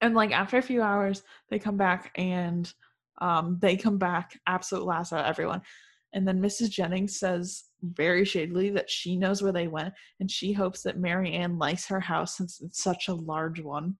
And 0.00 0.12
like 0.12 0.32
after 0.32 0.58
a 0.58 0.62
few 0.62 0.82
hours, 0.82 1.22
they 1.48 1.60
come 1.60 1.76
back 1.76 2.10
and 2.16 2.72
um, 3.20 3.58
they 3.62 3.76
come 3.76 3.98
back 3.98 4.36
absolute 4.48 4.84
last 4.84 5.12
out 5.12 5.20
of 5.20 5.26
everyone. 5.26 5.62
And 6.12 6.26
then 6.26 6.42
Mrs. 6.42 6.70
Jennings 6.70 7.20
says 7.20 7.66
very 7.84 8.24
shadily 8.24 8.70
that 8.70 8.90
she 8.90 9.14
knows 9.14 9.40
where 9.40 9.52
they 9.52 9.68
went, 9.68 9.94
and 10.18 10.28
she 10.28 10.52
hopes 10.52 10.82
that 10.82 10.98
Marianne 10.98 11.56
likes 11.56 11.86
her 11.86 12.00
house 12.00 12.36
since 12.36 12.60
it's 12.60 12.82
such 12.82 13.06
a 13.06 13.14
large 13.14 13.60
one. 13.60 13.96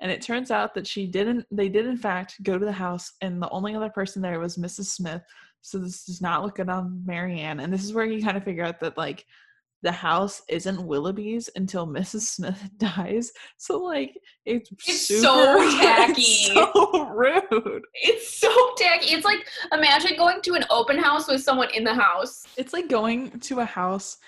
And 0.00 0.10
it 0.10 0.22
turns 0.22 0.50
out 0.50 0.72
that 0.72 0.86
she 0.86 1.06
didn't. 1.06 1.44
They 1.50 1.68
did 1.68 1.84
in 1.84 1.98
fact 1.98 2.42
go 2.42 2.58
to 2.58 2.64
the 2.64 2.72
house, 2.72 3.12
and 3.20 3.42
the 3.42 3.50
only 3.50 3.74
other 3.74 3.90
person 3.90 4.22
there 4.22 4.40
was 4.40 4.56
Mrs. 4.56 4.86
Smith, 4.86 5.22
so 5.64 5.78
this 5.78 6.04
does 6.04 6.20
not 6.20 6.42
look 6.42 6.56
good 6.56 6.68
on 6.68 7.02
Marianne. 7.06 7.60
And 7.60 7.72
this 7.72 7.82
is 7.84 7.94
where 7.94 8.04
you 8.04 8.22
kind 8.22 8.36
of 8.36 8.44
figure 8.44 8.64
out 8.64 8.80
that 8.80 8.98
like 8.98 9.24
the 9.82 9.90
house 9.90 10.42
isn't 10.46 10.86
Willoughby's 10.86 11.48
until 11.56 11.86
Mrs. 11.86 12.20
Smith 12.20 12.68
dies. 12.78 13.32
So 13.56 13.78
like 13.78 14.14
it's 14.44 14.70
It's 14.86 15.06
super, 15.08 15.22
so 15.22 15.56
it's 15.62 15.74
tacky. 15.80 16.22
so 16.22 17.08
rude. 17.08 17.82
it's 17.94 18.36
so 18.38 18.54
tacky. 18.76 19.14
It's 19.14 19.24
like 19.24 19.46
imagine 19.72 20.18
going 20.18 20.42
to 20.42 20.52
an 20.52 20.66
open 20.68 20.98
house 20.98 21.28
with 21.28 21.42
someone 21.42 21.68
in 21.72 21.82
the 21.82 21.94
house. 21.94 22.44
It's 22.58 22.74
like 22.74 22.90
going 22.90 23.40
to 23.40 23.60
a 23.60 23.64
house 23.64 24.18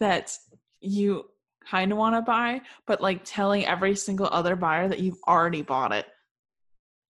that 0.00 0.36
you 0.80 1.24
kind 1.66 1.92
of 1.92 1.96
want 1.98 2.14
to 2.14 2.20
buy, 2.20 2.60
but 2.86 3.00
like 3.00 3.22
telling 3.24 3.64
every 3.64 3.96
single 3.96 4.28
other 4.30 4.54
buyer 4.54 4.86
that 4.88 5.00
you've 5.00 5.16
already 5.26 5.62
bought 5.62 5.92
it. 5.92 6.04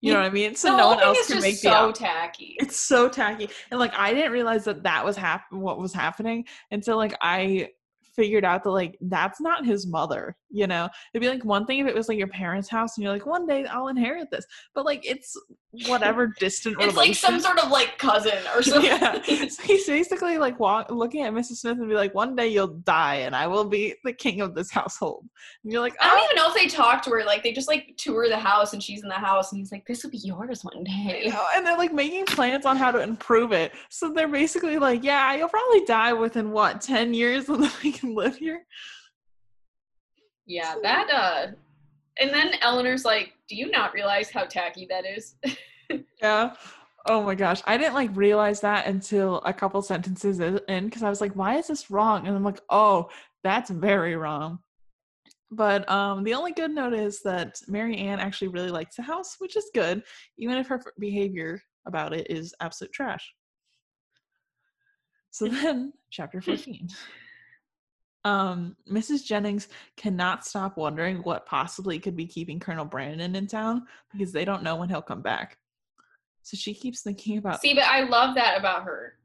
You 0.05 0.12
know 0.12 0.20
what 0.20 0.26
I 0.26 0.30
mean? 0.30 0.55
So 0.55 0.76
no 0.76 0.88
one 0.88 1.00
else 1.00 1.26
can 1.26 1.40
make 1.40 1.57
so 1.57 1.70
the 1.70 1.86
so 1.86 1.92
tacky. 1.92 2.57
it's 2.59 2.76
so 2.78 3.09
tacky 3.09 3.48
and 3.70 3.80
like 3.80 3.92
i 3.96 4.12
didn't 4.12 4.32
realize 4.32 4.64
that 4.64 4.82
that 4.82 5.05
was 5.05 5.16
hap- 5.16 5.50
what 5.50 5.78
was 5.78 5.92
happening 5.92 6.44
until 6.70 6.96
like 6.96 7.16
i 7.20 7.68
figured 8.14 8.44
out 8.44 8.62
that 8.62 8.70
like 8.70 8.96
that's 9.00 9.40
not 9.40 9.64
his 9.64 9.86
mother 9.86 10.36
you 10.55 10.66
know 10.66 10.88
it'd 11.12 11.20
be 11.20 11.28
like 11.28 11.44
one 11.44 11.66
thing 11.66 11.80
if 11.80 11.86
it 11.86 11.94
was 11.94 12.09
like 12.09 12.18
your 12.18 12.28
parents 12.28 12.68
house 12.68 12.96
and 12.96 13.02
you're 13.05 13.12
like 13.12 13.26
one 13.26 13.46
day 13.46 13.64
i'll 13.66 13.88
inherit 13.88 14.30
this 14.30 14.46
but 14.74 14.84
like 14.84 15.05
it's 15.05 15.36
whatever 15.88 16.32
distant 16.38 16.76
It's 16.78 16.96
like 16.96 17.16
some 17.16 17.40
sort 17.40 17.59
of 17.59 17.68
like 17.70 17.98
cousin 17.98 18.38
or 18.55 18.62
something. 18.62 18.90
yeah 18.90 19.20
so 19.48 19.62
he's 19.64 19.86
basically 19.86 20.38
like 20.38 20.61
walk, 20.61 20.90
looking 20.90 21.24
at 21.24 21.32
mrs 21.32 21.57
smith 21.57 21.78
and 21.78 21.88
be 21.88 21.96
like 21.96 22.14
one 22.14 22.36
day 22.36 22.46
you'll 22.48 22.68
die 22.68 23.16
and 23.16 23.34
i 23.34 23.46
will 23.46 23.64
be 23.64 23.94
the 24.05 24.12
king 24.12 24.40
of 24.40 24.55
this 24.55 24.70
household 24.70 25.26
and 25.64 25.72
you're 25.72 25.80
like 25.80 25.94
I 26.00 26.07
oh 26.07 26.16
don't 26.16 26.24
even 26.24 26.36
know 26.36 26.48
if 26.48 26.55
they 26.55 26.66
talk 26.66 27.02
to 27.02 27.11
her. 27.11 27.24
Like 27.24 27.42
they 27.42 27.52
just 27.52 27.68
like 27.68 27.94
tour 27.96 28.28
the 28.28 28.38
house 28.38 28.72
and 28.72 28.82
she's 28.82 29.02
in 29.02 29.09
the 29.09 29.14
house 29.14 29.52
and 29.52 29.59
he's 29.59 29.72
like, 29.72 29.86
"This 29.86 30.02
will 30.02 30.11
be 30.11 30.18
yours 30.18 30.62
one 30.64 30.84
day." 30.84 31.22
you 31.24 31.30
know, 31.30 31.46
and 31.55 31.66
they're 31.66 31.78
like 31.78 31.92
making 31.92 32.26
plans 32.26 32.66
on 32.66 32.76
how 32.76 32.90
to 32.90 33.00
improve 33.00 33.52
it. 33.52 33.72
So 33.88 34.12
they're 34.12 34.28
basically 34.28 34.78
like, 34.78 35.02
yeah, 35.02 35.34
you'll 35.34 35.48
probably 35.48 35.84
die 35.84 36.12
within 36.12 36.50
what, 36.50 36.80
10 36.80 37.14
years 37.14 37.48
and 37.48 37.64
then 37.64 37.72
we 37.82 37.92
can 37.92 38.14
live 38.14 38.36
here? 38.36 38.66
Yeah, 40.47 40.74
that. 40.82 41.11
uh 41.11 41.53
And 42.18 42.30
then 42.30 42.55
Elinor's 42.62 43.05
like, 43.05 43.32
"Do 43.49 43.57
you 43.57 43.70
not 43.70 43.92
realize 43.95 44.30
how 44.30 44.45
tacky 44.45 44.86
that 44.90 45.05
is?" 45.07 45.36
Yeah. 46.20 46.55
Oh 47.07 47.22
my 47.22 47.34
gosh. 47.34 47.61
I 47.66 47.76
didn't 47.76 47.95
like 47.95 48.16
realize 48.16 48.61
that 48.62 48.86
until 48.86 49.42
a 49.42 49.53
couple 49.53 49.82
sentences 49.82 50.40
in 50.40 50.86
because 50.86 51.03
I 51.03 51.11
was 51.11 51.20
like, 51.20 51.34
why 51.34 51.57
is 51.59 51.66
this 51.66 51.90
wrong? 51.90 52.26
And 52.26 52.34
I'm 52.34 52.42
like, 52.42 52.61
oh, 52.70 53.11
that's 53.42 53.68
very 53.68 54.16
wrong. 54.16 54.61
But 55.51 55.88
um, 55.90 56.24
the 56.24 56.32
only 56.34 56.53
good 56.53 56.70
note 56.70 56.95
is 56.95 57.20
that 57.22 57.61
Marianne 57.68 58.20
actually 58.20 58.49
really 58.49 58.70
likes 58.70 58.97
the 58.97 59.03
house, 59.03 59.36
which 59.38 59.55
is 59.57 59.70
good, 59.74 60.03
even 60.38 60.57
if 60.57 60.66
her 60.68 60.80
behavior 60.99 61.61
about 61.86 62.14
it 62.14 62.30
is 62.30 62.55
absolute 62.61 62.92
trash. 62.92 63.34
So 65.30 65.47
then, 65.49 65.92
chapter 66.11 66.40
14. 66.40 66.88
Um, 68.25 68.77
Mrs. 68.91 69.25
Jennings 69.25 69.68
cannot 69.97 70.47
stop 70.47 70.77
wondering 70.77 71.18
what 71.18 71.45
possibly 71.45 71.99
could 71.99 72.16
be 72.16 72.27
keeping 72.27 72.59
Colonel 72.59 72.87
Brandon 72.87 73.37
in 73.37 73.47
town 73.47 73.87
because 74.12 74.33
they 74.33 74.45
don't 74.45 74.62
know 74.62 74.77
when 74.77 74.89
he'll 74.89 75.03
come 75.03 75.20
back. 75.20 75.59
So 76.43 76.57
she 76.57 76.75
keeps 76.75 77.03
thinking 77.03 77.39
about 77.39 77.61
See, 77.61 77.75
but 77.75 77.85
I 77.85 78.05
love 78.05 78.35
that 78.37 78.59
about 78.59 78.85
her. 78.85 79.18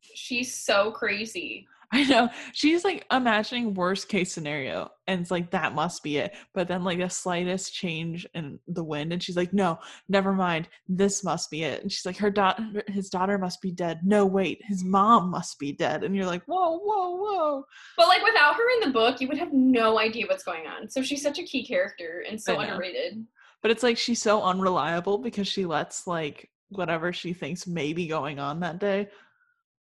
She's 0.00 0.54
so 0.54 0.90
crazy. 0.90 1.66
I 1.92 2.04
know. 2.04 2.28
She's 2.52 2.84
like 2.84 3.06
imagining 3.12 3.74
worst 3.74 4.08
case 4.08 4.32
scenario 4.32 4.90
and 5.06 5.20
it's 5.20 5.30
like 5.30 5.50
that 5.50 5.74
must 5.74 6.02
be 6.02 6.16
it. 6.16 6.34
But 6.52 6.66
then 6.68 6.82
like 6.82 6.98
the 6.98 7.08
slightest 7.08 7.72
change 7.72 8.26
in 8.34 8.58
the 8.66 8.82
wind 8.82 9.12
and 9.12 9.22
she's 9.22 9.36
like, 9.36 9.52
No, 9.52 9.78
never 10.08 10.32
mind. 10.32 10.68
This 10.88 11.22
must 11.22 11.50
be 11.50 11.62
it. 11.62 11.82
And 11.82 11.92
she's 11.92 12.04
like, 12.04 12.16
her 12.16 12.30
daughter 12.30 12.82
his 12.88 13.08
daughter 13.08 13.38
must 13.38 13.62
be 13.62 13.70
dead. 13.70 14.00
No, 14.04 14.26
wait, 14.26 14.60
his 14.64 14.82
mom 14.82 15.30
must 15.30 15.58
be 15.58 15.72
dead. 15.72 16.02
And 16.02 16.16
you're 16.16 16.26
like, 16.26 16.42
Whoa, 16.46 16.78
whoa, 16.78 17.16
whoa. 17.16 17.64
But 17.96 18.08
like 18.08 18.24
without 18.24 18.56
her 18.56 18.70
in 18.74 18.88
the 18.88 18.92
book, 18.92 19.20
you 19.20 19.28
would 19.28 19.38
have 19.38 19.52
no 19.52 19.98
idea 19.98 20.26
what's 20.26 20.44
going 20.44 20.66
on. 20.66 20.90
So 20.90 21.02
she's 21.02 21.22
such 21.22 21.38
a 21.38 21.44
key 21.44 21.64
character 21.64 22.24
and 22.28 22.40
so 22.40 22.58
underrated. 22.58 23.24
But 23.62 23.70
it's 23.70 23.82
like 23.82 23.96
she's 23.96 24.20
so 24.20 24.42
unreliable 24.42 25.18
because 25.18 25.48
she 25.48 25.64
lets 25.64 26.06
like 26.06 26.50
whatever 26.70 27.12
she 27.12 27.32
thinks 27.32 27.66
may 27.66 27.92
be 27.92 28.06
going 28.06 28.38
on 28.38 28.60
that 28.60 28.78
day. 28.78 29.08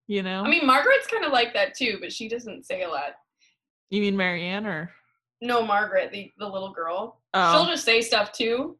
You 0.09 0.23
know? 0.23 0.43
I 0.45 0.49
mean, 0.49 0.67
Margaret's 0.67 1.07
kind 1.07 1.25
of 1.25 1.33
like 1.33 1.53
that 1.55 1.75
too, 1.75 1.99
but 2.01 2.13
she 2.13 2.29
doesn't 2.29 2.65
say 2.67 2.83
a 2.83 2.89
lot. 2.89 3.15
you 3.91 4.01
mean 4.01 4.17
Marianne 4.17 4.67
or 4.67 4.91
No, 5.41 5.63
Margaret, 5.65 6.13
the, 6.13 6.33
the 6.39 6.47
little 6.49 6.73
girl. 6.73 7.21
Oh. 7.35 7.53
She'll 7.53 7.67
just 7.73 7.85
say 7.85 8.01
stuff 8.01 8.33
too. 8.33 8.77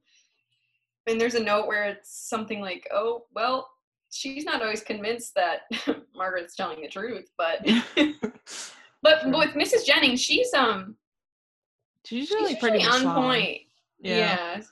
And 1.09 1.21
there's 1.21 1.35
a 1.35 1.43
note 1.43 1.67
where 1.67 1.85
it's 1.85 2.29
something 2.29 2.61
like, 2.61 2.89
oh, 2.93 3.27
well, 3.35 3.69
she's 4.11 4.45
not 4.45 4.63
always 4.63 4.83
convinced 4.83 5.35
that 5.35 5.63
Margaret's 6.17 6.55
telling 6.57 6.81
the 6.81 6.89
truth, 6.89 7.29
but 7.37 7.61
but 9.03 9.21
Sure. 9.23 9.31
with 9.39 9.51
Mrs. 9.51 9.85
Jennings, 9.85 10.21
she's 10.21 10.53
um 10.55 10.97
she's 12.05 12.21
she's 12.21 12.31
usually 12.31 12.53
usually 12.53 12.61
pretty 12.61 12.85
on 12.85 13.15
point. 13.15 13.63
Yeah. 14.01 14.63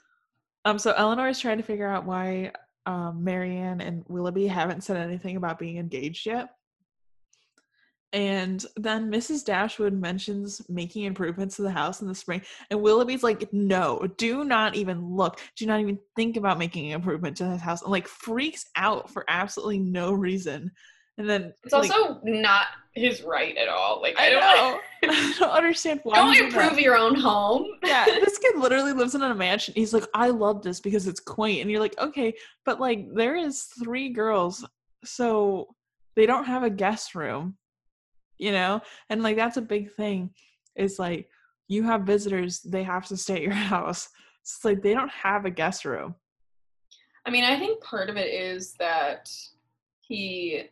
Um, 0.64 0.78
so 0.78 0.92
Elinor 0.92 1.28
is 1.28 1.38
trying 1.40 1.59
to 1.59 1.62
figure 1.62 1.88
out 1.88 2.05
why 2.07 2.52
um, 2.87 3.24
Marianne 3.24 3.80
and 3.80 4.05
Willoughby 4.09 4.47
haven't 4.47 4.85
said 4.85 4.97
anything 4.97 5.37
about 5.37 5.59
being 5.59 5.78
engaged 5.78 6.26
yet. 6.26 6.51
And 8.12 8.64
then 8.76 9.11
Mrs. 9.11 9.45
Dashwood 9.45 9.93
mentions 9.93 10.62
making 10.68 11.03
improvements 11.03 11.57
to 11.57 11.62
the 11.62 11.70
house 11.70 12.01
in 12.01 12.07
the 12.07 12.14
spring, 12.14 12.43
and 12.70 12.80
Willoughby's 12.80 13.24
like, 13.24 13.53
"No, 13.53 14.07
do 14.18 14.45
not 14.45 14.76
even 14.76 15.16
look. 15.16 15.41
Do 15.57 15.66
not 15.66 15.80
even 15.80 15.99
think 16.14 16.37
about 16.37 16.59
making 16.59 16.87
an 16.87 16.93
improvement 16.93 17.37
to 17.39 17.45
this 17.45 17.61
house." 17.61 17.82
And 17.82 17.91
like 17.91 18.07
freaks 18.07 18.66
out 18.76 19.11
for 19.11 19.24
absolutely 19.28 19.80
no 19.80 20.12
reason. 20.12 20.70
And 21.18 21.28
then 21.28 21.53
It's 21.64 21.72
like, 21.72 21.91
also 21.91 22.20
not 22.22 22.66
his 22.95 23.22
right 23.22 23.57
at 23.57 23.68
all. 23.68 24.01
Like 24.01 24.18
I, 24.18 24.26
I 24.26 24.30
don't 24.30 24.40
know. 24.40 24.80
I 25.05 25.36
don't 25.38 25.51
understand 25.51 26.01
why. 26.03 26.16
Don't 26.16 26.32
he 26.32 26.40
did 26.40 26.53
that. 26.53 26.62
improve 26.62 26.80
your 26.80 26.97
own 26.97 27.14
home. 27.14 27.66
yeah, 27.84 28.05
this 28.07 28.38
kid 28.38 28.57
literally 28.57 28.92
lives 28.92 29.14
in 29.14 29.22
a 29.22 29.34
mansion. 29.34 29.74
He's 29.76 29.92
like, 29.92 30.07
I 30.14 30.30
love 30.30 30.62
this 30.62 30.80
because 30.80 31.07
it's 31.07 31.20
quaint. 31.20 31.62
And 31.62 31.70
you're 31.70 31.80
like, 31.80 31.99
okay, 31.99 32.34
but 32.64 32.80
like 32.80 33.12
there 33.14 33.36
is 33.36 33.64
three 33.64 34.11
girls, 34.11 34.64
so 35.05 35.74
they 36.16 36.26
don't 36.26 36.45
have 36.45 36.62
a 36.62 36.70
guest 36.70 37.14
room, 37.14 37.57
you 38.38 38.53
know? 38.53 38.80
And 39.11 39.22
like 39.22 39.36
that's 39.36 39.57
a 39.57 39.62
big 39.62 39.92
thing. 39.92 40.30
Is 40.76 40.99
like 40.99 41.28
you 41.68 41.82
have 41.82 42.03
visitors, 42.03 42.61
they 42.61 42.82
have 42.82 43.07
to 43.07 43.16
stay 43.16 43.36
at 43.36 43.42
your 43.42 43.53
house. 43.53 44.09
It's 44.42 44.64
like 44.64 44.82
they 44.82 44.95
don't 44.95 45.11
have 45.11 45.45
a 45.45 45.51
guest 45.51 45.84
room. 45.84 46.14
I 47.26 47.30
mean, 47.30 47.45
I 47.45 47.59
think 47.59 47.82
part 47.82 48.11
of 48.11 48.16
it 48.16 48.28
is 48.28 48.74
that 48.74 49.30
he 50.01 50.64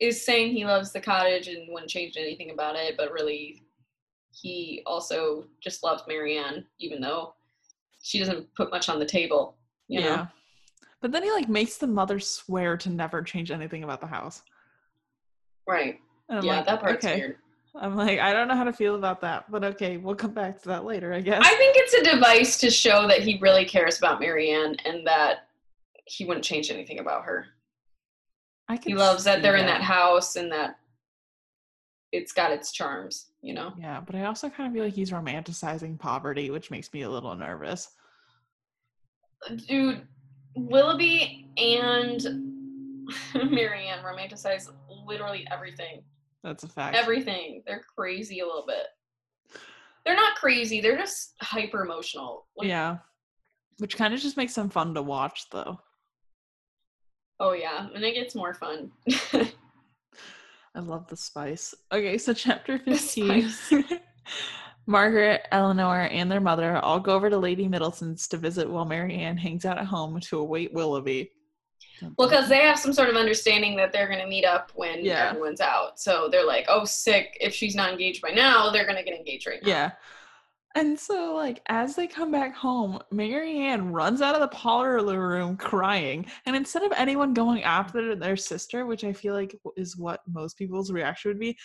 is 0.00 0.24
saying 0.24 0.52
he 0.52 0.64
loves 0.64 0.92
the 0.92 1.00
cottage 1.00 1.48
and 1.48 1.68
wouldn't 1.68 1.90
change 1.90 2.16
anything 2.16 2.50
about 2.50 2.74
it, 2.76 2.96
but 2.96 3.12
really 3.12 3.62
he 4.32 4.82
also 4.86 5.44
just 5.60 5.82
loves 5.82 6.02
Marianne, 6.08 6.64
even 6.78 7.00
though 7.00 7.34
she 8.02 8.18
doesn't 8.18 8.52
put 8.54 8.70
much 8.70 8.88
on 8.88 8.98
the 8.98 9.04
table. 9.04 9.56
You 9.88 10.00
know? 10.00 10.28
But 11.00 11.12
then 11.12 11.22
he 11.22 11.30
like 11.30 11.48
makes 11.48 11.76
the 11.78 11.86
mother 11.86 12.20
swear 12.20 12.76
to 12.78 12.90
never 12.90 13.22
change 13.22 13.50
anything 13.50 13.84
about 13.84 14.00
the 14.00 14.06
house. 14.06 14.42
Right. 15.66 15.98
Yeah, 16.30 16.40
like, 16.40 16.66
that 16.66 16.80
part's 16.80 17.04
okay. 17.04 17.16
weird. 17.16 17.36
I'm 17.74 17.96
like, 17.96 18.18
I 18.18 18.32
don't 18.32 18.48
know 18.48 18.56
how 18.56 18.64
to 18.64 18.72
feel 18.72 18.96
about 18.96 19.20
that, 19.20 19.50
but 19.50 19.64
okay, 19.64 19.96
we'll 19.96 20.14
come 20.14 20.32
back 20.32 20.60
to 20.62 20.68
that 20.68 20.84
later, 20.84 21.12
I 21.12 21.20
guess. 21.20 21.40
I 21.44 21.54
think 21.54 21.76
it's 21.76 21.94
a 21.94 22.14
device 22.14 22.58
to 22.58 22.70
show 22.70 23.06
that 23.06 23.20
he 23.22 23.38
really 23.40 23.64
cares 23.64 23.98
about 23.98 24.20
Marianne 24.20 24.76
and 24.84 25.06
that 25.06 25.48
he 26.04 26.24
wouldn't 26.24 26.44
change 26.44 26.70
anything 26.70 26.98
about 26.98 27.24
her. 27.24 27.46
I 28.70 28.78
He 28.84 28.94
loves 28.94 29.24
that 29.24 29.42
they're 29.42 29.56
in 29.56 29.66
that 29.66 29.82
house 29.82 30.36
and 30.36 30.52
that 30.52 30.78
it's 32.12 32.32
got 32.32 32.52
its 32.52 32.70
charms, 32.70 33.32
you 33.42 33.52
know? 33.52 33.72
Yeah, 33.76 34.00
but 34.00 34.14
I 34.14 34.26
also 34.26 34.48
kind 34.48 34.68
of 34.68 34.72
feel 34.72 34.84
like 34.84 34.94
he's 34.94 35.10
romanticizing 35.10 35.98
poverty, 35.98 36.50
which 36.50 36.70
makes 36.70 36.92
me 36.92 37.02
a 37.02 37.10
little 37.10 37.34
nervous. 37.34 37.90
Uh, 39.48 39.56
dude, 39.66 40.06
Willoughby 40.54 41.48
and 41.56 42.22
Marianne 43.34 44.04
romanticize 44.04 44.70
literally 45.04 45.44
everything. 45.50 46.02
That's 46.44 46.62
a 46.62 46.68
fact. 46.68 46.96
Everything. 46.96 47.64
They're 47.66 47.82
crazy 47.96 48.38
a 48.38 48.46
little 48.46 48.66
bit. 48.66 48.86
They're 50.06 50.14
not 50.14 50.36
crazy, 50.36 50.80
they're 50.80 50.96
just 50.96 51.34
hyper 51.40 51.82
emotional. 51.82 52.46
yeah. 52.62 52.98
Which 53.78 53.96
kind 53.96 54.14
of 54.14 54.20
just 54.20 54.36
makes 54.36 54.54
them 54.54 54.70
fun 54.70 54.94
to 54.94 55.02
watch, 55.02 55.50
though. 55.50 55.80
Oh, 57.40 57.52
yeah. 57.52 57.88
And 57.94 58.04
it 58.04 58.14
gets 58.14 58.34
more 58.34 58.54
fun. 58.54 58.90
I 59.32 60.78
love 60.78 61.08
the 61.08 61.16
spice. 61.16 61.74
Okay, 61.90 62.16
so 62.18 62.32
chapter 62.32 62.78
15. 62.78 63.50
Margaret, 64.86 65.46
Elinor, 65.50 66.02
and 66.02 66.30
their 66.30 66.40
mother 66.40 66.76
all 66.78 67.00
go 67.00 67.14
over 67.14 67.28
to 67.30 67.38
Lady 67.38 67.66
Middleton's 67.66 68.28
to 68.28 68.36
visit 68.36 68.68
while 68.68 68.84
Marianne 68.84 69.36
hangs 69.36 69.64
out 69.64 69.78
at 69.78 69.86
home 69.86 70.20
to 70.20 70.38
await 70.38 70.72
Willoughby. 70.72 71.32
Well, 72.16 72.28
because 72.28 72.48
they 72.48 72.58
have 72.60 72.78
some 72.78 72.92
sort 72.92 73.08
of 73.10 73.16
understanding 73.16 73.76
that 73.76 73.92
they're 73.92 74.06
going 74.08 74.20
to 74.20 74.26
meet 74.26 74.44
up 74.44 74.72
when 74.74 75.04
Yeah. 75.04 75.28
everyone's 75.30 75.60
out. 75.60 75.98
So 76.00 76.28
they're 76.30 76.46
like, 76.46 76.66
oh, 76.68 76.84
sick. 76.84 77.36
If 77.40 77.54
she's 77.54 77.74
not 77.74 77.90
engaged 77.90 78.22
by 78.22 78.30
now, 78.30 78.70
they're 78.70 78.84
going 78.86 78.96
to 78.96 79.02
get 79.04 79.14
engaged 79.16 79.46
right 79.46 79.62
now. 79.62 79.68
Yeah. 79.68 79.90
And 80.76 80.98
so, 80.98 81.34
like, 81.34 81.62
as 81.68 81.96
they 81.96 82.06
come 82.06 82.30
back 82.30 82.54
home, 82.54 83.00
Marianne 83.10 83.92
runs 83.92 84.22
out 84.22 84.36
of 84.36 84.40
the 84.40 84.56
parlor 84.56 85.28
room 85.28 85.56
crying. 85.56 86.26
And 86.46 86.54
instead 86.54 86.84
of 86.84 86.92
anyone 86.96 87.34
going 87.34 87.64
after 87.64 88.14
their 88.14 88.36
sister, 88.36 88.86
which 88.86 89.02
I 89.02 89.12
feel 89.12 89.34
like 89.34 89.58
is 89.76 89.96
what 89.96 90.20
most 90.28 90.56
people's 90.56 90.92
reaction 90.92 91.30
would 91.30 91.40
be, 91.40 91.58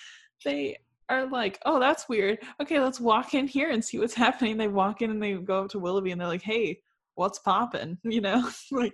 they 0.43 0.77
are 1.09 1.27
like, 1.27 1.59
oh, 1.67 1.79
that's 1.79 2.09
weird. 2.09 2.39
Okay, 2.59 2.79
let's 2.79 2.99
walk 2.99 3.35
in 3.35 3.47
here 3.47 3.69
and 3.69 3.83
see 3.83 3.99
what's 3.99 4.13
happening. 4.15 4.57
They 4.57 4.67
walk 4.67 5.03
in 5.03 5.11
and 5.11 5.21
they 5.21 5.33
go 5.33 5.63
up 5.63 5.69
to 5.71 5.79
Willoughby 5.79 6.11
and 6.11 6.19
they're 6.19 6.27
like, 6.27 6.41
hey, 6.41 6.79
what's 7.13 7.39
poppin'? 7.39 7.99
You 8.03 8.21
know? 8.21 8.49
like, 8.71 8.93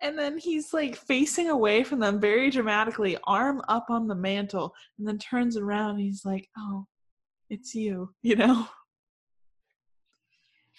and 0.00 0.18
then 0.18 0.38
he's 0.38 0.72
like 0.72 0.96
facing 0.96 1.50
away 1.50 1.84
from 1.84 2.00
them 2.00 2.20
very 2.20 2.50
dramatically, 2.50 3.16
arm 3.24 3.62
up 3.68 3.86
on 3.90 4.08
the 4.08 4.14
mantle, 4.14 4.74
and 4.98 5.06
then 5.06 5.18
turns 5.18 5.56
around 5.56 5.98
he's 5.98 6.24
like, 6.24 6.48
oh, 6.56 6.86
it's 7.50 7.74
you, 7.74 8.12
you 8.22 8.36
know? 8.36 8.68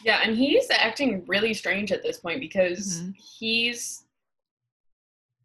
Yeah, 0.03 0.21
and 0.23 0.37
he's 0.37 0.69
acting 0.69 1.25
really 1.27 1.53
strange 1.53 1.91
at 1.91 2.03
this 2.03 2.19
point 2.19 2.39
because 2.39 3.01
Mhm. 3.01 3.15
he's 3.15 4.05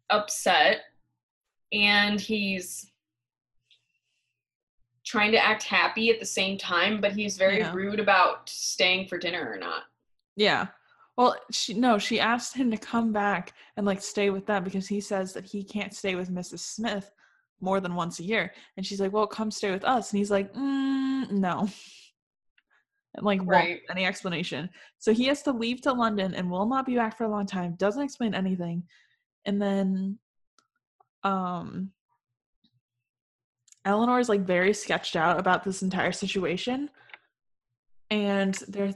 upset 0.09 0.81
and 1.73 2.19
he's 2.19 2.91
trying 5.03 5.31
to 5.31 5.37
act 5.45 5.63
happy 5.63 6.09
at 6.09 6.19
the 6.19 6.25
same 6.25 6.57
time, 6.57 6.99
but 6.99 7.11
he's 7.11 7.37
very 7.37 7.59
Yeah. 7.59 7.73
rude 7.73 7.99
about 7.99 8.49
staying 8.49 9.07
for 9.07 9.17
dinner 9.17 9.51
or 9.51 9.57
not. 9.57 9.83
Yeah. 10.35 10.67
Well, 11.17 11.35
she 11.51 11.73
no, 11.73 11.97
she 11.97 12.19
asked 12.19 12.55
him 12.55 12.71
to 12.71 12.77
come 12.77 13.13
back 13.13 13.53
and 13.77 13.85
like 13.85 14.01
stay 14.01 14.29
with 14.29 14.45
them 14.45 14.63
because 14.63 14.87
he 14.87 14.99
says 14.99 15.33
that 15.33 15.45
he 15.45 15.63
can't 15.63 15.93
stay 15.93 16.15
with 16.15 16.29
Mrs. 16.29 16.59
Smith 16.59 17.11
more 17.61 17.79
than 17.79 17.95
once 17.95 18.19
a 18.19 18.23
year. 18.23 18.53
And 18.75 18.85
she's 18.85 18.99
like, 18.99 19.13
"Well, 19.13 19.27
come 19.27 19.49
stay 19.49 19.71
with 19.71 19.85
us." 19.85 20.11
And 20.11 20.17
he's 20.17 20.31
like, 20.31 20.51
mm, 20.53 21.29
"No." 21.31 21.69
Like, 23.21 23.41
Right. 23.43 23.81
any 23.89 24.05
explanation. 24.05 24.69
So 24.99 25.13
he 25.13 25.25
has 25.25 25.41
to 25.43 25.51
leave 25.51 25.81
to 25.81 25.93
London 25.93 26.33
and 26.33 26.49
will 26.49 26.65
not 26.65 26.85
be 26.85 26.95
back 26.95 27.17
for 27.17 27.23
a 27.23 27.29
long 27.29 27.45
time. 27.45 27.75
Doesn't 27.75 28.01
explain 28.03 28.33
anything. 28.33 28.83
And 29.45 29.61
then, 29.61 30.19
um, 31.23 31.91
Elinor 33.85 34.19
is 34.19 34.29
like 34.29 34.41
very 34.41 34.73
sketched 34.73 35.15
out 35.15 35.39
about 35.39 35.63
this 35.63 35.83
entire 35.83 36.11
situation. 36.11 36.89
And 38.09 38.55
there, 38.67 38.93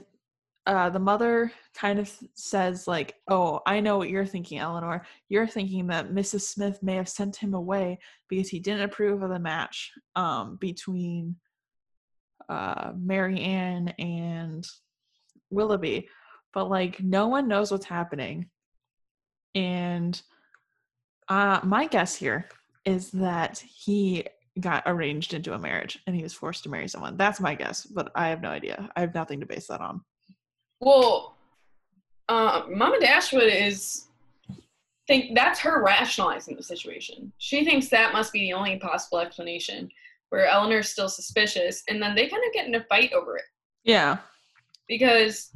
uh, 0.65 0.89
the 0.89 0.99
mother 0.99 1.51
kind 1.73 1.99
of 1.99 2.11
says 2.33 2.87
like, 2.87 3.15
"Oh, 3.27 3.61
I 3.65 3.79
know 3.79 3.97
what 3.97 4.09
you're 4.09 4.25
thinking, 4.25 4.59
Elinor. 4.59 5.05
You're 5.27 5.47
thinking 5.47 5.87
that 5.87 6.09
Mrs. 6.09 6.41
Smith 6.41 6.81
may 6.83 6.95
have 6.95 7.09
sent 7.09 7.35
him 7.35 7.53
away 7.53 7.99
because 8.27 8.49
he 8.49 8.59
didn't 8.59 8.83
approve 8.83 9.21
of 9.23 9.29
the 9.29 9.39
match 9.39 9.91
um, 10.15 10.57
between 10.57 11.35
uh, 12.49 12.91
Mary 12.97 13.39
and 13.99 14.67
Willoughby, 15.49 16.07
but 16.53 16.69
like 16.69 16.99
no 17.01 17.27
one 17.27 17.47
knows 17.47 17.71
what's 17.71 17.85
happening. 17.85 18.49
And 19.55 20.21
uh, 21.27 21.59
my 21.63 21.87
guess 21.87 22.15
here 22.15 22.49
is 22.85 23.11
that 23.11 23.59
he 23.59 24.25
got 24.59 24.83
arranged 24.85 25.33
into 25.33 25.53
a 25.53 25.59
marriage 25.59 25.99
and 26.05 26.15
he 26.15 26.23
was 26.23 26.33
forced 26.33 26.63
to 26.63 26.69
marry 26.69 26.87
someone. 26.87 27.17
That's 27.17 27.39
my 27.39 27.55
guess, 27.55 27.85
but 27.85 28.11
I 28.15 28.27
have 28.29 28.41
no 28.41 28.49
idea. 28.49 28.89
I 28.95 29.01
have 29.01 29.13
nothing 29.13 29.39
to 29.39 29.45
base 29.45 29.67
that 29.67 29.81
on. 29.81 30.01
Well, 30.81 31.37
uh, 32.27 32.63
Mama 32.69 32.99
Dashwood 32.99 33.51
is 33.51 34.09
think 35.09 35.35
that's 35.35 35.59
her 35.59 35.83
rationalizing 35.83 36.55
the 36.55 36.61
situation. 36.61 37.33
She 37.39 37.65
thinks 37.65 37.89
that 37.89 38.13
must 38.13 38.31
be 38.31 38.41
the 38.41 38.53
only 38.53 38.77
possible 38.77 39.17
explanation. 39.17 39.89
Where 40.29 40.45
Elinor's 40.45 40.89
still 40.89 41.09
suspicious, 41.09 41.83
and 41.89 42.01
then 42.01 42.13
they 42.15 42.27
kind 42.27 42.43
of 42.45 42.53
get 42.53 42.67
in 42.67 42.75
a 42.75 42.83
fight 42.85 43.13
over 43.13 43.37
it 43.37 43.45
Yeah. 43.83 44.17
because 44.87 45.51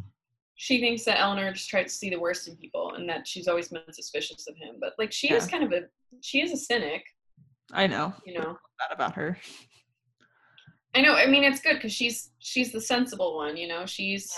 she 0.55 0.79
thinks 0.79 1.03
that 1.05 1.19
Elinor 1.19 1.51
just 1.53 1.69
tries 1.69 1.85
to 1.85 1.97
see 1.97 2.09
the 2.09 2.19
worst 2.19 2.47
in 2.47 2.55
people, 2.57 2.93
and 2.95 3.07
that 3.09 3.27
she's 3.27 3.47
always 3.47 3.67
been 3.69 3.81
suspicious 3.91 4.47
of 4.47 4.55
him. 4.57 4.75
But 4.79 4.93
like, 4.97 5.11
she 5.11 5.31
is 5.33 5.45
kind 5.47 5.63
of 5.63 5.71
a 5.73 5.81
she 6.21 6.41
is 6.41 6.51
a 6.51 6.57
cynic, 6.57 7.03
I 7.71 7.87
know. 7.87 8.13
you 8.25 8.33
know. 8.33 8.57
That 8.79 8.91
about 8.93 9.13
her. 9.15 9.37
I 10.95 11.01
know. 11.01 11.13
I 11.15 11.25
mean, 11.25 11.43
it's 11.43 11.59
good 11.61 11.75
because 11.75 11.91
she's 11.93 12.31
she's 12.39 12.71
the 12.71 12.81
sensible 12.81 13.35
one, 13.35 13.57
you 13.57 13.67
know. 13.67 13.85
She's 13.85 14.31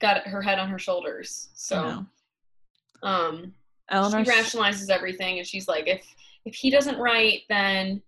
got 0.00 0.26
her 0.26 0.40
head 0.42 0.58
on 0.58 0.68
her 0.68 0.78
shoulders, 0.78 1.48
I 1.50 1.54
so 1.54 1.82
know. 1.82 2.06
um. 3.08 3.54
Elinor 3.90 4.22
she 4.24 4.30
rationalizes 4.30 4.90
everything 4.90 5.38
and 5.38 5.46
she's 5.46 5.66
like 5.66 5.88
if 5.88 6.04
if 6.44 6.54
he 6.54 6.68
doesn't 6.70 6.98
write 6.98 7.40
then 7.48 8.02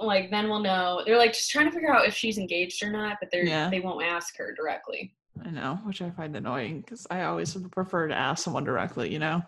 like 0.00 0.30
then 0.30 0.48
we'll 0.48 0.58
know 0.60 1.02
they're 1.04 1.18
like 1.18 1.32
just 1.32 1.50
trying 1.50 1.66
to 1.66 1.72
figure 1.72 1.92
out 1.94 2.06
if 2.06 2.14
she's 2.14 2.38
engaged 2.38 2.82
or 2.82 2.90
not 2.90 3.16
but 3.20 3.30
they're 3.30 3.44
Yeah. 3.44 3.68
they 3.70 3.80
won't 3.80 4.04
ask 4.04 4.36
her 4.38 4.54
directly 4.54 5.14
I 5.44 5.50
know, 5.50 5.80
which 5.84 6.02
I 6.02 6.10
find 6.10 6.36
annoying 6.36 6.82
because 6.82 7.06
I 7.10 7.22
always 7.22 7.54
prefer 7.72 8.06
to 8.06 8.14
ask 8.14 8.44
someone 8.44 8.64
directly, 8.64 9.10
you 9.10 9.18
know? 9.18 9.42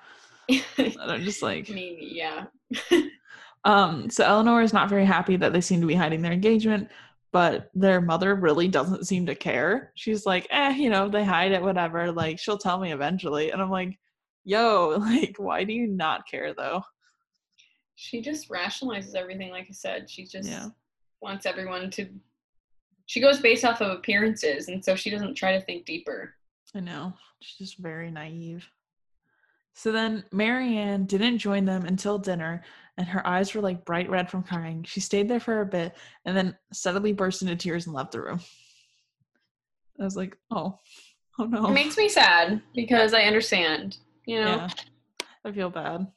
I'm 0.78 1.22
just 1.22 1.42
like, 1.42 1.68
i 1.70 1.74
mean 1.74 1.98
yeah 2.00 2.46
Um, 3.64 4.10
so 4.10 4.24
Elinor 4.24 4.60
is 4.62 4.72
not 4.72 4.88
very 4.90 5.04
happy 5.06 5.36
that 5.36 5.52
they 5.52 5.60
seem 5.60 5.80
to 5.80 5.86
be 5.86 5.94
hiding 5.94 6.20
their 6.20 6.32
engagement, 6.32 6.90
but 7.32 7.70
their 7.74 8.00
mother 8.00 8.34
really 8.34 8.68
doesn't 8.68 9.06
seem 9.06 9.24
to 9.26 9.34
care. 9.34 9.90
She's 9.94 10.26
like, 10.26 10.46
eh, 10.50 10.74
you 10.74 10.90
know, 10.90 11.08
they 11.08 11.24
hide 11.24 11.52
it, 11.52 11.62
whatever. 11.62 12.12
Like, 12.12 12.38
she'll 12.38 12.58
tell 12.58 12.78
me 12.78 12.92
eventually. 12.92 13.50
And 13.52 13.62
I'm 13.62 13.70
like, 13.70 13.98
yo, 14.44 14.96
like, 15.00 15.36
why 15.38 15.64
do 15.64 15.72
you 15.72 15.86
not 15.86 16.28
care 16.28 16.52
though? 16.54 16.82
She 17.96 18.20
just 18.20 18.48
rationalizes 18.48 19.14
everything 19.14 19.50
like 19.50 19.66
i 19.68 19.72
said 19.72 20.08
she 20.10 20.24
just 20.24 20.48
Yeah. 20.48 20.68
wants 21.20 21.46
everyone 21.46 21.90
to 21.92 22.08
she 23.06 23.20
goes 23.20 23.40
based 23.40 23.64
off 23.64 23.80
of 23.80 23.90
appearances 23.92 24.68
and 24.68 24.84
so 24.84 24.96
she 24.96 25.10
doesn't 25.10 25.34
try 25.34 25.52
to 25.58 25.64
think 25.64 25.84
deeper 25.86 26.34
I 26.76 26.80
know. 26.80 27.12
She's 27.40 27.68
just 27.68 27.78
very 27.78 28.10
naive. 28.10 28.66
So 29.74 29.92
then 29.92 30.24
Marianne 30.32 31.04
didn't 31.04 31.38
join 31.38 31.64
them 31.64 31.84
until 31.84 32.18
dinner, 32.18 32.64
and 32.98 33.06
her 33.06 33.24
eyes 33.24 33.54
were 33.54 33.60
like 33.60 33.84
bright 33.84 34.10
red 34.10 34.28
from 34.28 34.42
crying. 34.42 34.82
She 34.82 34.98
stayed 34.98 35.28
there 35.28 35.38
for 35.38 35.60
a 35.60 35.66
bit 35.66 35.94
and 36.24 36.36
then 36.36 36.56
suddenly 36.72 37.12
burst 37.12 37.42
into 37.42 37.54
tears 37.54 37.86
and 37.86 37.94
left 37.94 38.10
the 38.10 38.22
room. 38.22 38.40
I 40.00 40.04
was 40.04 40.16
like, 40.16 40.36
oh, 40.50 40.80
oh 41.38 41.44
no. 41.44 41.68
it 41.68 41.72
makes 41.74 41.96
me 41.96 42.08
sad 42.08 42.60
because 42.74 43.14
i 43.14 43.22
understand 43.22 43.98
you 44.26 44.40
know 44.40 44.56
Yeah, 44.56 44.68
I 45.44 45.52
feel 45.52 45.70
bad. 45.70 46.08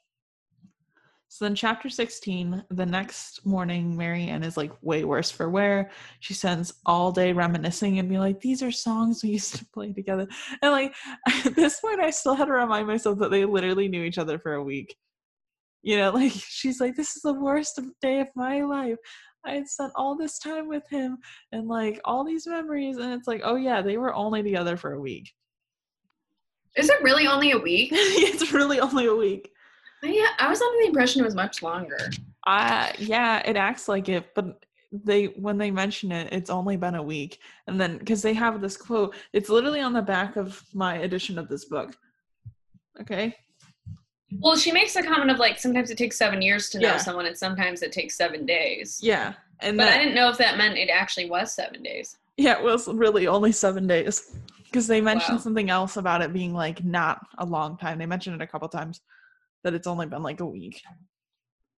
So 1.37 1.45
then, 1.45 1.53
chapter 1.53 1.87
16, 1.87 2.63
the 2.71 2.85
next 2.87 3.45
morning, 3.45 3.95
Marianne 3.95 4.41
is 4.41 4.57
like 4.57 4.71
way 4.81 5.03
worse 5.03 5.29
for 5.29 5.51
wear. 5.51 5.91
She 6.19 6.33
spends 6.33 6.73
all 6.83 7.11
day 7.11 7.31
reminiscing 7.31 7.99
and 7.99 8.09
be 8.09 8.17
like, 8.17 8.41
These 8.41 8.63
are 8.63 8.71
songs 8.71 9.21
we 9.21 9.29
used 9.29 9.55
to 9.57 9.65
play 9.71 9.93
together. 9.93 10.27
And 10.63 10.71
like, 10.71 10.95
at 11.27 11.53
this 11.55 11.79
point, 11.79 11.99
I 11.99 12.09
still 12.09 12.33
had 12.33 12.45
to 12.45 12.53
remind 12.53 12.87
myself 12.87 13.19
that 13.19 13.29
they 13.29 13.45
literally 13.45 13.87
knew 13.87 14.01
each 14.01 14.17
other 14.17 14.39
for 14.39 14.55
a 14.55 14.63
week. 14.63 14.95
You 15.83 15.97
know, 15.97 16.09
like, 16.15 16.31
she's 16.33 16.81
like, 16.81 16.95
This 16.95 17.15
is 17.15 17.21
the 17.21 17.39
worst 17.39 17.79
day 18.01 18.19
of 18.19 18.29
my 18.35 18.63
life. 18.63 18.97
I 19.45 19.51
had 19.51 19.67
spent 19.67 19.91
all 19.95 20.17
this 20.17 20.39
time 20.39 20.67
with 20.67 20.89
him 20.89 21.19
and 21.51 21.67
like 21.67 22.01
all 22.03 22.25
these 22.25 22.47
memories. 22.47 22.97
And 22.97 23.13
it's 23.13 23.27
like, 23.27 23.41
Oh, 23.43 23.57
yeah, 23.57 23.83
they 23.83 23.97
were 23.97 24.15
only 24.15 24.41
together 24.41 24.75
for 24.75 24.93
a 24.93 24.99
week. 24.99 25.31
is 26.75 26.89
it 26.89 27.03
really 27.03 27.27
only 27.27 27.51
a 27.51 27.59
week 27.59 27.89
it's 27.93 28.51
really 28.51 28.79
only 28.79 29.05
a 29.05 29.15
week. 29.15 29.51
Yeah 30.03 30.27
i 30.39 30.49
was 30.49 30.61
under 30.61 30.77
the 30.81 30.87
impression 30.87 31.21
it 31.21 31.25
was 31.25 31.35
much 31.35 31.61
longer 31.63 31.97
Uh 32.45 32.91
yeah, 32.97 33.41
it 33.45 33.57
acts 33.57 33.87
like 33.89 34.07
it, 34.07 34.33
but 34.33 34.63
they 34.93 35.25
when 35.25 35.57
they 35.57 35.69
mention 35.69 36.13
it, 36.13 36.31
it's 36.31 36.49
only 36.49 36.77
been 36.77 36.95
a 36.95 37.03
week. 37.03 37.39
And 37.67 37.75
then 37.81 37.97
because 37.97 38.21
they 38.21 38.33
have 38.33 38.61
this 38.61 38.77
quote, 38.77 39.15
it's 39.33 39.49
literally 39.49 39.81
on 39.81 39.91
the 39.91 40.01
back 40.01 40.37
of 40.37 40.63
my 40.73 40.93
edition 40.99 41.37
of 41.37 41.49
this 41.49 41.65
book. 41.65 41.97
Okay. 43.01 43.35
Well, 44.39 44.55
she 44.55 44.71
makes 44.71 44.95
a 44.95 45.03
comment 45.03 45.29
of 45.29 45.39
like 45.39 45.59
sometimes 45.59 45.89
it 45.91 45.97
takes 45.97 46.17
seven 46.17 46.41
years 46.41 46.69
to 46.69 46.79
know 46.79 46.91
Yeah. 46.93 46.97
someone, 46.97 47.25
and 47.25 47.37
sometimes 47.37 47.81
it 47.81 47.91
takes 47.91 48.15
seven 48.15 48.45
days. 48.45 48.99
Yeah. 49.03 49.33
And 49.59 49.77
But 49.77 49.85
that, 49.87 49.95
I 49.95 49.97
didn't 49.97 50.15
know 50.15 50.29
if 50.29 50.37
that 50.37 50.57
meant 50.57 50.77
it 50.77 50.89
actually 50.89 51.29
was 51.29 51.53
seven 51.53 51.83
days. 51.83 52.15
yeah, 52.37 52.57
it 52.59 52.63
was 52.63 52.87
really 52.87 53.27
only 53.27 53.51
seven 53.51 53.87
days. 53.87 54.37
Because 54.63 54.87
they 54.87 55.01
mentioned 55.01 55.37
Wow. 55.39 55.43
something 55.43 55.69
else 55.69 55.97
about 55.97 56.21
it 56.21 56.31
being 56.31 56.53
like 56.53 56.81
not 56.85 57.19
a 57.39 57.45
long 57.45 57.77
time. 57.77 57.97
They 57.99 58.05
mentioned 58.05 58.35
it 58.39 58.43
a 58.43 58.47
couple 58.47 58.69
times 58.69 59.01
that 59.63 59.73
it's 59.73 59.87
only 59.87 60.05
been 60.05 60.23
like 60.23 60.39
a 60.39 60.45
week. 60.45 60.81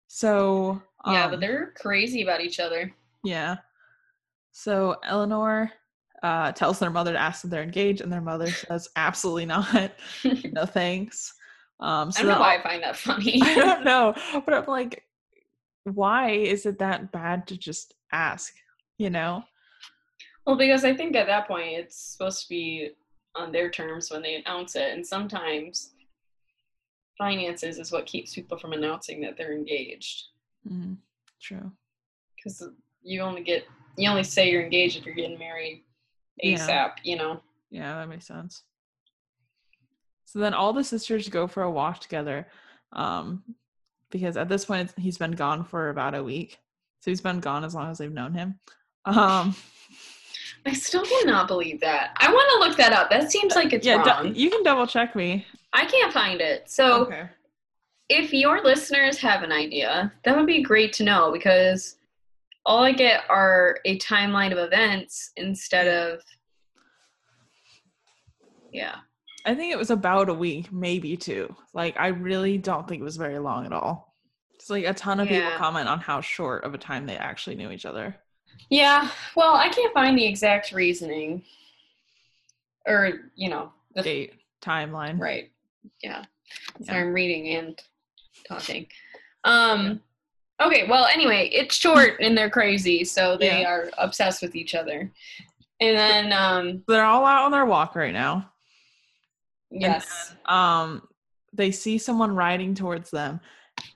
So 0.07 0.81
yeah, 1.05 1.25
um, 1.25 1.31
but 1.31 1.39
they're 1.39 1.73
crazy 1.77 2.23
about 2.23 2.41
each 2.41 2.59
other. 2.59 2.91
Yeah. 3.23 3.57
So 4.51 4.97
Elinor 5.03 5.71
uh, 6.23 6.51
tells 6.51 6.79
their 6.79 6.89
mother 6.89 7.13
to 7.13 7.19
ask 7.19 7.43
if 7.43 7.51
they're 7.51 7.63
engaged, 7.63 8.01
and 8.01 8.11
their 8.11 8.21
mother 8.21 8.51
says, 8.51 8.89
"Absolutely 8.95 9.45
not. 9.45 9.91
no 10.51 10.65
thanks." 10.65 11.33
Um, 11.79 12.11
I 12.17 12.21
don't 12.21 12.31
know 12.31 12.39
why 12.39 12.57
I 12.57 12.63
find 12.63 12.83
that 12.83 12.97
funny. 12.97 13.41
I 13.41 13.55
don't 13.55 13.85
know, 13.85 14.13
but 14.45 14.53
I'm 14.53 14.65
like, 14.65 15.03
why 15.85 16.31
is 16.31 16.65
it 16.65 16.79
that 16.79 17.11
bad 17.11 17.47
to 17.47 17.57
just 17.57 17.93
ask? 18.11 18.53
You 18.97 19.09
know? 19.09 19.43
well, 20.45 20.57
because 20.57 20.83
I 20.83 20.93
think 20.93 21.15
at 21.15 21.27
that 21.27 21.47
point 21.47 21.77
it's 21.77 21.95
supposed 21.95 22.43
to 22.43 22.49
be 22.49 22.89
on 23.35 23.51
their 23.51 23.69
terms 23.69 24.11
when 24.11 24.21
they 24.21 24.35
announce 24.35 24.75
it, 24.75 24.91
and 24.91 25.05
sometimes 25.05 25.93
finances 27.19 27.77
is 27.77 27.91
what 27.91 28.07
keeps 28.07 28.33
people 28.33 28.57
from 28.57 28.73
announcing 28.73 29.21
that 29.21 29.37
they're 29.37 29.53
engaged. 29.53 30.23
Mm-hmm. 30.67 30.93
true. 31.39 31.71
Because 32.35 32.63
you 33.03 33.21
only 33.21 33.43
get 33.43 33.65
you 33.97 34.09
only 34.09 34.23
say 34.23 34.49
you're 34.49 34.63
engaged 34.63 34.97
if 34.97 35.05
you're 35.05 35.13
getting 35.13 35.37
married 35.37 35.83
Yeah. 36.41 36.57
ASAP. 36.57 36.91
You 37.03 37.17
know. 37.17 37.41
Yeah, 37.69 37.95
that 37.99 38.09
makes 38.09 38.25
sense. 38.25 38.63
So 40.25 40.39
then 40.39 40.53
all 40.55 40.73
the 40.73 40.83
sisters 40.83 41.27
go 41.29 41.45
for 41.47 41.63
a 41.63 41.71
walk 41.71 41.99
together, 41.99 42.47
um, 42.93 43.43
because 44.11 44.37
at 44.37 44.47
this 44.47 44.65
point 44.65 44.91
he's 44.97 45.17
been 45.17 45.31
gone 45.33 45.63
for 45.65 45.89
about 45.89 46.15
a 46.15 46.23
week. 46.23 46.57
So 47.01 47.11
he's 47.11 47.21
been 47.21 47.39
gone 47.39 47.63
as 47.63 47.75
long 47.75 47.89
as 47.91 47.97
they've 47.97 48.11
known 48.11 48.33
him. 48.33 48.59
Um, 49.05 49.55
I 50.65 50.73
still 50.73 51.03
cannot 51.05 51.47
believe 51.47 51.79
that. 51.81 52.11
I 52.17 52.31
want 52.31 52.51
to 52.53 52.67
look 52.67 52.77
that 52.77 52.93
up. 52.93 53.09
That 53.09 53.31
seems 53.31 53.55
like 53.55 53.73
it's 53.73 53.85
yeah, 53.85 53.95
wrong. 54.03 54.35
you 54.35 54.49
can 54.49 54.61
double 54.63 54.85
check 54.85 55.15
me. 55.15 55.45
I 55.73 55.85
can't 55.85 56.13
find 56.13 56.41
it. 56.41 56.69
So 56.69 57.11
if 58.09 58.33
your 58.33 58.63
listeners 58.63 59.17
have 59.19 59.43
an 59.43 59.51
idea, 59.51 60.11
that 60.23 60.35
would 60.35 60.47
be 60.47 60.63
great 60.63 60.93
to 60.93 61.03
know 61.03 61.31
because 61.31 61.97
all 62.65 62.83
I 62.83 62.91
get 62.91 63.23
are 63.29 63.79
a 63.85 63.97
timeline 63.99 64.51
of 64.51 64.57
events 64.57 65.31
instead 65.37 65.87
of 65.87 66.21
yeah. 68.71 68.95
I 69.45 69.55
think 69.55 69.71
it 69.71 69.77
was 69.77 69.89
about 69.89 70.29
a 70.29 70.33
week, 70.33 70.71
maybe 70.71 71.15
two. 71.17 71.55
Like, 71.73 71.95
I 71.99 72.07
really 72.07 72.57
don't 72.57 72.87
think 72.87 73.01
it 73.01 73.05
was 73.05 73.17
very 73.17 73.39
long 73.39 73.65
at 73.65 73.73
all. 73.73 74.15
It's 74.53 74.69
like 74.69 74.85
a 74.85 74.93
ton 74.93 75.19
of 75.19 75.27
people 75.27 75.49
comment 75.55 75.87
on 75.87 75.99
how 75.99 76.21
short 76.21 76.65
of 76.65 76.73
a 76.73 76.77
time 76.77 77.05
they 77.05 77.15
actually 77.15 77.55
knew 77.55 77.71
each 77.71 77.85
other. 77.85 78.15
Yeah, 78.69 79.09
well, 79.35 79.55
I 79.55 79.69
can't 79.69 79.93
find 79.93 80.17
the 80.17 80.25
exact 80.25 80.73
reasoning. 80.73 81.43
Or, 82.85 83.31
you 83.35 83.49
know, 83.49 83.71
the 83.95 84.03
Date 84.03 84.33
timeline. 84.61 85.19
right. 85.19 85.49
Yeah. 86.01 86.23
So 86.83 86.93
I'm 86.93 87.13
reading 87.13 87.55
and 87.55 87.81
talking. 88.47 88.87
Um 89.43 90.01
okay, 90.61 90.87
well 90.87 91.05
anyway, 91.05 91.49
it's 91.53 91.75
short 91.75 92.17
and 92.21 92.37
they're 92.37 92.49
crazy, 92.49 93.03
so 93.03 93.37
they 93.37 93.61
Yeah. 93.61 93.69
are 93.69 93.89
obsessed 93.97 94.41
with 94.41 94.55
each 94.55 94.75
other. 94.75 95.11
And 95.81 95.97
then 95.97 96.33
um 96.33 96.83
They're 96.87 97.05
all 97.05 97.25
out 97.25 97.45
on 97.45 97.51
their 97.51 97.65
walk 97.65 97.95
right 97.95 98.13
now. 98.13 98.51
yes. 99.71 100.35
Um, 100.45 101.07
they 101.53 101.71
see 101.71 101.97
someone 101.97 102.35
riding 102.35 102.75
towards 102.75 103.09
them, 103.11 103.39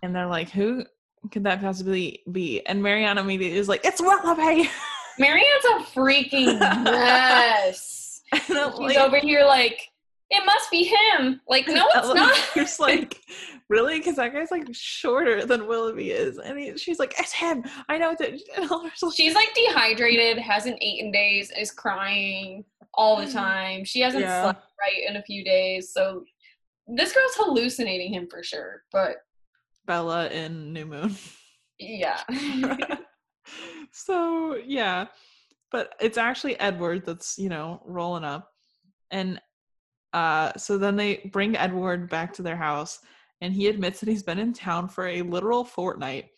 and 0.02 0.16
they're 0.16 0.28
like, 0.28 0.50
"Who 0.50 0.86
could 1.32 1.44
that 1.44 1.62
possibly 1.62 2.22
be?" 2.32 2.66
And 2.66 2.82
Mariana 2.82 3.22
immediately 3.22 3.58
is 3.60 3.68
like, 3.70 3.82
"It's 3.86 4.02
Willoughby." 4.02 4.70
Marianne's 5.20 5.66
a 5.66 5.80
freaking 5.94 6.60
mess. 6.84 8.22
She's 8.34 8.50
like, 8.50 8.98
over 8.98 9.18
here 9.20 9.44
like, 9.46 9.90
it 10.34 10.46
must 10.46 10.72
be 10.72 10.84
him. 10.84 11.40
Like, 11.48 11.68
no, 11.68 11.86
it's 11.88 11.96
Ellen- 11.96 12.18
oh, 12.18 12.22
not. 12.22 12.50
Just 12.56 12.80
like, 12.80 13.22
really? 13.70 14.00
Because 14.00 14.16
that 14.16 14.34
guy's 14.34 14.52
like 14.52 14.68
shorter 14.72 15.46
than 15.46 15.68
Willoughby 15.68 16.12
is, 16.12 16.40
and 16.40 16.58
he, 16.58 16.78
she's 16.78 17.00
like, 17.00 17.14
"It's 17.20 17.32
him." 17.32 17.64
I 17.88 17.98
know 17.98 18.16
that. 18.20 18.32
She's 19.16 19.36
like 19.36 19.54
dehydrated, 19.54 20.40
hasn't 20.40 20.82
eaten 20.82 21.12
days, 21.12 21.52
is 21.58 21.72
crying 21.72 22.66
all 22.96 23.18
the 23.18 23.26
mm-hmm. 23.26 23.38
time. 23.38 23.86
She 23.86 24.02
hasn't 24.02 24.24
Yeah. 24.24 24.44
slept 24.44 24.66
right 24.80 25.08
in 25.08 25.18
a 25.18 25.24
few 25.24 25.44
days. 25.44 25.92
So 25.94 26.24
this 26.88 27.14
girl's 27.14 27.36
hallucinating 27.36 28.14
him 28.14 28.28
for 28.30 28.44
sure. 28.44 28.84
But 28.92 29.18
Bella 29.86 30.30
in 30.30 30.74
New 30.74 30.86
Moon. 30.86 31.16
yeah. 31.80 32.22
so 33.92 34.56
yeah 34.66 35.06
but 35.70 35.94
it's 36.00 36.18
actually 36.18 36.58
edward 36.62 37.06
that's 37.06 37.38
you 37.38 37.50
know 37.50 37.82
rolling 37.86 38.24
up 38.24 38.50
and 39.12 39.40
uh 40.14 40.52
so 40.58 40.78
then 40.78 40.96
they 40.96 41.30
bring 41.32 41.56
edward 41.58 42.10
back 42.10 42.34
to 42.34 42.42
their 42.42 42.56
house 42.56 43.00
and 43.42 43.54
he 43.54 43.68
admits 43.68 44.00
that 44.00 44.10
he's 44.10 44.24
been 44.24 44.40
in 44.40 44.54
town 44.54 44.88
for 44.88 45.08
a 45.08 45.22
literal 45.22 45.64
fortnight 45.64 46.30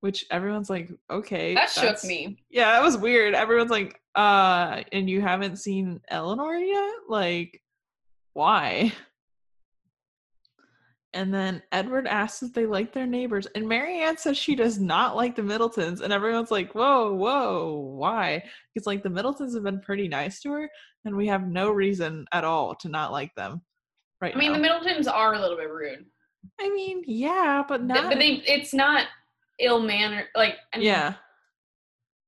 which 0.00 0.24
everyone's 0.30 0.70
like 0.70 0.90
okay 1.10 1.54
that 1.54 1.70
shook 1.70 2.02
me. 2.04 2.38
yeah 2.50 2.72
that 2.72 2.82
was 2.82 2.96
weird. 2.96 3.34
Everyone's 3.34 3.70
like 3.70 4.00
uh 4.14 4.82
and 4.92 5.08
you 5.08 5.20
haven't 5.20 5.58
seen 5.58 6.00
elinor 6.08 6.54
yet? 6.54 6.94
Like 7.08 7.62
why 8.32 8.92
and 11.12 11.34
then 11.34 11.62
Edward 11.72 12.06
asks 12.06 12.42
if 12.42 12.52
they 12.52 12.66
like 12.66 12.92
their 12.92 13.06
neighbors, 13.06 13.46
and 13.54 13.68
Marianne 13.68 14.16
says 14.16 14.38
she 14.38 14.54
does 14.54 14.78
not 14.78 15.16
like 15.16 15.34
the 15.34 15.42
Middletons, 15.42 16.00
and 16.00 16.12
everyone's 16.12 16.50
like, 16.50 16.72
"Whoa, 16.74 17.12
whoa, 17.12 17.94
why?" 17.96 18.44
Because 18.72 18.86
like 18.86 19.02
the 19.02 19.10
Middletons 19.10 19.54
have 19.54 19.64
been 19.64 19.80
pretty 19.80 20.08
nice 20.08 20.40
to 20.42 20.52
her, 20.52 20.70
and 21.04 21.16
we 21.16 21.26
have 21.26 21.48
no 21.48 21.70
reason 21.70 22.26
at 22.32 22.44
all 22.44 22.74
to 22.76 22.88
not 22.88 23.12
like 23.12 23.34
them 23.34 23.62
right 24.20 24.34
I 24.34 24.38
mean, 24.38 24.52
now. 24.52 24.58
the 24.58 24.62
Middletons 24.62 25.08
are 25.08 25.34
a 25.34 25.40
little 25.40 25.56
bit 25.56 25.70
rude. 25.70 26.04
I 26.60 26.70
mean, 26.70 27.02
yeah, 27.06 27.64
but 27.66 27.82
not. 27.82 28.08
But 28.08 28.18
they 28.18 28.42
it's 28.46 28.72
not 28.72 29.06
ill 29.58 29.80
mannered 29.80 30.26
like 30.34 30.54
I 30.72 30.78
mean, 30.78 30.86
yeah, 30.86 31.14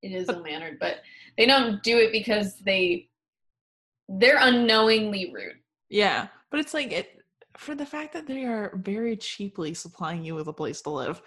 it 0.02 0.12
is 0.12 0.28
ill 0.28 0.42
mannered, 0.42 0.78
but 0.80 0.96
they 1.38 1.46
don't 1.46 1.82
do 1.82 1.98
it 1.98 2.12
because 2.12 2.56
they 2.58 3.08
they're 4.08 4.38
unknowingly 4.40 5.32
rude. 5.32 5.56
yeah, 5.88 6.26
but 6.50 6.58
it's 6.60 6.74
like 6.74 6.92
it 6.92 7.21
for 7.56 7.74
the 7.74 7.86
fact 7.86 8.12
that 8.12 8.26
they 8.26 8.44
are 8.44 8.72
very 8.76 9.16
cheaply 9.16 9.74
supplying 9.74 10.24
you 10.24 10.34
with 10.34 10.48
a 10.48 10.52
place 10.52 10.80
to 10.82 10.90
live. 10.90 11.22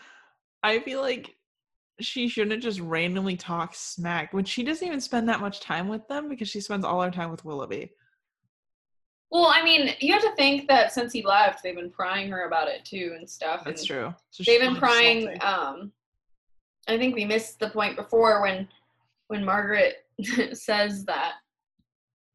I 0.64 0.80
feel 0.80 1.02
like 1.02 1.36
she 2.00 2.28
shouldn't 2.28 2.62
just 2.62 2.80
randomly 2.80 3.38
talk 3.38 3.74
smack 3.76 4.34
when 4.34 4.46
she 4.46 4.64
doesn't 4.64 4.86
even 4.86 5.00
spend 5.00 5.30
that 5.30 5.40
much 5.40 5.60
time 5.62 5.88
with 5.88 6.08
them 6.08 6.28
because 6.28 6.50
she 6.50 6.60
spends 6.60 6.84
all 6.84 7.02
her 7.02 7.12
time 7.12 7.32
with 7.32 7.46
Willoughby. 7.46 7.92
Well, 9.32 9.48
I 9.48 9.64
mean, 9.64 9.94
you 10.00 10.14
have 10.14 10.22
to 10.22 10.36
think 10.36 10.68
that 10.68 10.92
since 10.92 11.12
he 11.12 11.26
left, 11.26 11.64
they've 11.64 11.76
been 11.76 11.92
prying 11.92 12.30
her 12.30 12.48
about 12.48 12.68
it 12.68 12.86
too 12.86 13.16
and 13.18 13.30
stuff. 13.30 13.64
That's 13.66 13.82
and 13.82 13.88
true. 13.88 14.16
So 14.32 14.44
They've 14.46 14.62
been 14.62 14.76
prying. 14.76 15.38
Um, 15.42 15.92
I 16.88 16.98
think 16.98 17.16
we 17.16 17.26
missed 17.26 17.60
the 17.60 17.70
point 17.70 17.96
before 17.96 18.42
when 18.42 18.68
when 19.28 19.44
Margaret 19.44 20.06
says 20.54 21.06
that 21.06 21.34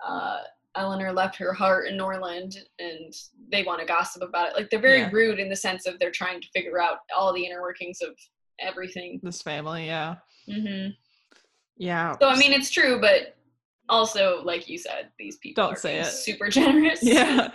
uh, 0.05 0.38
Elinor 0.77 1.12
left 1.12 1.37
her 1.37 1.53
heart 1.53 1.89
in 1.89 1.97
Norland, 1.97 2.57
and 2.79 3.12
they 3.51 3.62
want 3.64 3.81
to 3.81 3.87
gossip 3.87 4.23
about 4.23 4.51
it. 4.51 4.55
Like 4.57 4.71
they're 4.71 4.79
very 4.81 5.01
Yeah. 5.01 5.11
rude 5.12 5.39
in 5.41 5.49
the 5.49 5.57
sense 5.57 5.87
of 5.87 5.99
they're 5.99 6.11
trying 6.12 6.41
to 6.41 6.49
figure 6.55 6.81
out 6.81 6.99
all 7.16 7.33
the 7.33 7.45
inner 7.45 7.61
workings 7.61 8.01
of 8.03 8.16
everything. 8.61 9.18
this 9.23 9.43
family, 9.43 9.87
yeah. 9.87 10.16
hmm 10.47 10.89
Yeah. 11.77 12.16
So 12.21 12.29
I 12.29 12.37
mean, 12.37 12.53
it's 12.53 12.71
true, 12.71 13.01
but 13.01 13.37
also, 13.89 14.43
like 14.45 14.68
you 14.68 14.79
said, 14.79 15.09
these 15.18 15.37
people 15.39 15.64
Don't 15.64 15.73
are 15.75 15.77
say 15.79 15.99
it. 15.99 16.07
super 16.07 16.49
generous. 16.49 17.01
yeah. 17.03 17.53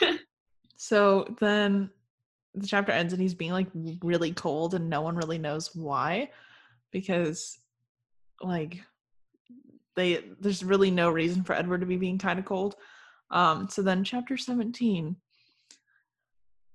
so 0.76 1.26
then 1.40 1.90
the 2.54 2.66
chapter 2.66 2.92
ends 2.92 3.12
and 3.12 3.20
he's 3.22 3.34
being 3.34 3.52
like 3.52 3.68
really 4.02 4.32
cold 4.32 4.74
and 4.74 4.88
no 4.88 5.00
one 5.02 5.16
really 5.16 5.38
knows 5.38 5.74
why 5.74 6.30
because 6.90 7.58
like 8.42 8.80
they 9.96 10.24
there's 10.40 10.64
really 10.64 10.90
no 10.90 11.10
reason 11.10 11.42
for 11.42 11.54
Edward 11.54 11.80
to 11.80 11.86
be 11.86 11.96
being 11.96 12.18
kind 12.18 12.38
of 12.38 12.44
cold. 12.44 12.76
Um 13.30 13.68
so 13.68 13.82
then 13.82 14.04
chapter 14.04 14.36
17 14.36 15.16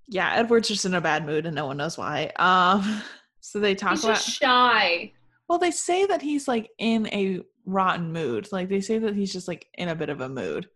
yeah, 0.09 0.35
Edward's 0.35 0.69
just 0.69 0.85
in 0.85 0.93
a 0.93 1.01
bad 1.01 1.25
mood 1.25 1.45
and 1.45 1.55
no 1.55 1.65
one 1.65 1.77
knows 1.77 1.97
why. 1.97 2.31
Um 2.37 3.01
so 3.39 3.59
they 3.59 3.75
talk 3.75 3.91
he's 3.91 4.03
about 4.03 4.21
shy. 4.21 5.11
well 5.47 5.59
they 5.59 5.71
say 5.71 6.05
that 6.05 6.21
he's 6.21 6.47
like 6.47 6.69
in 6.77 7.07
a 7.07 7.41
rotten 7.65 8.11
mood. 8.11 8.47
Like 8.51 8.69
they 8.69 8.81
say 8.81 8.97
that 8.99 9.15
he's 9.15 9.33
just 9.33 9.47
like 9.47 9.67
in 9.75 9.89
a 9.89 9.95
bit 9.95 10.09
of 10.09 10.21
a 10.21 10.29
mood. 10.29 10.67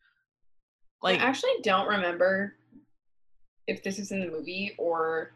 Like 1.01 1.19
I 1.19 1.23
actually 1.23 1.55
don't 1.63 1.87
remember 1.87 2.55
if 3.67 3.81
this 3.83 3.97
is 3.97 4.11
in 4.11 4.19
the 4.19 4.29
movie 4.29 4.75
or 4.77 5.31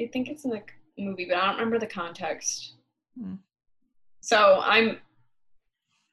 I 0.00 0.08
think 0.12 0.28
it's 0.28 0.44
in 0.44 0.50
the 0.50 0.62
movie, 0.98 1.26
but 1.26 1.36
I 1.36 1.46
don't 1.46 1.56
remember 1.56 1.78
the 1.78 1.86
context. 1.86 2.74
Hmm. 3.18 3.34
So 4.22 4.60
I'm 4.62 4.98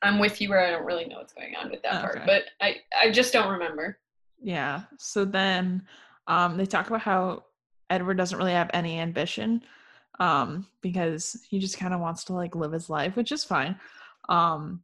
I'm 0.01 0.19
with 0.19 0.41
you 0.41 0.49
where 0.49 0.65
I 0.65 0.71
don't 0.71 0.85
really 0.85 1.05
know 1.05 1.17
what's 1.17 1.33
going 1.33 1.55
on 1.55 1.69
with 1.69 1.81
that 1.83 2.01
part, 2.01 2.25
but 2.25 2.43
I 2.59 2.77
I 2.99 3.11
just 3.11 3.31
don't 3.31 3.51
remember. 3.51 3.97
Yeah. 4.41 4.81
So 4.97 5.25
then 5.25 5.83
um, 6.27 6.57
they 6.57 6.65
talk 6.65 6.87
about 6.87 7.01
how 7.01 7.43
Edward 7.89 8.17
doesn't 8.17 8.37
really 8.37 8.53
have 8.53 8.69
any 8.73 8.99
ambition 8.99 9.63
um, 10.19 10.67
because 10.81 11.45
he 11.49 11.59
just 11.59 11.77
kind 11.77 11.93
of 11.93 11.99
wants 11.99 12.23
to 12.25 12.33
like 12.33 12.55
live 12.55 12.71
his 12.71 12.89
life, 12.89 13.15
which 13.15 13.31
is 13.31 13.43
fine. 13.43 13.79
Um, 14.27 14.83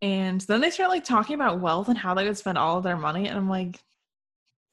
and 0.00 0.40
then 0.42 0.60
they 0.60 0.70
start 0.70 0.90
like 0.90 1.04
talking 1.04 1.34
about 1.34 1.60
wealth 1.60 1.88
and 1.88 1.98
how 1.98 2.14
they 2.14 2.24
would 2.24 2.38
spend 2.38 2.56
all 2.56 2.78
of 2.78 2.84
their 2.84 2.96
money, 2.96 3.28
and 3.28 3.36
I'm 3.36 3.48
like, 3.48 3.80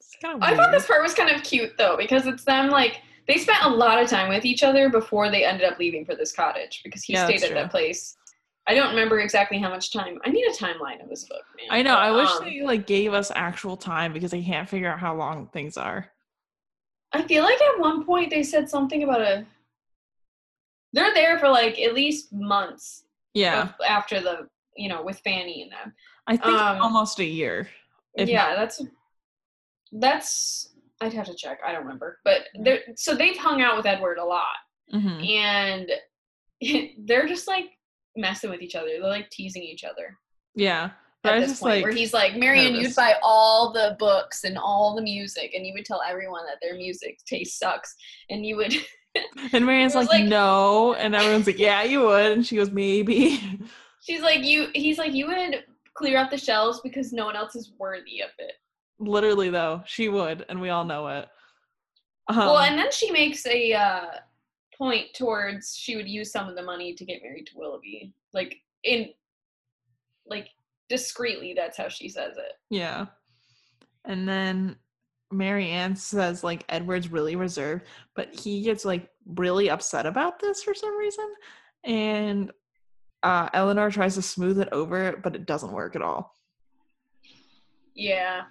it's 0.00 0.16
kind 0.22 0.36
of 0.36 0.42
I 0.42 0.54
thought 0.54 0.70
this 0.72 0.86
part 0.86 1.02
was 1.02 1.14
kind 1.14 1.34
of 1.34 1.42
cute 1.42 1.76
though 1.76 1.96
because 1.96 2.26
it's 2.26 2.44
them 2.44 2.70
like 2.70 3.02
they 3.28 3.38
spent 3.38 3.64
a 3.64 3.68
lot 3.68 4.00
of 4.00 4.08
time 4.08 4.28
with 4.28 4.44
each 4.44 4.62
other 4.62 4.88
before 4.88 5.30
they 5.30 5.44
ended 5.44 5.68
up 5.70 5.78
leaving 5.78 6.04
for 6.04 6.14
this 6.14 6.32
cottage 6.32 6.80
because 6.84 7.02
he 7.02 7.16
stayed 7.16 7.42
at 7.42 7.48
true. 7.48 7.54
that 7.54 7.70
place. 7.70 8.16
I 8.68 8.74
don't 8.74 8.90
remember 8.90 9.20
exactly 9.20 9.58
how 9.58 9.68
much 9.68 9.92
time. 9.92 10.18
I 10.24 10.30
need 10.30 10.44
a 10.44 10.52
timeline 10.52 11.02
of 11.02 11.08
this 11.08 11.24
book, 11.24 11.42
man. 11.56 11.68
I 11.70 11.82
know. 11.82 11.96
I 11.96 12.10
wish 12.10 12.28
um, 12.28 12.44
they 12.44 12.62
like 12.62 12.86
gave 12.86 13.12
us 13.12 13.30
actual 13.34 13.76
time 13.76 14.12
because 14.12 14.34
I 14.34 14.42
can't 14.42 14.68
figure 14.68 14.90
out 14.90 14.98
how 14.98 15.14
long 15.14 15.48
things 15.48 15.76
are. 15.76 16.10
I 17.12 17.22
feel 17.22 17.44
like 17.44 17.60
at 17.60 17.78
one 17.78 18.04
point 18.04 18.30
they 18.30 18.42
said 18.42 18.68
something 18.68 19.04
about 19.04 19.20
a. 19.20 19.46
They're 20.92 21.14
there 21.14 21.38
for 21.38 21.48
like 21.48 21.78
at 21.78 21.94
least 21.94 22.32
months 22.32 23.04
Yeah, 23.34 23.70
after 23.86 24.20
the 24.20 24.48
you 24.76 24.88
know 24.88 25.02
with 25.02 25.20
Fanny 25.20 25.62
and 25.62 25.70
them. 25.72 25.94
I 26.26 26.36
think 26.36 26.58
um, 26.58 26.80
almost 26.80 27.20
a 27.20 27.24
year. 27.24 27.68
yeah, 28.16 28.48
not- 28.48 28.56
that's 28.56 28.82
that's. 29.92 30.70
I'd 31.00 31.12
have 31.12 31.26
to 31.26 31.34
check. 31.34 31.58
I 31.66 31.72
don't 31.72 31.82
remember, 31.82 32.18
but 32.24 32.42
they're 32.62 32.80
so 32.96 33.14
they've 33.14 33.36
hung 33.36 33.60
out 33.62 33.76
with 33.76 33.86
Edward 33.86 34.18
a 34.18 34.24
lot, 34.24 34.56
Mhm. 34.94 35.28
and 35.28 35.90
they're 37.06 37.28
just 37.28 37.46
like 37.48 37.70
messing 38.16 38.50
with 38.50 38.62
each 38.62 38.74
other. 38.74 38.88
They're 38.88 39.00
like 39.02 39.28
teasing 39.30 39.62
each 39.62 39.84
other 39.84 40.16
Yeah, 40.54 40.90
but 41.22 41.34
at 41.34 41.40
this 41.46 41.60
point, 41.60 41.76
like, 41.76 41.84
where 41.84 41.92
he's 41.92 42.14
like, 42.14 42.36
"Marianne, 42.36 42.74
you'd 42.76 42.94
buy 42.96 43.16
all 43.22 43.72
the 43.72 43.94
books 43.98 44.44
and 44.44 44.56
all 44.56 44.94
the 44.94 45.02
music, 45.02 45.52
and 45.54 45.66
you 45.66 45.74
would 45.74 45.84
tell 45.84 46.00
everyone 46.08 46.46
that 46.46 46.56
their 46.62 46.74
music 46.76 47.18
taste 47.26 47.58
sucks, 47.58 47.94
and 48.30 48.46
you 48.46 48.56
would." 48.56 48.72
and 49.52 49.66
was 49.66 49.94
like, 49.94 50.08
like- 50.08 50.24
no, 50.24 50.94
and 50.94 51.14
everyone's 51.14 51.46
like, 51.46 51.58
yeah, 51.58 51.82
you 51.82 52.00
would, 52.00 52.32
and 52.32 52.46
she 52.46 52.56
goes, 52.56 52.70
maybe. 52.70 53.40
She's 54.02 54.20
like, 54.22 54.42
"You." 54.44 54.68
He's 54.74 54.98
like, 54.98 55.12
"You 55.14 55.26
would 55.26 55.64
clear 55.94 56.16
out 56.18 56.30
the 56.30 56.38
shelves 56.38 56.80
because 56.84 57.12
no 57.12 57.24
one 57.26 57.34
else 57.36 57.56
is 57.56 57.72
worthy 57.78 58.20
of 58.22 58.30
it." 58.38 58.52
Literally, 58.98 59.50
though, 59.50 59.82
she 59.86 60.08
would, 60.08 60.44
and 60.48 60.60
we 60.60 60.70
all 60.70 60.84
know 60.84 61.08
it. 61.08 61.28
Um, 62.28 62.38
well, 62.38 62.58
and 62.58 62.78
then 62.78 62.90
she 62.90 63.10
makes 63.10 63.46
a 63.46 63.72
uh, 63.72 64.06
point 64.76 65.08
towards 65.14 65.76
she 65.76 65.96
would 65.96 66.08
use 66.08 66.32
some 66.32 66.48
of 66.48 66.56
the 66.56 66.62
money 66.62 66.94
to 66.94 67.04
get 67.04 67.22
married 67.22 67.46
to 67.46 67.52
Willoughby, 67.56 68.12
like 68.32 68.56
in, 68.84 69.10
like 70.26 70.48
discreetly. 70.88 71.54
That's 71.54 71.76
how 71.76 71.88
she 71.88 72.08
says 72.08 72.36
it. 72.36 72.52
yeah, 72.70 73.06
and 74.04 74.28
then 74.28 74.76
Marianne 75.30 75.96
says 75.96 76.44
like 76.44 76.64
Edward's 76.68 77.10
really 77.10 77.36
reserved, 77.36 77.84
but 78.14 78.34
he 78.34 78.62
gets 78.62 78.84
like 78.84 79.10
really 79.26 79.68
upset 79.70 80.06
about 80.06 80.38
this 80.38 80.62
for 80.62 80.74
some 80.74 80.96
reason. 80.96 81.28
And 81.84 82.50
uh, 83.22 83.48
Elinor 83.52 83.90
tries 83.90 84.14
to 84.14 84.22
smooth 84.22 84.60
it 84.60 84.68
over, 84.72 85.18
but 85.22 85.34
it 85.34 85.46
doesn't 85.46 85.72
work 85.72 85.96
at 85.96 86.02
all. 86.02 86.34
Yeah. 87.94 88.42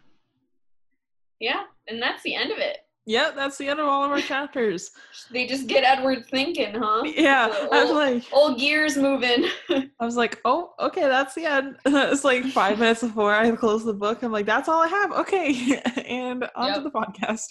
Yeah, 1.39 1.63
and 1.87 2.01
that's 2.01 2.23
the 2.23 2.35
end 2.35 2.51
of 2.51 2.57
it. 2.57 2.77
Yeah, 3.07 3.29
that's 3.35 3.57
the 3.59 3.67
end 3.67 3.79
of 3.79 3.85
all 3.85 4.03
of 4.03 4.11
our 4.11 4.19
chapters. 4.33 4.89
They 5.29 5.45
just 5.45 5.67
get 5.67 5.83
Edward 5.83 6.25
thinking, 6.31 6.73
huh? 6.75 7.03
Yeah, 7.05 7.49
The 7.49 7.69
I 7.71 7.83
was 7.83 7.89
old- 7.91 7.95
like, 7.97 8.23
Old 8.33 8.59
gears 8.59 8.97
moving. 8.97 9.45
I 9.69 9.89
was 10.05 10.15
like, 10.17 10.39
oh, 10.43 10.73
okay, 10.79 11.01
that's 11.03 11.35
the 11.35 11.45
end. 11.45 11.77
it's 11.85 12.23
like 12.23 12.45
five 12.45 12.79
minutes 12.79 13.01
before 13.01 13.33
I 13.35 13.51
close 13.51 13.85
the 13.85 13.93
book. 13.93 14.23
I'm 14.23 14.31
like, 14.31 14.47
that's 14.47 14.67
all 14.67 14.81
I 14.81 14.87
have. 14.87 15.11
Okay, 15.11 15.79
and 16.07 16.49
on 16.55 16.73
to 16.73 16.81
the 16.81 16.89
podcast. 16.89 17.43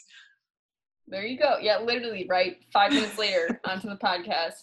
there 1.07 1.25
you 1.25 1.39
go. 1.39 1.59
Yeah, 1.61 1.79
literally, 1.79 2.27
right? 2.29 2.57
Five 2.73 2.93
minutes 2.93 3.17
later, 3.17 3.61
onto 3.65 3.89
the 3.89 3.97
podcast. 3.97 4.55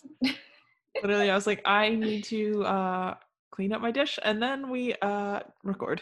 Literally, 1.02 1.30
I 1.32 1.36
was 1.36 1.48
like, 1.48 1.62
I 1.64 1.90
need 1.96 2.26
to 2.26 2.66
uh, 2.66 3.14
clean 3.52 3.72
up 3.72 3.82
my 3.82 3.92
dish, 3.92 4.20
and 4.24 4.44
then 4.44 4.70
we 4.70 4.94
uh, 5.02 5.40
record. 5.64 6.02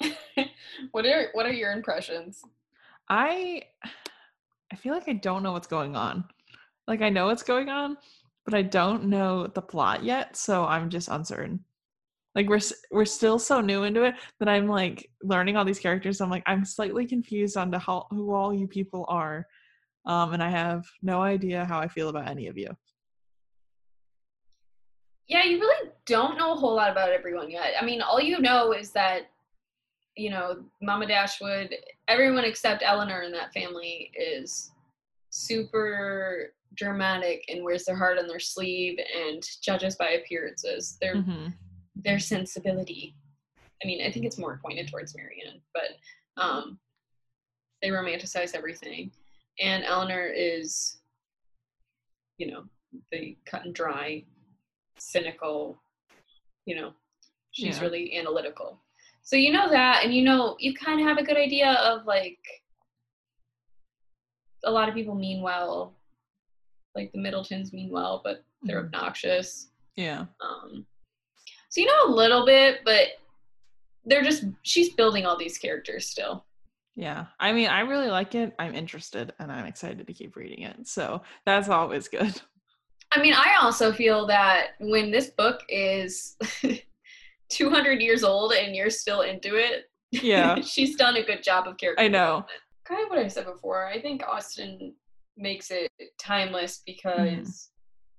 what 0.92 1.06
are 1.06 1.28
what 1.32 1.46
are 1.46 1.52
your 1.52 1.72
impressions? 1.72 2.42
I 3.08 3.62
I 4.72 4.76
feel 4.76 4.94
like 4.94 5.08
I 5.08 5.14
don't 5.14 5.42
know 5.42 5.52
what's 5.52 5.66
going 5.66 5.96
on. 5.96 6.24
Like 6.86 7.02
I 7.02 7.08
know 7.08 7.26
what's 7.26 7.42
going 7.42 7.68
on, 7.68 7.96
but 8.44 8.54
I 8.54 8.62
don't 8.62 9.04
know 9.04 9.46
the 9.46 9.62
plot 9.62 10.04
yet, 10.04 10.36
so 10.36 10.64
I'm 10.64 10.90
just 10.90 11.08
uncertain. 11.08 11.64
Like 12.34 12.48
we're 12.48 12.60
we're 12.90 13.04
still 13.04 13.38
so 13.38 13.60
new 13.60 13.82
into 13.82 14.04
it 14.04 14.14
that 14.38 14.48
I'm 14.48 14.68
like 14.68 15.10
learning 15.22 15.56
all 15.56 15.64
these 15.64 15.80
characters. 15.80 16.20
I'm 16.20 16.30
like 16.30 16.44
I'm 16.46 16.64
slightly 16.64 17.06
confused 17.06 17.56
on 17.56 17.72
to 17.72 17.78
how 17.78 18.06
who 18.10 18.32
all 18.32 18.54
you 18.54 18.68
people 18.68 19.04
are, 19.08 19.46
um, 20.06 20.32
and 20.32 20.42
I 20.42 20.50
have 20.50 20.84
no 21.02 21.22
idea 21.22 21.64
how 21.64 21.80
I 21.80 21.88
feel 21.88 22.08
about 22.08 22.28
any 22.28 22.46
of 22.46 22.56
you. 22.56 22.68
Yeah, 25.30 25.44
you 25.44 25.60
really 25.60 25.90
don't 26.06 26.36
know 26.36 26.54
a 26.54 26.56
whole 26.56 26.74
lot 26.74 26.90
about 26.90 27.10
everyone 27.10 27.50
yet. 27.50 27.74
I 27.80 27.84
mean, 27.84 28.02
all 28.02 28.20
you 28.20 28.40
know 28.40 28.72
is 28.72 28.90
that, 28.92 29.30
you 30.20 30.28
know, 30.28 30.62
Mama 30.82 31.06
Dashwood, 31.06 31.74
everyone 32.06 32.44
except 32.44 32.82
Elinor 32.84 33.22
in 33.22 33.32
that 33.32 33.54
family 33.54 34.12
is 34.14 34.70
super 35.30 36.52
dramatic 36.74 37.42
and 37.48 37.64
wears 37.64 37.84
their 37.86 37.96
heart 37.96 38.18
on 38.18 38.26
their 38.28 38.38
sleeve 38.38 38.98
and 39.16 39.42
judges 39.62 39.96
by 39.96 40.10
appearances. 40.10 40.98
Their 41.00 41.16
Mhm. 41.16 41.54
their 41.96 42.18
sensibility. 42.18 43.14
I 43.82 43.86
mean, 43.86 44.00
I 44.06 44.10
think 44.10 44.24
it's 44.24 44.38
more 44.38 44.58
pointed 44.62 44.88
towards 44.88 45.14
Marianne, 45.16 45.60
but 45.74 45.96
um, 46.36 46.78
they 47.82 47.88
romanticize 47.88 48.54
everything. 48.54 49.10
And 49.58 49.84
Elinor 49.84 50.26
is, 50.26 51.00
you 52.38 52.50
know, 52.50 52.68
the 53.10 53.36
cut 53.44 53.64
and 53.64 53.74
dry, 53.74 54.24
cynical, 54.98 55.82
you 56.64 56.76
know, 56.76 56.94
she's 57.50 57.78
Yeah. 57.78 57.82
really 57.84 58.16
analytical. 58.16 58.80
So 59.22 59.36
you 59.36 59.52
know 59.52 59.68
that, 59.70 60.04
and 60.04 60.12
you 60.14 60.22
know, 60.22 60.56
you 60.58 60.74
kind 60.74 61.00
of 61.00 61.06
have 61.06 61.18
a 61.18 61.22
good 61.22 61.36
idea 61.36 61.72
of 61.72 62.04
like, 62.06 62.38
a 64.64 64.70
lot 64.70 64.88
of 64.88 64.94
people 64.94 65.14
mean 65.14 65.40
well, 65.42 65.94
like 66.94 67.12
the 67.12 67.18
Middletons 67.18 67.72
mean 67.72 67.90
well, 67.90 68.20
but 68.24 68.44
they're 68.62 68.82
Mhm. 68.82 68.86
obnoxious. 68.86 69.70
Yeah. 69.96 70.26
Um, 70.40 70.86
so 71.68 71.80
you 71.80 71.86
know 71.86 72.06
a 72.06 72.14
little 72.14 72.44
bit, 72.44 72.80
but 72.84 73.08
they're 74.04 74.22
just 74.22 74.44
she's 74.62 74.92
building 74.94 75.24
all 75.26 75.36
these 75.36 75.58
characters 75.58 76.08
still. 76.08 76.44
Yeah. 76.96 77.26
I 77.38 77.52
mean, 77.52 77.68
I 77.68 77.80
really 77.80 78.08
like 78.08 78.34
it. 78.34 78.54
I'm 78.58 78.74
interested 78.74 79.32
and 79.38 79.50
I'm 79.52 79.66
excited 79.66 80.06
to 80.06 80.12
keep 80.12 80.36
reading 80.36 80.62
it. 80.62 80.88
So 80.88 81.22
that's 81.46 81.68
always 81.68 82.08
good. 82.08 82.40
I 83.12 83.20
mean, 83.20 83.34
I 83.34 83.56
also 83.60 83.92
feel 83.92 84.26
that 84.26 84.72
when 84.80 85.10
this 85.10 85.28
book 85.30 85.62
is 85.68 86.36
200 87.50 88.00
years 88.00 88.22
old 88.24 88.52
and 88.52 88.74
you're 88.74 88.90
still 88.90 89.20
into 89.22 89.56
it, 89.56 89.84
Yeah. 90.12 90.60
she's 90.62 90.96
done 90.96 91.16
a 91.16 91.24
good 91.24 91.42
job 91.42 91.66
of 91.68 91.76
character. 91.76 92.02
I 92.02 92.08
know. 92.08 92.44
Kind 92.84 93.02
of 93.04 93.10
what 93.10 93.18
I 93.18 93.28
said 93.28 93.46
before. 93.46 93.86
I 93.86 94.00
think 94.00 94.22
Austen 94.26 94.94
makes 95.36 95.70
it 95.70 95.90
timeless 96.18 96.82
because 96.86 97.70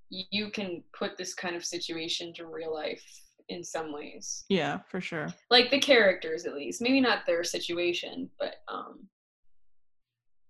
you 0.08 0.50
can 0.50 0.82
put 0.96 1.16
this 1.16 1.34
kind 1.34 1.56
of 1.56 1.64
situation 1.64 2.32
to 2.34 2.46
real 2.46 2.72
life 2.74 3.04
in 3.48 3.64
some 3.64 3.92
ways. 3.92 4.44
Yeah, 4.48 4.80
for 4.90 5.00
sure. 5.00 5.28
like 5.50 5.70
the 5.70 5.80
characters 5.80 6.44
at 6.46 6.54
least 6.54 6.80
maybe 6.82 7.00
not 7.00 7.26
their 7.26 7.42
situation 7.44 8.30
but 8.38 8.56
um 8.68 9.08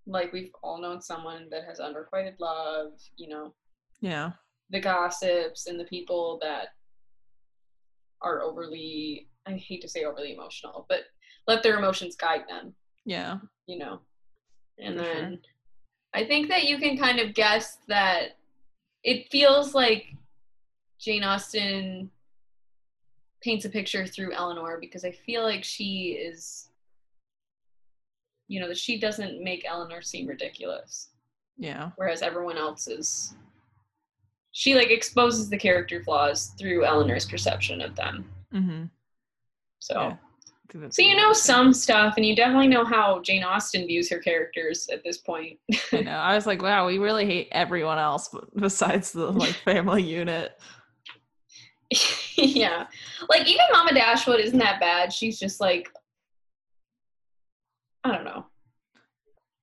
like 0.07 0.33
we've 0.33 0.51
all 0.63 0.81
known 0.81 1.01
someone 1.01 1.49
that 1.51 1.65
has 1.65 1.79
unrequited 1.81 2.35
love 2.41 2.93
you 3.17 3.29
know 3.29 3.55
Yeah. 4.01 4.33
the 4.71 4.81
gossips 4.81 5.67
and 5.67 5.79
the 5.79 5.85
people 5.85 6.39
that 6.43 6.69
are 8.23 8.43
overly 8.43 9.29
i 9.47 9.53
hate 9.53 9.81
to 9.83 9.89
say 9.89 10.05
overly 10.05 10.33
emotional 10.33 10.87
but 10.89 11.01
let 11.47 11.63
their 11.63 11.79
emotions 11.79 12.17
guide 12.17 12.43
them 12.49 12.73
Yeah. 13.05 13.39
you 13.67 13.79
know 13.79 14.01
and 14.79 14.99
For 14.99 15.05
sure. 15.05 15.15
then 15.15 15.39
i 16.15 16.25
think 16.25 16.49
that 16.49 16.65
you 16.65 16.79
can 16.79 16.97
kind 16.97 17.19
of 17.19 17.35
guess 17.35 17.79
that 17.89 18.39
it 19.05 19.29
feels 19.31 19.75
like 19.75 20.15
jane 20.99 21.25
austen 21.25 22.11
paints 23.43 23.65
a 23.65 23.69
picture 23.69 24.07
through 24.07 24.33
elinor 24.33 24.79
because 24.81 25.05
i 25.05 25.11
feel 25.11 25.43
like 25.43 25.65
she 25.65 26.13
is 26.13 26.69
you 28.49 28.61
know 28.61 28.69
that 28.69 28.79
she 28.79 28.99
doesn't 28.99 29.43
make 29.43 29.65
elinor 29.65 30.01
seem 30.03 30.27
ridiculous 30.27 31.09
Yeah. 31.59 31.91
whereas 31.97 32.23
everyone 32.23 32.57
else 32.57 32.87
is 32.87 33.35
she 34.53 34.75
like 34.75 34.91
exposes 34.91 35.49
the 35.51 35.57
character 35.59 36.03
flaws 36.03 36.53
through 36.59 36.85
elinor's 36.85 37.27
perception 37.27 37.81
of 37.81 37.95
them 37.97 38.25
Mm-hmm. 38.55 38.85
so 39.79 39.95
Yeah. 39.95 40.07
I 40.17 40.73
think 40.73 40.85
that's 40.85 40.97
so 40.97 41.03
you 41.03 41.17
know 41.17 41.33
some 41.33 41.73
stuff 41.73 42.15
and 42.17 42.25
you 42.27 42.37
definitely 42.37 42.69
know 42.69 42.85
how 42.85 43.21
jane 43.23 43.45
austen 43.45 43.87
views 43.87 44.11
her 44.11 44.19
characters 44.19 44.89
at 44.93 45.03
this 45.05 45.19
point 45.19 45.59
I 45.93 46.01
know. 46.03 46.11
I 46.13 46.35
was 46.35 46.47
like, 46.47 46.63
wow, 46.63 46.87
we 46.87 46.99
really 46.99 47.27
hate 47.27 47.49
everyone 47.53 47.99
else 47.99 48.35
besides 48.57 49.13
the 49.13 49.31
like 49.31 49.55
family 49.65 50.03
unit. 50.03 50.59
yeah. 52.37 52.87
Like 53.29 53.47
even 53.47 53.65
Mama 53.73 53.93
Dashwood 53.93 54.41
isn't 54.41 54.59
that 54.59 54.81
bad. 54.81 55.13
She's 55.13 55.39
just 55.39 55.61
like 55.61 55.91
I 58.05 58.11
don't 58.13 58.25
know. 58.25 58.47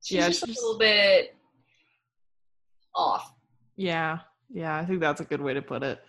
She's 0.03 0.17
Yeah, 0.17 0.27
just 0.29 0.45
she's- 0.45 0.57
a 0.57 0.61
little 0.61 0.77
bit 0.79 1.35
off. 2.95 3.33
Yeah. 3.75 4.19
Yeah. 4.49 4.75
I 4.77 4.85
think 4.85 4.99
that's 4.99 5.21
a 5.21 5.25
good 5.25 5.41
way 5.41 5.53
to 5.53 5.61
put 5.61 5.83
it. 5.83 6.01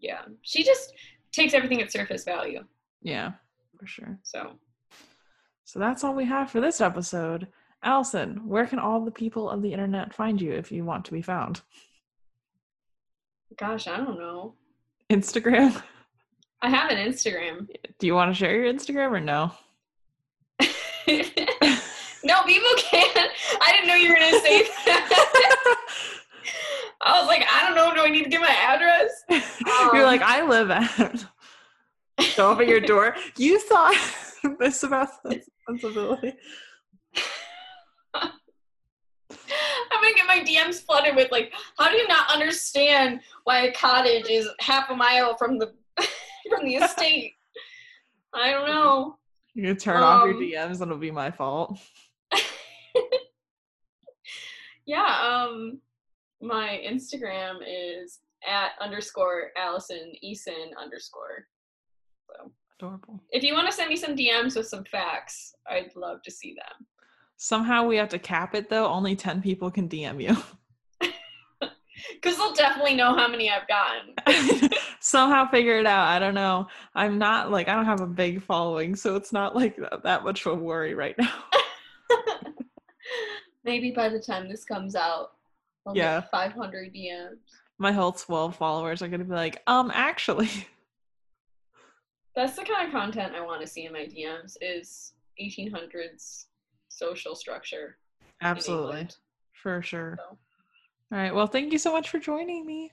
Yeah. 0.00 0.22
She 0.42 0.64
just 0.64 0.92
takes 1.32 1.54
everything 1.54 1.80
at 1.82 1.90
surface 1.90 2.24
value. 2.24 2.64
Yeah, 3.02 3.32
for 3.78 3.86
sure. 3.86 4.18
So 4.22 4.52
So 5.64 5.78
that's 5.78 6.04
all 6.04 6.14
we 6.14 6.24
have 6.26 6.50
for 6.50 6.60
this 6.60 6.80
episode. 6.80 7.48
Allison, 7.82 8.46
where 8.46 8.66
can 8.66 8.78
all 8.78 9.04
the 9.04 9.10
people 9.10 9.50
of 9.50 9.60
the 9.60 9.72
internet 9.72 10.14
find 10.14 10.40
you 10.40 10.52
if 10.52 10.70
you 10.70 10.84
want 10.84 11.04
to 11.06 11.12
be 11.12 11.22
found? 11.22 11.62
gosh, 13.58 13.86
I 13.86 13.98
don't 13.98 14.18
know. 14.18 14.54
Instagram? 15.10 15.82
I 16.62 16.70
have 16.70 16.90
an 16.90 16.96
Instagram. 16.96 17.68
Do 17.98 18.06
you 18.06 18.14
want 18.14 18.30
to 18.30 18.34
share 18.34 18.54
your 18.54 18.72
Instagram 18.72 19.10
or 19.10 19.20
no? 19.20 19.52
no, 22.24 22.42
people 22.44 22.70
can't. 22.78 23.30
I 23.60 23.72
didn't 23.72 23.88
know 23.88 23.96
you 23.96 24.08
were 24.10 24.14
gonna 24.14 24.40
say 24.40 24.62
that. 24.86 25.76
I 27.04 27.18
was 27.20 27.26
like, 27.28 27.44
I 27.50 27.64
don't 27.66 27.74
know. 27.74 27.92
Do 27.94 28.06
I 28.06 28.10
need 28.10 28.24
to 28.24 28.30
give 28.30 28.40
my 28.40 28.48
address? 28.48 29.10
You're 29.60 29.96
Um, 29.96 30.02
like, 30.04 30.22
I 30.22 30.46
live 30.46 30.70
at. 30.70 31.24
Show 32.20 32.52
up 32.52 32.60
at 32.60 32.68
your 32.68 32.80
door. 32.92 33.16
You 33.36 33.58
thought 33.58 33.94
this 34.60 34.82
about 34.84 35.08
sensibility. 35.68 36.34
I'm 38.14 40.00
gonna 40.00 40.14
get 40.14 40.26
my 40.26 40.40
DMs 40.40 40.82
flooded 40.82 41.14
with 41.16 41.30
like, 41.30 41.52
how 41.78 41.90
do 41.90 41.96
you 41.96 42.06
not 42.08 42.30
understand 42.32 43.20
why 43.44 43.62
a 43.66 43.72
cottage 43.72 44.26
is 44.28 44.48
half 44.60 44.90
a 44.90 44.96
mile 44.96 45.36
from 45.36 45.58
the 45.58 45.72
from 46.50 46.64
the 46.64 46.76
estate? 46.76 47.34
I 48.34 48.50
don't 48.50 48.66
know. 48.66 49.16
You 49.54 49.62
can 49.64 49.76
turn 49.76 49.96
off 50.02 50.24
your 50.26 50.34
Um, 50.34 50.40
DMs 50.40 50.72
and 50.80 50.82
it'll 50.82 50.96
be 50.98 51.10
my 51.10 51.30
fault. 51.30 51.78
Yeah, 54.86 55.46
um 55.46 55.80
my 56.42 56.82
Instagram 56.86 57.58
is 57.66 58.20
at 58.46 58.72
underscore 58.80 59.50
Allison 59.56 60.12
Eason 60.24 60.76
underscore. 60.80 61.46
So 62.26 62.50
Adorable. 62.78 63.20
if 63.30 63.42
you 63.42 63.54
want 63.54 63.68
to 63.68 63.72
send 63.72 63.88
me 63.88 63.96
some 63.96 64.16
DMs 64.16 64.56
with 64.56 64.66
some 64.66 64.84
facts, 64.84 65.54
I'd 65.68 65.94
love 65.94 66.22
to 66.22 66.30
see 66.30 66.54
them. 66.54 66.86
Somehow 67.36 67.86
we 67.86 67.96
have 67.96 68.08
to 68.10 68.18
cap 68.18 68.54
it 68.54 68.68
though. 68.68 68.86
Only 68.86 69.16
10 69.16 69.42
people 69.42 69.70
can 69.70 69.88
DM 69.88 70.22
you. 70.22 70.36
Because 72.14 72.36
they'll 72.36 72.54
definitely 72.54 72.94
know 72.94 73.14
how 73.14 73.28
many 73.28 73.50
I've 73.50 73.68
gotten. 73.68 74.70
Somehow 75.00 75.48
figure 75.48 75.78
it 75.78 75.86
out. 75.86 76.08
I 76.08 76.18
don't 76.18 76.34
know. 76.34 76.66
I'm 76.94 77.18
not 77.18 77.50
like, 77.50 77.68
I 77.68 77.74
don't 77.74 77.84
have 77.84 78.00
a 78.00 78.06
big 78.06 78.42
following, 78.42 78.96
so 78.96 79.16
it's 79.16 79.32
not 79.32 79.54
like 79.54 79.76
that, 79.76 80.02
that 80.02 80.24
much 80.24 80.44
of 80.46 80.52
a 80.52 80.56
worry 80.56 80.94
right 80.94 81.14
now. 81.18 81.44
Maybe 83.64 83.90
by 83.90 84.08
the 84.08 84.20
time 84.20 84.48
this 84.48 84.64
comes 84.64 84.96
out, 84.96 85.32
I'll 85.86 85.96
Yeah. 85.96 86.20
get 86.20 86.30
500 86.30 86.92
DMs. 86.94 87.38
My 87.78 87.92
whole 87.92 88.12
12 88.12 88.56
followers 88.56 89.02
are 89.02 89.08
going 89.08 89.20
to 89.20 89.26
be 89.26 89.34
like, 89.34 89.62
um, 89.66 89.90
actually. 89.92 90.48
That's 92.34 92.56
the 92.56 92.64
kind 92.64 92.86
of 92.86 92.92
content 92.92 93.34
I 93.34 93.40
want 93.44 93.60
to 93.60 93.66
see 93.66 93.84
in 93.84 93.92
my 93.92 94.06
DMs 94.06 94.56
is 94.60 95.12
1800s 95.40 96.46
social 96.88 97.34
structure. 97.34 97.98
Absolutely. 98.40 99.08
For 99.52 99.82
sure. 99.82 100.18
So. 100.18 100.38
All 101.12 101.18
right. 101.18 101.34
Well, 101.34 101.46
thank 101.46 101.72
you 101.72 101.78
so 101.78 101.92
much 101.92 102.08
for 102.08 102.18
joining 102.18 102.64
me. 102.64 102.90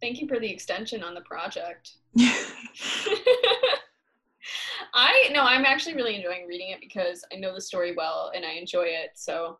Thank 0.00 0.20
you 0.20 0.26
for 0.26 0.40
the 0.40 0.50
extension 0.50 1.02
on 1.02 1.14
the 1.14 1.20
project. 1.20 1.92
I 4.94 5.28
no, 5.32 5.42
I'm 5.42 5.64
actually 5.64 5.94
really 5.94 6.16
enjoying 6.16 6.46
reading 6.46 6.70
it 6.70 6.80
because 6.80 7.24
I 7.32 7.36
know 7.36 7.54
the 7.54 7.60
story 7.60 7.94
well 7.94 8.32
and 8.34 8.44
I 8.44 8.52
enjoy 8.52 8.84
it. 8.84 9.10
So 9.14 9.58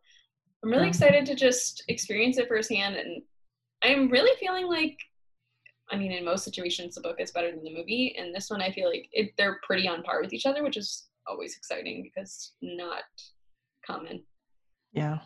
I'm 0.62 0.70
really 0.70 0.88
excited 0.88 1.24
to 1.26 1.34
just 1.34 1.84
experience 1.88 2.38
it 2.38 2.48
firsthand. 2.48 2.96
And 2.96 3.22
I'm 3.82 4.10
really 4.10 4.36
feeling 4.38 4.66
like, 4.66 4.96
I 5.90 5.96
mean, 5.96 6.12
in 6.12 6.24
most 6.24 6.44
situations, 6.44 6.94
the 6.94 7.00
book 7.00 7.16
is 7.18 7.30
better 7.32 7.50
than 7.50 7.64
the 7.64 7.74
movie. 7.74 8.14
And 8.18 8.34
this 8.34 8.50
one, 8.50 8.60
I 8.60 8.70
feel 8.72 8.88
like 8.88 9.08
it, 9.12 9.32
they're 9.38 9.58
pretty 9.62 9.88
on 9.88 10.02
par 10.02 10.20
with 10.20 10.32
each 10.32 10.46
other, 10.46 10.62
which 10.62 10.76
is 10.76 11.08
always 11.26 11.56
exciting 11.56 12.02
because 12.02 12.52
not 12.62 13.02
common. 13.86 14.22
yeah. 14.92 15.18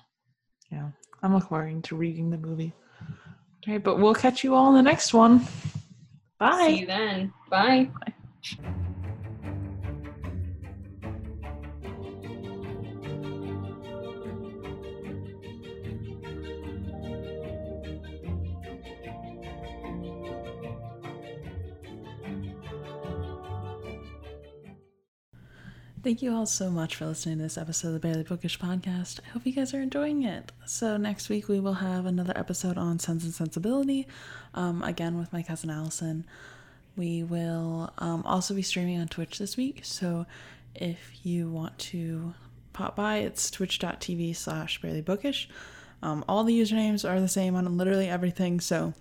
Yeah. 0.70 0.88
I'm 1.22 1.32
looking 1.32 1.48
forward 1.48 1.84
to 1.84 1.96
reading 1.96 2.30
the 2.30 2.38
movie. 2.38 2.72
All 3.00 3.72
right. 3.72 3.82
But 3.82 3.98
we'll 3.98 4.14
catch 4.14 4.42
you 4.44 4.54
all 4.54 4.70
in 4.70 4.74
the 4.74 4.82
next 4.82 5.14
one. 5.14 5.46
Bye. 6.38 6.66
See 6.68 6.80
you 6.80 6.86
then. 6.86 7.32
Bye. 7.50 7.90
Bye. 8.04 8.84
Thank 26.04 26.20
you 26.20 26.34
all 26.34 26.44
so 26.44 26.68
much 26.68 26.96
for 26.96 27.06
listening 27.06 27.38
to 27.38 27.44
this 27.44 27.56
episode 27.56 27.88
of 27.88 27.94
the 27.94 28.00
Barely 28.00 28.24
Bookish 28.24 28.58
podcast. 28.58 29.20
I 29.24 29.30
hope 29.30 29.46
you 29.46 29.52
guys 29.54 29.72
are 29.72 29.80
enjoying 29.80 30.22
it. 30.22 30.52
So, 30.66 30.98
next 30.98 31.30
week 31.30 31.48
we 31.48 31.60
will 31.60 31.72
have 31.72 32.04
another 32.04 32.34
episode 32.36 32.76
on 32.76 32.98
Sense 32.98 33.24
and 33.24 33.32
Sensibility, 33.32 34.06
um, 34.52 34.82
again 34.82 35.16
with 35.16 35.32
my 35.32 35.42
cousin 35.42 35.70
Allison. 35.70 36.26
We 36.94 37.22
will 37.22 37.90
um, 37.96 38.22
also 38.26 38.52
be 38.52 38.60
streaming 38.60 39.00
on 39.00 39.08
Twitch 39.08 39.38
this 39.38 39.56
week. 39.56 39.80
So, 39.82 40.26
if 40.74 41.24
you 41.24 41.48
want 41.48 41.78
to 41.78 42.34
pop 42.74 42.96
by, 42.96 43.16
it's 43.20 43.50
twitch.tv 43.50 44.36
slash 44.36 44.82
barely 44.82 45.00
bookish. 45.00 45.48
Um, 46.02 46.22
all 46.28 46.44
the 46.44 46.60
usernames 46.60 47.08
are 47.08 47.18
the 47.18 47.28
same 47.28 47.56
on 47.56 47.78
literally 47.78 48.10
everything. 48.10 48.60
So, 48.60 48.92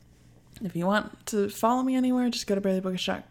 if 0.62 0.74
you 0.74 0.86
want 0.86 1.26
to 1.26 1.50
follow 1.50 1.84
me 1.84 1.98
anywhere, 1.98 2.30
just 2.30 2.48
go 2.48 2.56
to 2.56 2.62
barelybookish.com 2.62 3.24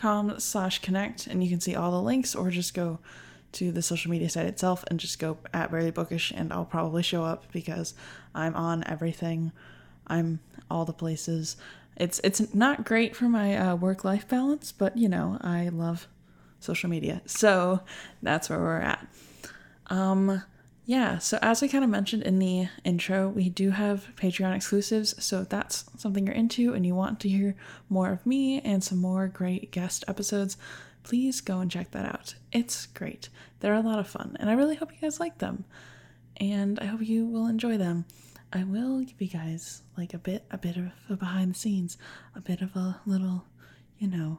com 0.00 0.38
slash 0.38 0.80
connect 0.80 1.26
and 1.26 1.42
you 1.42 1.50
can 1.50 1.60
see 1.60 1.74
all 1.74 1.90
the 1.90 2.02
links 2.02 2.34
or 2.34 2.50
just 2.50 2.74
go 2.74 2.98
to 3.52 3.72
the 3.72 3.80
social 3.82 4.10
media 4.10 4.28
site 4.28 4.46
itself 4.46 4.84
and 4.88 5.00
just 5.00 5.18
go 5.18 5.38
at 5.54 5.70
barely 5.70 5.90
bookish 5.90 6.30
and 6.34 6.52
i'll 6.52 6.64
probably 6.66 7.02
show 7.02 7.24
up 7.24 7.50
because 7.52 7.94
i'm 8.34 8.54
on 8.54 8.84
everything. 8.86 9.52
I'm 10.08 10.40
all 10.70 10.84
the 10.84 10.92
places. 10.92 11.56
It's 11.96 12.20
it's 12.22 12.54
not 12.54 12.84
great 12.84 13.16
for 13.16 13.24
my 13.24 13.56
uh, 13.56 13.76
work 13.76 14.04
life 14.04 14.28
balance 14.28 14.70
but 14.72 14.96
you 14.96 15.08
know 15.08 15.38
i 15.40 15.68
love 15.68 16.06
social 16.60 16.88
media. 16.90 17.22
So 17.26 17.80
that's 18.22 18.48
where 18.50 18.58
we're 18.58 18.80
at. 18.80 19.06
Um 19.88 20.42
yeah, 20.86 21.18
so 21.18 21.36
as 21.42 21.60
we 21.60 21.68
kind 21.68 21.82
of 21.82 21.90
mentioned 21.90 22.22
in 22.22 22.38
the 22.38 22.68
intro, 22.84 23.28
we 23.28 23.48
do 23.48 23.70
have 23.70 24.06
Patreon 24.14 24.54
exclusives. 24.54 25.20
So 25.22 25.40
if 25.40 25.48
that's 25.48 25.84
something 25.96 26.24
you're 26.24 26.34
into 26.34 26.74
and 26.74 26.86
you 26.86 26.94
want 26.94 27.18
to 27.20 27.28
hear 27.28 27.56
more 27.88 28.12
of 28.12 28.24
me 28.24 28.60
and 28.60 28.84
some 28.84 28.98
more 28.98 29.26
great 29.26 29.72
guest 29.72 30.04
episodes, 30.06 30.56
please 31.02 31.40
go 31.40 31.58
and 31.58 31.68
check 31.68 31.90
that 31.90 32.06
out. 32.06 32.36
It's 32.52 32.86
great. 32.86 33.28
They're 33.58 33.74
a 33.74 33.80
lot 33.80 33.98
of 33.98 34.06
fun, 34.06 34.36
and 34.38 34.48
I 34.48 34.52
really 34.52 34.76
hope 34.76 34.92
you 34.92 35.00
guys 35.00 35.18
like 35.18 35.38
them. 35.38 35.64
And 36.36 36.78
I 36.78 36.84
hope 36.84 37.02
you 37.02 37.26
will 37.26 37.46
enjoy 37.46 37.78
them. 37.78 38.04
I 38.52 38.62
will 38.62 39.00
give 39.00 39.20
you 39.20 39.28
guys 39.28 39.82
like 39.96 40.14
a 40.14 40.18
bit 40.18 40.44
a 40.52 40.58
bit 40.58 40.76
of 40.76 40.92
a 41.10 41.16
behind 41.16 41.54
the 41.54 41.58
scenes, 41.58 41.98
a 42.36 42.40
bit 42.40 42.60
of 42.60 42.76
a 42.76 43.00
little, 43.06 43.44
you 43.98 44.06
know, 44.06 44.38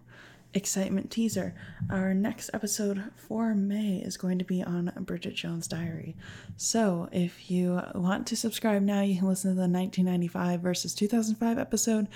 excitement 0.54 1.12
teaser. 1.12 1.54
Our 1.90 2.14
next 2.14 2.50
episode 2.54 3.12
for 3.16 3.54
May 3.54 3.98
is 3.98 4.18
going 4.18 4.40
to 4.40 4.46
be 4.46 4.64
on 4.64 4.92
Bridget 5.00 5.36
Jones' 5.36 5.68
Diary. 5.68 6.16
So, 6.56 7.10
if 7.12 7.52
you 7.52 7.82
want 7.94 8.28
to 8.28 8.36
subscribe 8.36 8.82
now, 8.82 9.02
you 9.02 9.18
can 9.18 9.28
listen 9.28 9.52
to 9.52 9.56
the 9.56 9.62
1995 9.62 10.62
versus 10.62 10.94
2005 10.96 11.58
episode. 11.58 12.08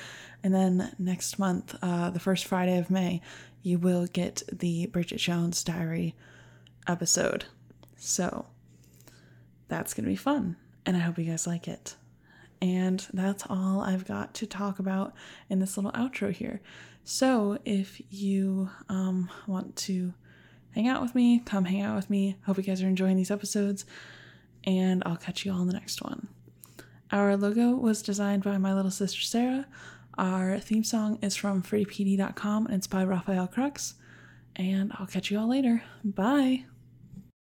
And 0.43 0.53
then 0.53 0.95
next 0.97 1.37
month, 1.37 1.75
uh, 1.81 2.09
the 2.09 2.19
first 2.19 2.45
Friday 2.45 2.77
of 2.77 2.89
May, 2.89 3.21
you 3.61 3.77
will 3.77 4.07
get 4.07 4.43
the 4.51 4.87
Bridget 4.87 5.17
Jones' 5.17 5.63
Diary 5.63 6.15
episode. 6.87 7.45
So, 7.97 8.47
that's 9.67 9.93
going 9.93 10.05
to 10.05 10.09
be 10.09 10.15
fun. 10.15 10.55
And 10.85 10.97
I 10.97 11.01
hope 11.01 11.17
you 11.17 11.25
guys 11.25 11.45
like 11.47 11.67
it. 11.67 11.95
And 12.61 13.05
that's 13.11 13.43
all 13.49 13.81
I've 13.81 14.05
got 14.05 14.35
to 14.35 14.45
talk 14.45 14.77
about 14.77 15.13
in 15.49 15.59
this 15.59 15.77
little 15.77 15.91
outro 15.93 16.31
here. 16.31 16.61
So 17.03 17.57
if 17.65 18.01
you 18.09 18.69
um, 18.89 19.29
want 19.47 19.75
to 19.77 20.13
hang 20.71 20.87
out 20.87 21.01
with 21.01 21.15
me, 21.15 21.39
come 21.39 21.65
hang 21.65 21.81
out 21.81 21.95
with 21.95 22.09
me. 22.09 22.37
Hope 22.45 22.57
you 22.57 22.63
guys 22.63 22.81
are 22.81 22.87
enjoying 22.87 23.17
these 23.17 23.31
episodes. 23.31 23.85
And 24.63 25.01
I'll 25.05 25.17
catch 25.17 25.45
you 25.45 25.51
all 25.51 25.61
in 25.61 25.67
the 25.67 25.73
next 25.73 26.01
one. 26.01 26.27
Our 27.11 27.35
logo 27.35 27.71
was 27.71 28.01
designed 28.01 28.43
by 28.43 28.57
my 28.57 28.73
little 28.73 28.91
sister 28.91 29.21
Sarah. 29.21 29.65
Our 30.17 30.59
theme 30.59 30.83
song 30.83 31.19
is 31.21 31.35
from 31.35 31.63
freepd.com 31.63 32.67
and 32.67 32.75
it's 32.75 32.87
by 32.87 33.03
Raphael 33.03 33.47
Crux. 33.47 33.95
And 34.55 34.91
I'll 34.99 35.07
catch 35.07 35.31
you 35.31 35.39
all 35.39 35.49
later. 35.49 35.83
Bye. 36.03 36.65